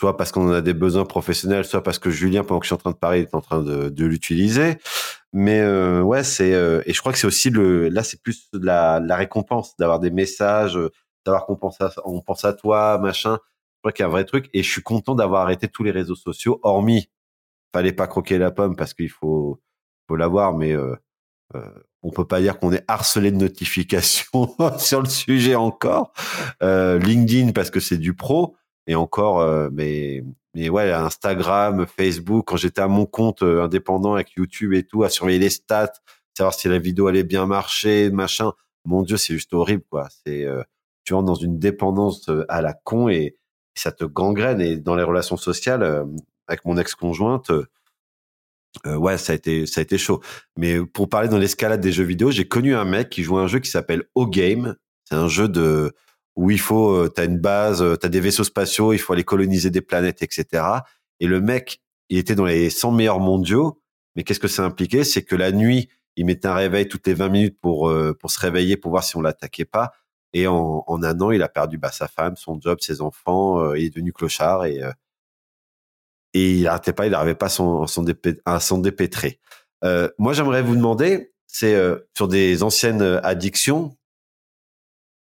[0.00, 2.74] soit parce qu'on a des besoins professionnels, soit parce que Julien, pendant que je suis
[2.74, 4.78] en train de parler, est en train de, l'utiliser.
[5.32, 5.64] Mais
[6.00, 9.76] ouais, c'est et je crois que c'est aussi le là, c'est plus la, la récompense
[9.76, 10.76] d'avoir des messages,
[11.24, 13.38] d'avoir qu'on pense à, on pense à toi, machin.
[13.78, 15.84] Je crois qu'il y a un vrai truc et je suis content d'avoir arrêté tous
[15.84, 17.08] les réseaux sociaux, hormis
[17.72, 19.60] fallait pas croquer la pomme parce qu'il faut
[20.08, 20.96] faut l'avoir, mais euh,
[21.54, 21.70] euh,
[22.02, 26.12] on peut pas dire qu'on est harcelé de notifications sur le sujet encore.
[26.62, 28.56] Euh, LinkedIn parce que c'est du pro
[28.88, 30.24] et encore, euh, mais
[30.54, 35.04] mais ouais, Instagram, Facebook, quand j'étais à mon compte euh, indépendant avec YouTube et tout,
[35.04, 35.92] à surveiller les stats,
[36.36, 38.52] savoir si la vidéo allait bien marcher, machin.
[38.84, 40.08] Mon Dieu, c'est juste horrible, quoi.
[40.24, 40.62] C'est euh,
[41.04, 43.36] tu rentres dans une dépendance à la con et,
[43.74, 44.60] ça te gangrène.
[44.60, 46.04] Et dans les relations sociales,
[46.46, 47.50] avec mon ex-conjointe,
[48.84, 50.20] ouais, ça a été ça a été chaud.
[50.56, 53.46] Mais pour parler dans l'escalade des jeux vidéo, j'ai connu un mec qui jouait un
[53.46, 54.76] jeu qui s'appelle O-Game.
[55.04, 55.92] C'est un jeu de
[56.38, 58.98] où il faut, euh, tu as une base, euh, tu as des vaisseaux spatiaux, il
[58.98, 60.62] faut aller coloniser des planètes, etc.
[61.18, 61.80] Et le mec,
[62.10, 63.82] il était dans les 100 meilleurs mondiaux,
[64.14, 65.02] mais qu'est-ce que ça impliquait?
[65.02, 68.30] C'est que la nuit, il mettait un réveil toutes les 20 minutes pour, euh, pour
[68.30, 69.90] se réveiller, pour voir si on l'attaquait pas.
[70.32, 73.86] Et en, un an, il a perdu bah, sa femme, son job, ses enfants, il
[73.86, 74.82] est devenu clochard et,
[76.34, 77.48] et il n'arrêtait pas, il n'arrivait pas
[78.44, 79.40] à s'en dépêtrer.
[79.84, 81.76] Euh, moi, j'aimerais vous demander, c'est
[82.16, 83.96] sur des anciennes addictions,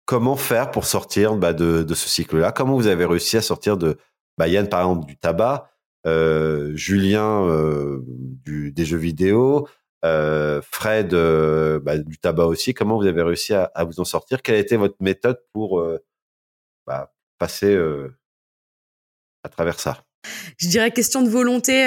[0.06, 2.52] comment faire pour sortir bah, de, ce cycle-là?
[2.52, 3.98] Comment vous avez réussi à sortir de
[4.39, 5.70] bah, Yann, par exemple, du tabac,
[6.06, 8.02] euh, Julien euh,
[8.47, 9.68] des jeux vidéo,
[10.05, 12.74] euh, Fred euh, bah, du tabac aussi.
[12.74, 14.43] Comment vous avez réussi à, vous en sortir?
[14.43, 15.98] Quelle a été votre méthode pour euh,
[16.86, 17.76] bah, passer
[19.43, 20.05] à travers ça?
[20.59, 21.86] Je dirais question de volonté.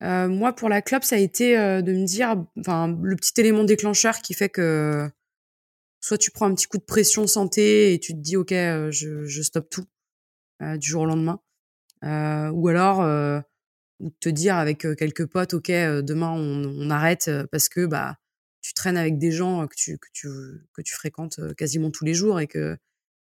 [0.00, 4.34] moi, pour la club, ça a été de me dire, le petit élément déclencheur qui
[4.34, 5.08] fait que
[6.00, 9.42] soit tu prends un petit coup de pression santé et tu te dis, ok, je
[9.42, 9.86] stoppe tout
[10.60, 11.40] du jour au lendemain,
[12.52, 13.42] ou alors
[14.00, 18.18] ou te dire avec quelques potes, ok, demain on, on arrête parce que bah
[18.60, 20.28] tu traînes avec des gens que tu que tu
[20.72, 22.76] que tu fréquentes quasiment tous les jours et que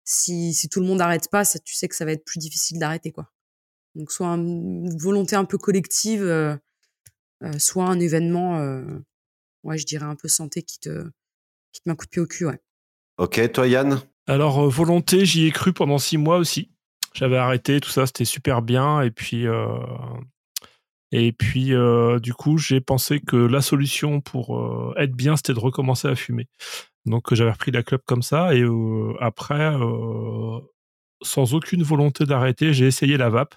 [0.03, 2.39] si si tout le monde n'arrête pas, ça, tu sais que ça va être plus
[2.39, 3.31] difficile d'arrêter quoi.
[3.95, 6.57] Donc soit une volonté un peu collective, euh,
[7.59, 8.83] soit un événement, euh,
[9.63, 11.03] ouais, je dirais un peu santé qui te
[11.71, 12.59] qui te met un coup de pied au cul, ouais.
[13.17, 14.01] Ok, toi Yann?
[14.25, 16.71] Alors volonté, j'y ai cru pendant six mois aussi.
[17.13, 19.01] J'avais arrêté, tout ça, c'était super bien.
[19.01, 19.67] Et puis, euh,
[21.15, 25.53] et puis, euh, du coup, j'ai pensé que la solution pour euh, être bien, c'était
[25.53, 26.47] de recommencer à fumer.
[27.05, 28.55] Donc, j'avais repris la clope comme ça.
[28.55, 29.73] Et euh, après,
[31.21, 33.53] sans aucune volonté d'arrêter, j'ai essayé la vape.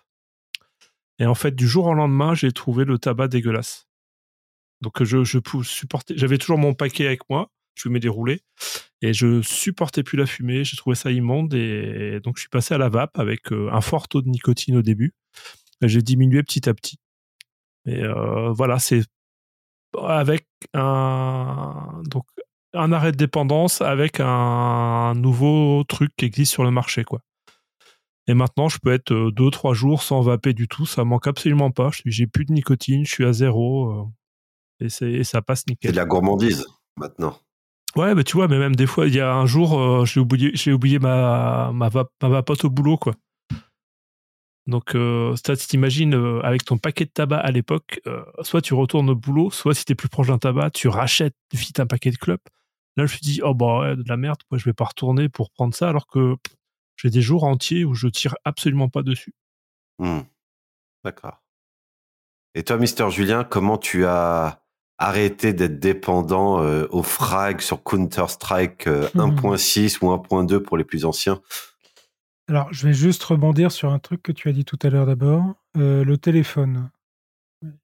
[1.18, 3.88] Et en fait, du jour au lendemain, j'ai trouvé le tabac dégueulasse.
[4.82, 6.12] Donc, je, je supportais.
[6.14, 7.50] J'avais toujours mon paquet avec moi.
[7.74, 8.42] Je me déroulé
[9.00, 10.62] et je supportais plus la fumée.
[10.64, 14.08] J'ai trouvé ça immonde et donc je suis passé à la vape avec un fort
[14.08, 15.12] taux de nicotine au début.
[15.82, 16.98] J'ai diminué petit à petit.
[17.86, 19.02] Et euh, voilà, c'est
[20.02, 22.24] avec un donc
[22.74, 27.20] un arrêt de dépendance avec un nouveau truc qui existe sur le marché, quoi.
[28.28, 30.84] Et maintenant, je peux être euh, deux, trois jours sans vaper du tout.
[30.84, 31.90] Ça manque absolument pas.
[32.04, 33.06] J'ai plus de nicotine.
[33.06, 34.10] Je suis à zéro.
[34.80, 35.90] Euh, et, et ça passe nickel.
[35.90, 37.38] C'est de la gourmandise maintenant.
[37.94, 40.50] Ouais, mais tu vois, mais même des fois, il y a un jour, j'ai oublié,
[40.54, 43.14] j'ai oublié ma, ma, ma vapote au boulot, quoi.
[44.66, 48.74] Donc, euh, tu t'imagines, euh, avec ton paquet de tabac à l'époque, euh, soit tu
[48.74, 52.10] retournes au boulot, soit si t'es plus proche d'un tabac, tu rachètes vite un paquet
[52.10, 52.48] de clopes.
[52.96, 54.86] Là, je me suis dit, oh bah ouais, de la merde, moi je vais pas
[54.86, 56.36] retourner pour prendre ça, alors que
[56.96, 59.34] j'ai des jours entiers où je tire absolument pas dessus.
[59.98, 60.20] Mmh.
[61.04, 61.42] D'accord.
[62.54, 64.62] Et toi, Mister Julien, comment tu as
[64.98, 70.06] arrêté d'être dépendant euh, au frag sur Counter-Strike 1.6 mmh.
[70.06, 71.40] ou 1.2 pour les plus anciens?
[72.48, 75.06] Alors, je vais juste rebondir sur un truc que tu as dit tout à l'heure
[75.06, 76.90] d'abord, euh, le téléphone.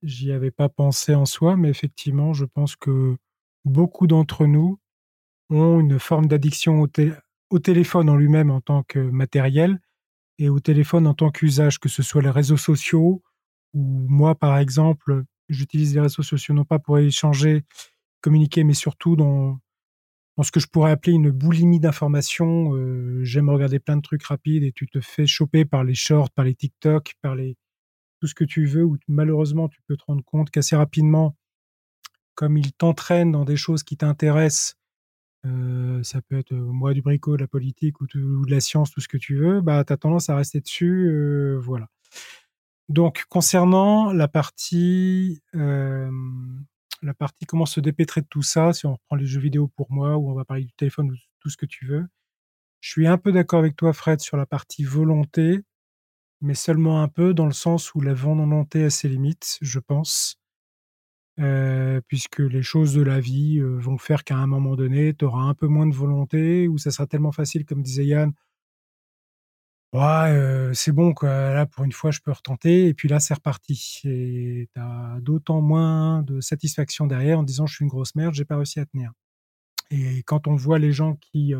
[0.05, 3.17] J'y avais pas pensé en soi, mais effectivement, je pense que
[3.65, 4.79] beaucoup d'entre nous
[5.51, 9.81] ont une forme d'addiction au, téléphone en lui-même en tant que matériel
[10.39, 13.23] et au téléphone en tant qu'usage, que ce soit les réseaux sociaux
[13.75, 17.65] ou moi, par exemple, j'utilise les réseaux sociaux non pas pour échanger,
[18.21, 19.59] communiquer, mais surtout dans
[20.37, 22.75] dans ce que je pourrais appeler une boulimie d'informations.
[22.75, 26.31] Euh, j'aime regarder plein de trucs rapides et tu te fais choper par les shorts,
[26.31, 27.57] par les TikTok, par les
[28.21, 31.37] tout ce que tu veux, où malheureusement tu peux te rendre compte qu'assez rapidement,
[32.35, 34.77] comme ils t'entraînent dans des choses qui t'intéressent,
[35.45, 38.93] euh, ça peut être euh, moi du bricot, de la politique ou, de la science,
[38.93, 41.89] tout ce que tu veux, bah tu as tendance à rester dessus, voilà.
[42.89, 45.43] Donc concernant la partie
[47.03, 49.91] la partie comment se dépêtrer de tout ça, si on reprend les jeux vidéo pour
[49.91, 52.07] moi, ou on va parler du téléphone ou tout ce que tu veux.
[52.81, 55.61] Je suis un peu d'accord avec toi, Fred, sur la partie volonté,
[56.41, 60.37] mais seulement un peu dans le sens où la volonté a ses limites, je pense.
[61.41, 65.25] Euh, puisque les choses de la vie euh, vont faire qu'à un moment donné, tu
[65.25, 68.33] auras un peu moins de volonté, ou ça sera tellement facile, comme disait Yann,
[69.93, 73.35] Ouais, c'est bon quoi, là pour une fois je peux retenter et puis là c'est
[73.35, 78.15] reparti et tu as d'autant moins de satisfaction derrière en disant: «Je suis une grosse
[78.15, 79.13] merde, j'ai pas réussi à tenir»
[79.91, 81.55] et quand on voit les gens qui,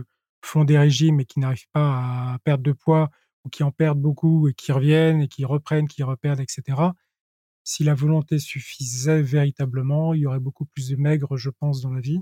[0.45, 3.11] font des régimes et qui n'arrivent pas à perdre de poids
[3.45, 6.95] ou qui en perdent beaucoup et qui reviennent et qui reprennent, qui reperdent etc.
[7.65, 11.93] si la volonté suffisait véritablement, il y aurait beaucoup plus de maigres, je pense, dans
[11.93, 12.21] la vie.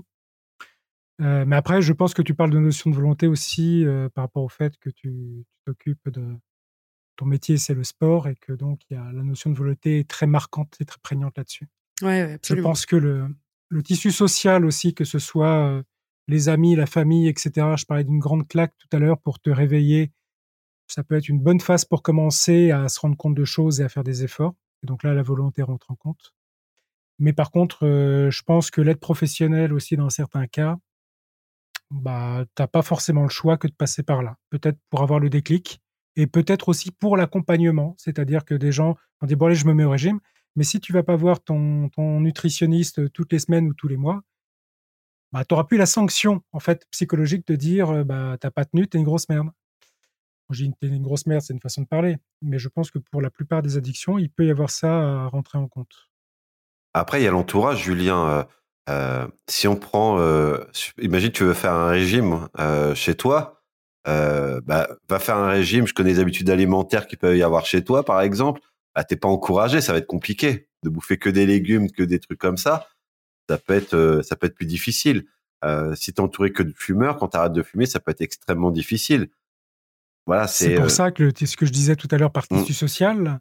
[1.21, 4.23] Euh, mais après, je pense que tu parles de notion de volonté aussi euh, par
[4.23, 6.35] rapport au fait que tu t'occupes de
[7.15, 9.99] ton métier, c'est le sport, et que donc il y a la notion de volonté
[9.99, 11.67] est très marquante et très prégnante là-dessus.
[12.01, 13.27] Ouais, je pense que le,
[13.69, 15.83] le, tissu social aussi, que ce soit euh,
[16.27, 17.51] les amis, la famille, etc.
[17.77, 20.11] Je parlais d'une grande claque tout à l'heure pour te réveiller.
[20.87, 23.83] Ça peut être une bonne phase pour commencer à se rendre compte de choses et
[23.83, 24.55] à faire des efforts.
[24.83, 26.33] Et donc là, la volonté rentre en compte.
[27.19, 30.77] Mais par contre, je pense que l'aide professionnelle aussi, dans certains cas,
[31.91, 34.37] bah, t'as pas forcément le choix que de passer par là.
[34.49, 35.81] Peut-être pour avoir le déclic
[36.15, 37.95] et peut-être aussi pour l'accompagnement.
[37.97, 40.19] C'est-à-dire que des gens vont dire, bon, allez, je me mets au régime.
[40.55, 43.97] Mais si tu vas pas voir ton, ton nutritionniste toutes les semaines ou tous les
[43.97, 44.21] mois,
[45.31, 48.87] bah, tu n'auras plus la sanction en fait psychologique de dire, bah, t'as pas tenu,
[48.87, 49.49] t'es une grosse merde.
[50.49, 52.17] J'ai une, une grosse merde, c'est une façon de parler.
[52.41, 55.27] Mais je pense que pour la plupart des addictions, il peut y avoir ça à
[55.27, 56.09] rentrer en compte.
[56.93, 58.45] Après, il y a l'entourage, Julien.
[58.89, 60.57] Euh, si on prend, euh,
[60.99, 63.61] imagine tu veux faire un régime euh, chez toi,
[64.07, 65.85] euh, bah, va faire un régime.
[65.87, 68.61] Je connais les habitudes alimentaires qu'il peut y avoir chez toi, par exemple.
[68.95, 72.19] Bah, t'es pas encouragé, ça va être compliqué de bouffer que des légumes, que des
[72.19, 72.87] trucs comme ça.
[73.49, 75.25] Ça peut être, ça peut être plus difficile.
[75.95, 79.29] Si t'es entouré que de fumeurs, quand t'arrêtes de fumer, ça peut être extrêmement difficile.
[80.25, 82.73] Voilà, c'est pour ça que le- ce que je disais tout à l'heure par tissu
[82.73, 83.39] social,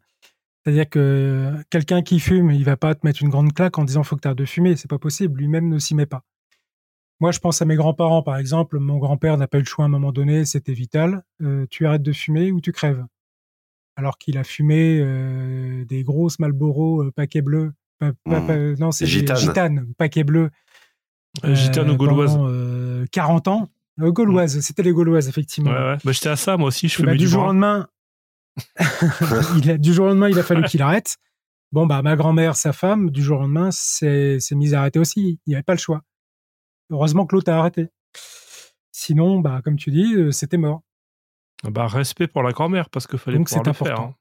[0.65, 4.03] c'est-à-dire que quelqu'un qui fume, il va pas te mettre une grande claque en disant
[4.03, 6.23] faut que tu arrêtes de fumer, c'est pas possible, lui-même ne s'y met pas.
[7.21, 8.79] Moi, je pense à mes grands-parents, par exemple.
[8.79, 11.23] Mon grand-père n'a pas eu le choix à un moment donné, c'était vital.
[11.43, 13.05] Euh, tu arrêtes de fumer ou tu crèves?
[13.97, 17.73] Alors qu'il a fumé euh, des grosses Marlboro euh, paquets bleus.
[17.99, 18.47] Pas- pas- Mm.
[18.47, 19.37] pas- non, c'est Gitane.
[19.37, 20.49] gitanes, paquets bleus.
[21.45, 22.33] Euh, gitane ou gauloise.
[22.33, 23.69] pendant, euh, 40 ans.
[24.01, 25.71] Euh, gauloise, c'était les gauloises, effectivement.
[25.73, 25.97] Ouais, ouais.
[26.03, 26.89] Bah, j'étais à ça, moi aussi.
[26.89, 27.87] Je Et fumais bah, du du jour au lendemain,
[29.57, 31.17] il a, du jour au lendemain, il a fallu qu'il arrête.
[31.73, 35.39] Bon, bah, ma grand-mère, sa femme, du jour au lendemain, s'est mise à arrêter aussi.
[35.47, 36.03] Il n'y avait pas le choix.
[36.91, 37.89] Heureusement que l'autre a arrêté.
[38.93, 40.83] Sinon, bah, comme tu dis, euh, c'était mort.
[41.63, 44.01] Bah, respect pour la grand-mère, parce qu'il fallait Donc, pouvoir c'est le faire.
[44.01, 44.15] hein.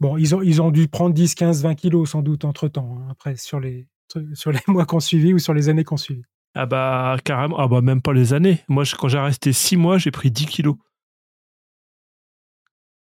[0.00, 2.98] Bon, ils ont, ils ont dû prendre 10, 15, 20 kilos sans doute entre temps,
[3.10, 3.88] après, sur les,
[4.34, 6.22] sur les mois qu'on suivi ou sur les années qu'on suivi.
[6.54, 7.58] Ah bah, carrément.
[7.58, 8.64] Ah bah, même pas les années.
[8.68, 10.76] Moi, je- quand j'ai resté 6 mois, j'ai pris 10 kilos.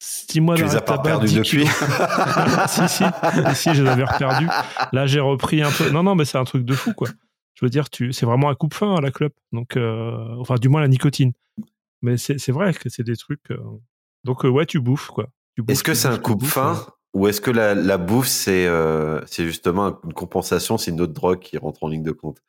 [0.04, 1.68] 6 mois Tu les as pas tabac, perdus 10 depuis.
[2.68, 3.04] si, si.
[3.54, 4.48] Si, je les avais reperdus.
[4.94, 5.92] Là, j'ai repris un peu.
[5.92, 7.08] Non, non, mais c'est un truc de fou, quoi.
[7.54, 8.12] Je veux dire, tu...
[8.12, 9.36] c'est vraiment un coupe-fin à la clope.
[9.52, 11.34] Donc, euh, enfin, du moins la nicotine.
[12.02, 13.52] Mais c'est c'est vrai que c'est des trucs.
[13.52, 13.58] euh,
[14.24, 15.28] Donc, euh, ouais, tu bouffes, quoi.
[15.56, 16.80] Tu bouffes, Est-ce que c'est un coupe fin ouais.
[17.14, 18.68] ou est-ce que la, la bouffe c'est
[19.28, 22.42] c'est justement une compensation, c'est une autre drogue qui rentre en ligne de compte?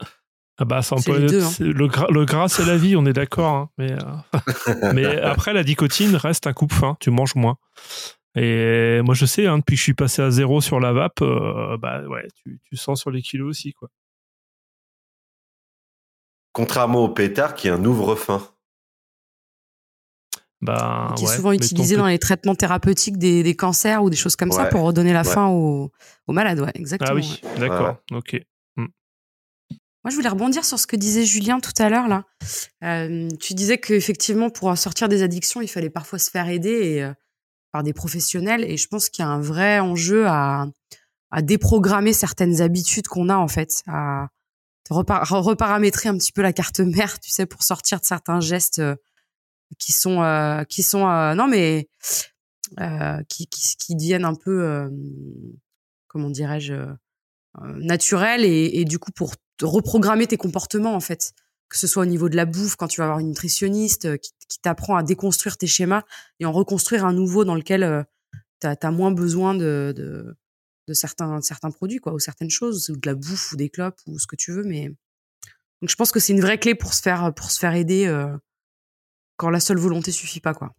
[0.59, 1.49] Ah bah, ça, peut- deux, hein.
[1.49, 3.55] c'est- le, gras, le gras, c'est la vie, on est d'accord.
[3.55, 3.97] hein, mais, euh,
[4.95, 6.97] mais après, la nicotine reste un coupe-fin.
[7.01, 7.57] Tu manges moins.
[8.35, 11.21] Et moi, je sais, hein, depuis que je suis passé à zéro sur la vape,
[11.23, 13.89] euh, bah ouais, tu, tu sens sur les kilos aussi, quoi.
[16.53, 18.43] Contrairement au pétard qui est un ouvre-fin.
[20.61, 24.11] Bah, qui est ouais, souvent ton utilisé dans les traitements thérapeutiques des, des cancers ou
[24.11, 25.33] des choses comme ça pour redonner la Ouais.
[25.33, 25.91] fin aux,
[26.29, 26.61] aux malades.
[26.61, 27.11] Ouais, exactement.
[27.11, 27.59] Ah oui, ouais.
[27.59, 28.41] d'accord, ok.
[30.05, 32.09] Moi, je voulais rebondir sur ce que disait Julien tout à l'heure.
[32.09, 32.25] là.
[32.83, 36.71] Euh, tu disais qu'effectivement, pour en sortir des addictions, il fallait parfois se faire aider
[36.71, 37.13] et, euh,
[37.71, 38.65] par des professionnels.
[38.65, 40.67] Et je pense qu'il y a un vrai enjeu à,
[41.31, 44.27] à déprogrammer certaines habitudes qu'on a, en fait, à
[44.91, 48.81] repar- reparamétrer un petit peu la carte mère, tu sais, pour sortir de certains gestes
[48.81, 48.97] euh,
[49.79, 51.89] qui sont, euh, qui sont euh, non, mais
[53.29, 54.91] qui, qui, qui deviennent un peu,
[56.09, 56.75] comment dirais-je,
[57.61, 61.33] naturels et, et du coup pour te reprogrammer tes comportements en fait.
[61.69, 64.17] Que ce soit au niveau de la bouffe quand tu vas avoir une nutritionniste euh,
[64.17, 66.03] qui, t'apprend à déconstruire tes schémas
[66.39, 68.05] et en reconstruire un nouveau dans lequel
[68.61, 70.37] tu as, moins besoin de, de,
[70.87, 73.99] de certains, de produits quoi ou certaines choses ou de la bouffe ou des clopes
[74.07, 74.89] ou ce que tu veux mais
[75.81, 78.37] donc je pense que c'est une vraie clé pour se faire aider euh,
[79.37, 80.75] quand la seule volonté suffit pas quoi.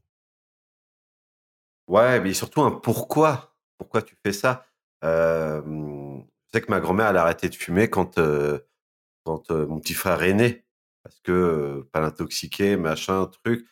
[1.87, 3.55] Ouais, mais surtout un pourquoi.
[3.77, 4.65] Pourquoi tu fais ça?
[5.03, 6.23] Euh, Je
[6.53, 8.59] sais que ma grand-mère, elle a arrêté de fumer quand, euh,
[9.23, 10.65] quand mon petit frère est né.
[11.03, 13.67] Parce que pas l'intoxiquer, machin, truc.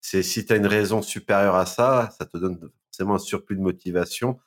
[0.00, 3.56] C'est si tu as une raison supérieure à ça, ça te donne forcément un surplus
[3.56, 4.38] de motivation.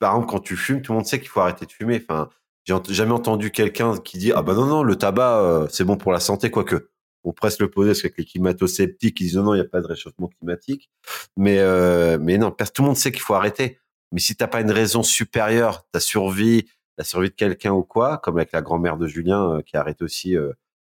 [0.00, 2.02] Par exemple, quand tu fumes, tout le monde sait qu'il faut arrêter de fumer.
[2.02, 2.28] Enfin,
[2.66, 5.96] j'ai jamais entendu quelqu'un qui dit ah bah non non le tabac euh, c'est bon
[5.96, 6.90] pour la santé quoique
[7.24, 9.64] on presse le poser parce qu'avec les climato-sceptiques ils disent non non il y a
[9.64, 10.90] pas de réchauffement climatique
[11.36, 13.78] mais euh, mais non parce que tout le monde sait qu'il faut arrêter
[14.12, 16.66] mais si t'as pas une raison supérieure ta survie
[16.98, 19.80] la survie de quelqu'un ou quoi comme avec la grand-mère de Julien euh, qui a
[19.80, 20.52] arrêté aussi euh,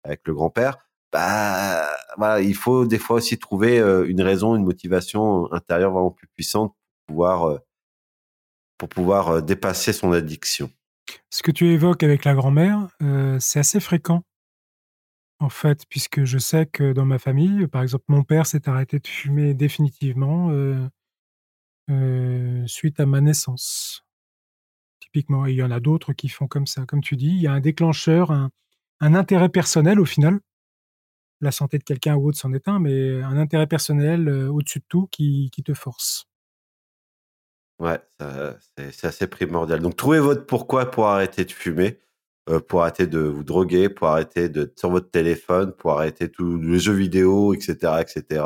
[0.03, 0.77] avec le grand-père
[1.11, 1.87] bah
[2.17, 6.27] voilà il faut des fois aussi trouver euh, une raison une motivation intérieure vraiment plus
[6.27, 6.75] puissante
[7.05, 7.59] pour pouvoir
[8.77, 10.69] pour pouvoir dépasser son addiction.
[11.31, 12.89] Ce que tu évoques avec la grand-mère,
[13.39, 14.21] c'est assez fréquent,
[15.39, 18.99] en fait, puisque je sais que dans ma famille, par exemple, mon père s'est arrêté
[18.99, 20.51] de fumer définitivement
[22.67, 24.06] suite à ma naissance,
[25.19, 26.85] Et il y en a d'autres qui font comme ça.
[26.85, 28.51] Comme tu dis, il y a un déclencheur, un,
[28.99, 30.39] intérêt personnel au final.
[31.41, 34.79] La santé de quelqu'un ou autre c'en est un, mais un intérêt personnel euh, au-dessus
[34.79, 36.25] de tout qui, te force.
[37.79, 37.99] Ouais,
[38.75, 39.81] c'est assez primordial.
[39.81, 41.99] Donc, trouvez votre pourquoi pour arrêter de fumer,
[42.49, 46.57] euh, pour arrêter de vous droguer, pour arrêter de sur votre téléphone, pour arrêter tous
[46.57, 48.43] les jeux vidéo, etc., etc.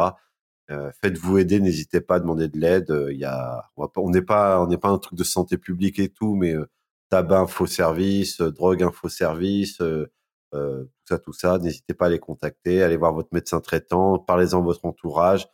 [0.71, 2.91] Euh, Faites-vous aider, n'hésitez pas à demander de l'aide.
[2.91, 6.09] Euh, y a, on n'est pas, on n'est pas un truc de santé publique et
[6.09, 6.65] tout, mais euh,
[7.09, 10.05] tabac info service, euh, drogue info service, euh,
[10.53, 11.57] tout ça, tout ça.
[11.59, 15.47] N'hésitez pas à les contacter, allez voir votre médecin traitant, parlez-en à votre entourage.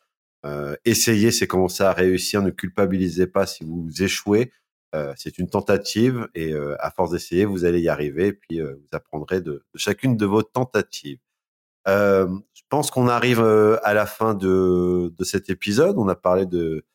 [0.85, 2.41] Essayez, c'est commencer à réussir.
[2.41, 4.53] Ne culpabilisez pas si vous échouez.
[5.17, 8.27] C'est une tentative et à force d'essayer, vous allez y arriver.
[8.27, 11.19] Et puis vous apprendrez de, de, chacune de vos tentatives.
[11.87, 15.97] Je pense qu'on arrive à la fin de, de cet épisode.
[15.97, 16.85] On a parlé de,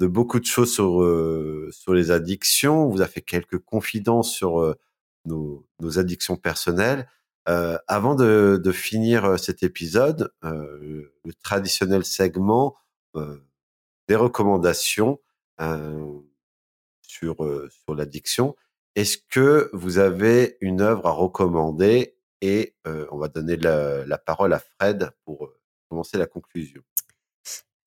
[0.00, 1.06] de beaucoup de choses sur
[1.70, 2.86] sur les addictions.
[2.86, 4.74] On vous a fait quelques confidences sur
[5.26, 7.06] nos, nos addictions personnelles.
[7.48, 12.76] Euh, avant de, de, finir cet épisode, euh, le traditionnel segment
[13.16, 13.38] euh,
[14.08, 15.20] des recommandations
[17.02, 17.36] sur
[17.70, 18.56] sur l'addiction.
[18.96, 24.58] Est-ce que vous avez une œuvre à recommander Et on va donner la, parole à
[24.58, 25.48] Fred pour
[25.88, 26.82] commencer la conclusion.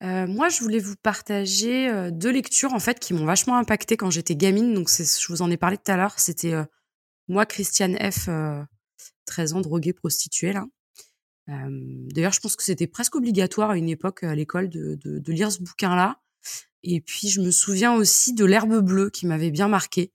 [0.02, 4.36] moi, je voulais vous partager deux lectures en fait qui m'ont vachement impacté quand j'étais
[4.36, 4.74] gamine.
[4.74, 6.18] Donc, je vous en ai parlé tout à l'heure.
[6.20, 6.54] C'était
[7.28, 8.30] moi, Christiane F.
[9.26, 10.54] 13 ans, droguée, prostituée.
[11.48, 15.52] D'ailleurs, je pense que c'était presque obligatoire à une époque à l'école de, de, lire
[15.52, 16.22] ce bouquin-là.
[16.84, 20.14] Et puis, je me souviens aussi de l'herbe bleue qui m'avait bien marqué.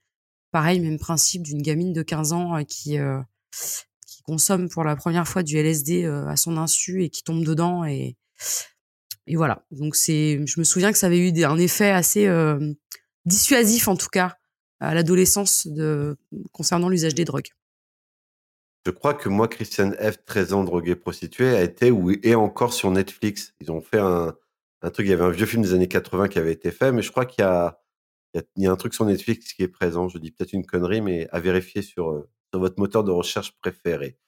[0.50, 2.96] Pareil, même principe d'une gamine de 15 ans qui
[4.30, 7.84] consomme pour la première fois du LSD euh, à son insu et qui tombe dedans.
[7.84, 8.16] Et,
[9.26, 9.64] et voilà.
[9.70, 12.28] Donc, c'est, je me souviens que ça avait eu un effet assez
[13.24, 14.36] dissuasif, en tout cas,
[14.78, 15.68] à l'adolescence
[16.52, 17.50] concernant l'usage des drogues.
[18.86, 22.72] Je crois que moi, Christian F., 13 ans, drogué prostituée, a été ou est encore
[22.72, 23.52] sur Netflix.
[23.60, 24.34] Ils ont fait un,
[24.82, 26.92] un truc, il y avait un vieux film des années 80 qui avait été fait,
[26.92, 27.78] mais je crois qu'il y a,
[28.34, 30.08] il y a, un truc sur Netflix qui est présent.
[30.08, 33.52] Je dis peut-être une connerie, mais à vérifier sur, euh, sur votre moteur de recherche
[33.60, 34.18] préféré.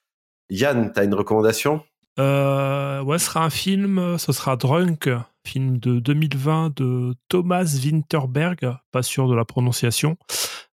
[0.50, 1.82] Yann, tu as une recommandation?
[2.18, 5.10] Euh, Ouais, ce sera un film, ce sera Drunk,
[5.44, 10.16] film de 2020 de Thomas Winterberg, pas sûr de la prononciation,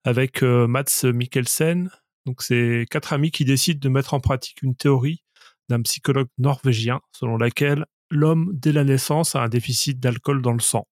[0.04, 1.90] avec euh, Mats Mikkelsen,
[2.26, 5.24] donc c'est quatre amis qui décident de mettre en pratique une théorie
[5.70, 10.60] d'un psychologue norvégien selon laquelle l'homme dès la naissance a un déficit d'alcool dans le
[10.60, 10.88] sang.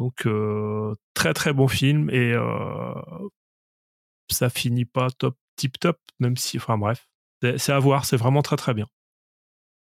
[0.00, 2.94] Donc euh, très très bon film et euh,
[4.28, 7.08] ça finit pas top tip top même si enfin bref
[7.42, 8.86] c'est à voir c'est vraiment très très bien.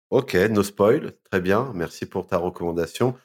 [0.09, 3.15] Ok no spoil très bien merci pour ta recommandation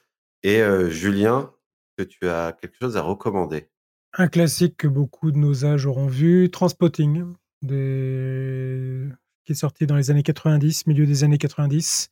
[0.43, 1.53] et euh, Julien
[1.97, 3.69] que tu as quelque chose à recommander?
[4.15, 9.07] Un classique que beaucoup de nos âges auront vu, Transpotting, des...
[9.45, 12.11] qui est sorti dans les années 90, milieu des années 90.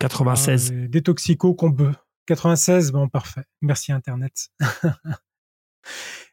[0.00, 0.72] 96.
[0.72, 1.92] Euh, des toxicos qu'on peut.
[2.26, 3.44] 96, bon, parfait.
[3.62, 4.48] Merci Internet.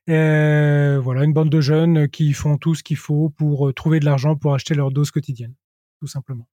[0.08, 4.00] Et voilà, une bande de jeunes qui font tout ce qu'il faut pour euh, trouver
[4.00, 5.56] de l'argent pour acheter leur dose quotidienne,
[6.00, 6.48] tout simplement.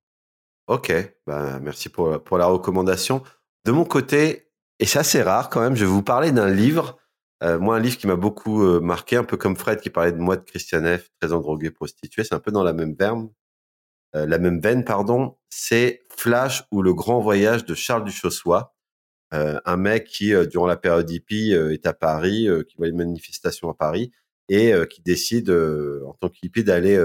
[0.69, 0.93] Ok,
[1.27, 3.23] bah, merci pour, la recommandation.
[3.65, 4.47] De mon côté,
[4.79, 7.01] et c'est assez rare quand même, je vais vous parler d'un livre
[7.43, 10.13] euh, moi, un livre qui m'a beaucoup euh, marqué, un peu comme Fred qui parlait
[10.13, 12.95] de moi de Christian F, 13 ans drogué prostitué, c'est un peu dans la même
[13.01, 15.39] euh, la même veine, pardon.
[15.49, 18.75] C'est Flash ou le grand voyage de Charles Duchossois,
[19.33, 23.75] un mec qui, durant la période hippie, est à Paris, qui voit une manifestation à
[23.75, 24.11] Paris
[24.49, 26.99] et qui décide, en tant qu'hippie, d'aller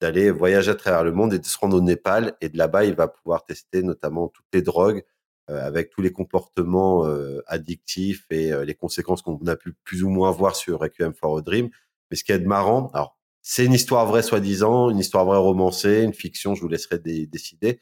[0.00, 2.36] d'aller voyager à travers le monde et de se rendre au Népal.
[2.40, 5.04] Et de là-bas, il va pouvoir tester notamment toutes les drogues
[5.50, 10.04] euh, avec tous les comportements euh, addictifs et euh, les conséquences qu'on a pu plus
[10.04, 11.70] ou moins voir sur Requiem for a Dream.
[12.10, 16.02] Mais ce qui est marrant, alors c'est une histoire vraie soi-disant, une histoire vraie romancée,
[16.02, 17.80] une fiction, je vous laisserai décider.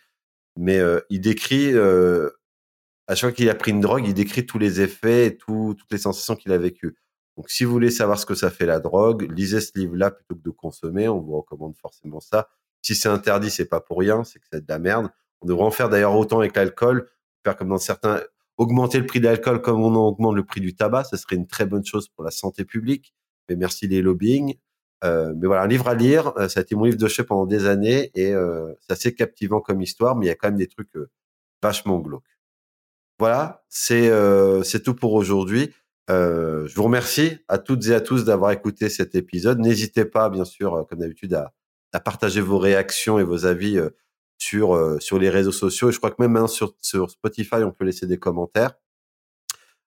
[0.57, 0.81] Mais
[1.11, 1.73] il décrit,
[3.09, 5.75] à chaque fois qu'il a pris une drogue, il décrit tous les effets et tout,
[5.79, 6.97] toutes les sensations qu'il a vécues.
[7.37, 10.35] Donc si vous voulez savoir ce que ça fait la drogue, lisez ce livre-là plutôt
[10.35, 11.09] que de consommer.
[11.09, 12.49] On vous recommande forcément ça.
[12.83, 15.11] Si c'est interdit, c'est pas pour rien, c'est que c'est de la merde.
[15.43, 17.09] On devrait en faire d'ailleurs autant avec l'alcool
[17.47, 18.23] faire comme dans certains,
[18.57, 21.47] augmenter le prix de l'alcool comme on augmente le prix du tabac, ce serait une
[21.47, 23.15] très bonne chose pour la santé publique.
[23.49, 24.57] Mais merci les lobbying.
[25.05, 27.27] Euh, mais voilà, un livre à lire, euh, ça a été mon livre de chevet
[27.27, 30.49] pendant des années et euh, c'est assez captivant comme histoire, mais il y a quand
[30.49, 31.11] même des trucs euh,
[31.63, 32.36] vachement glauques.
[33.19, 35.73] Voilà, c'est euh, tout pour aujourd'hui.
[36.09, 39.59] je vous remercie à toutes et à tous d'avoir écouté cet épisode.
[39.59, 41.53] N'hésitez pas, bien sûr, comme d'habitude, à,
[41.93, 43.81] à, partager vos réactions et vos avis
[44.39, 45.89] sur euh, sur les réseaux sociaux.
[45.89, 48.73] Et je crois que même maintenant sur, sur Spotify, on peut laisser des commentaires.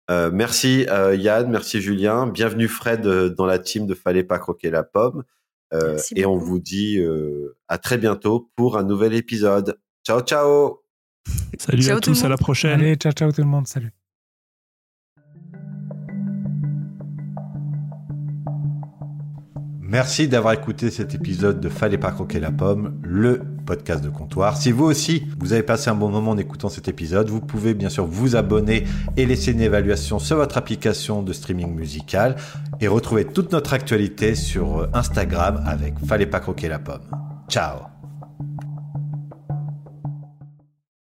[0.10, 4.72] Euh, merci euh, Yann, merci Julien, bienvenue Fred dans la team de Fallait pas croquer
[4.72, 5.23] la pomme.
[6.15, 6.99] et on vous dit
[7.68, 9.80] à très bientôt pour un nouvel épisode.
[10.03, 10.89] Ciao ciao.
[11.57, 12.79] Salut à tous, à la prochaine.
[12.79, 13.91] Allez, ciao ciao tout le monde, salut.
[19.81, 24.55] Merci d'avoir écouté cet épisode de Fallait pas croquer la pomme, le podcast de comptoir.
[24.55, 27.73] Si vous aussi, vous avez passé un bon moment en écoutant cet épisode, vous pouvez
[27.73, 28.85] bien sûr vous abonner
[29.17, 32.35] et laisser une évaluation sur votre application de streaming musical
[32.79, 37.01] et retrouver toute notre actualité sur Instagram avec Fallait pas croquer la pomme.
[37.49, 37.98] Ciao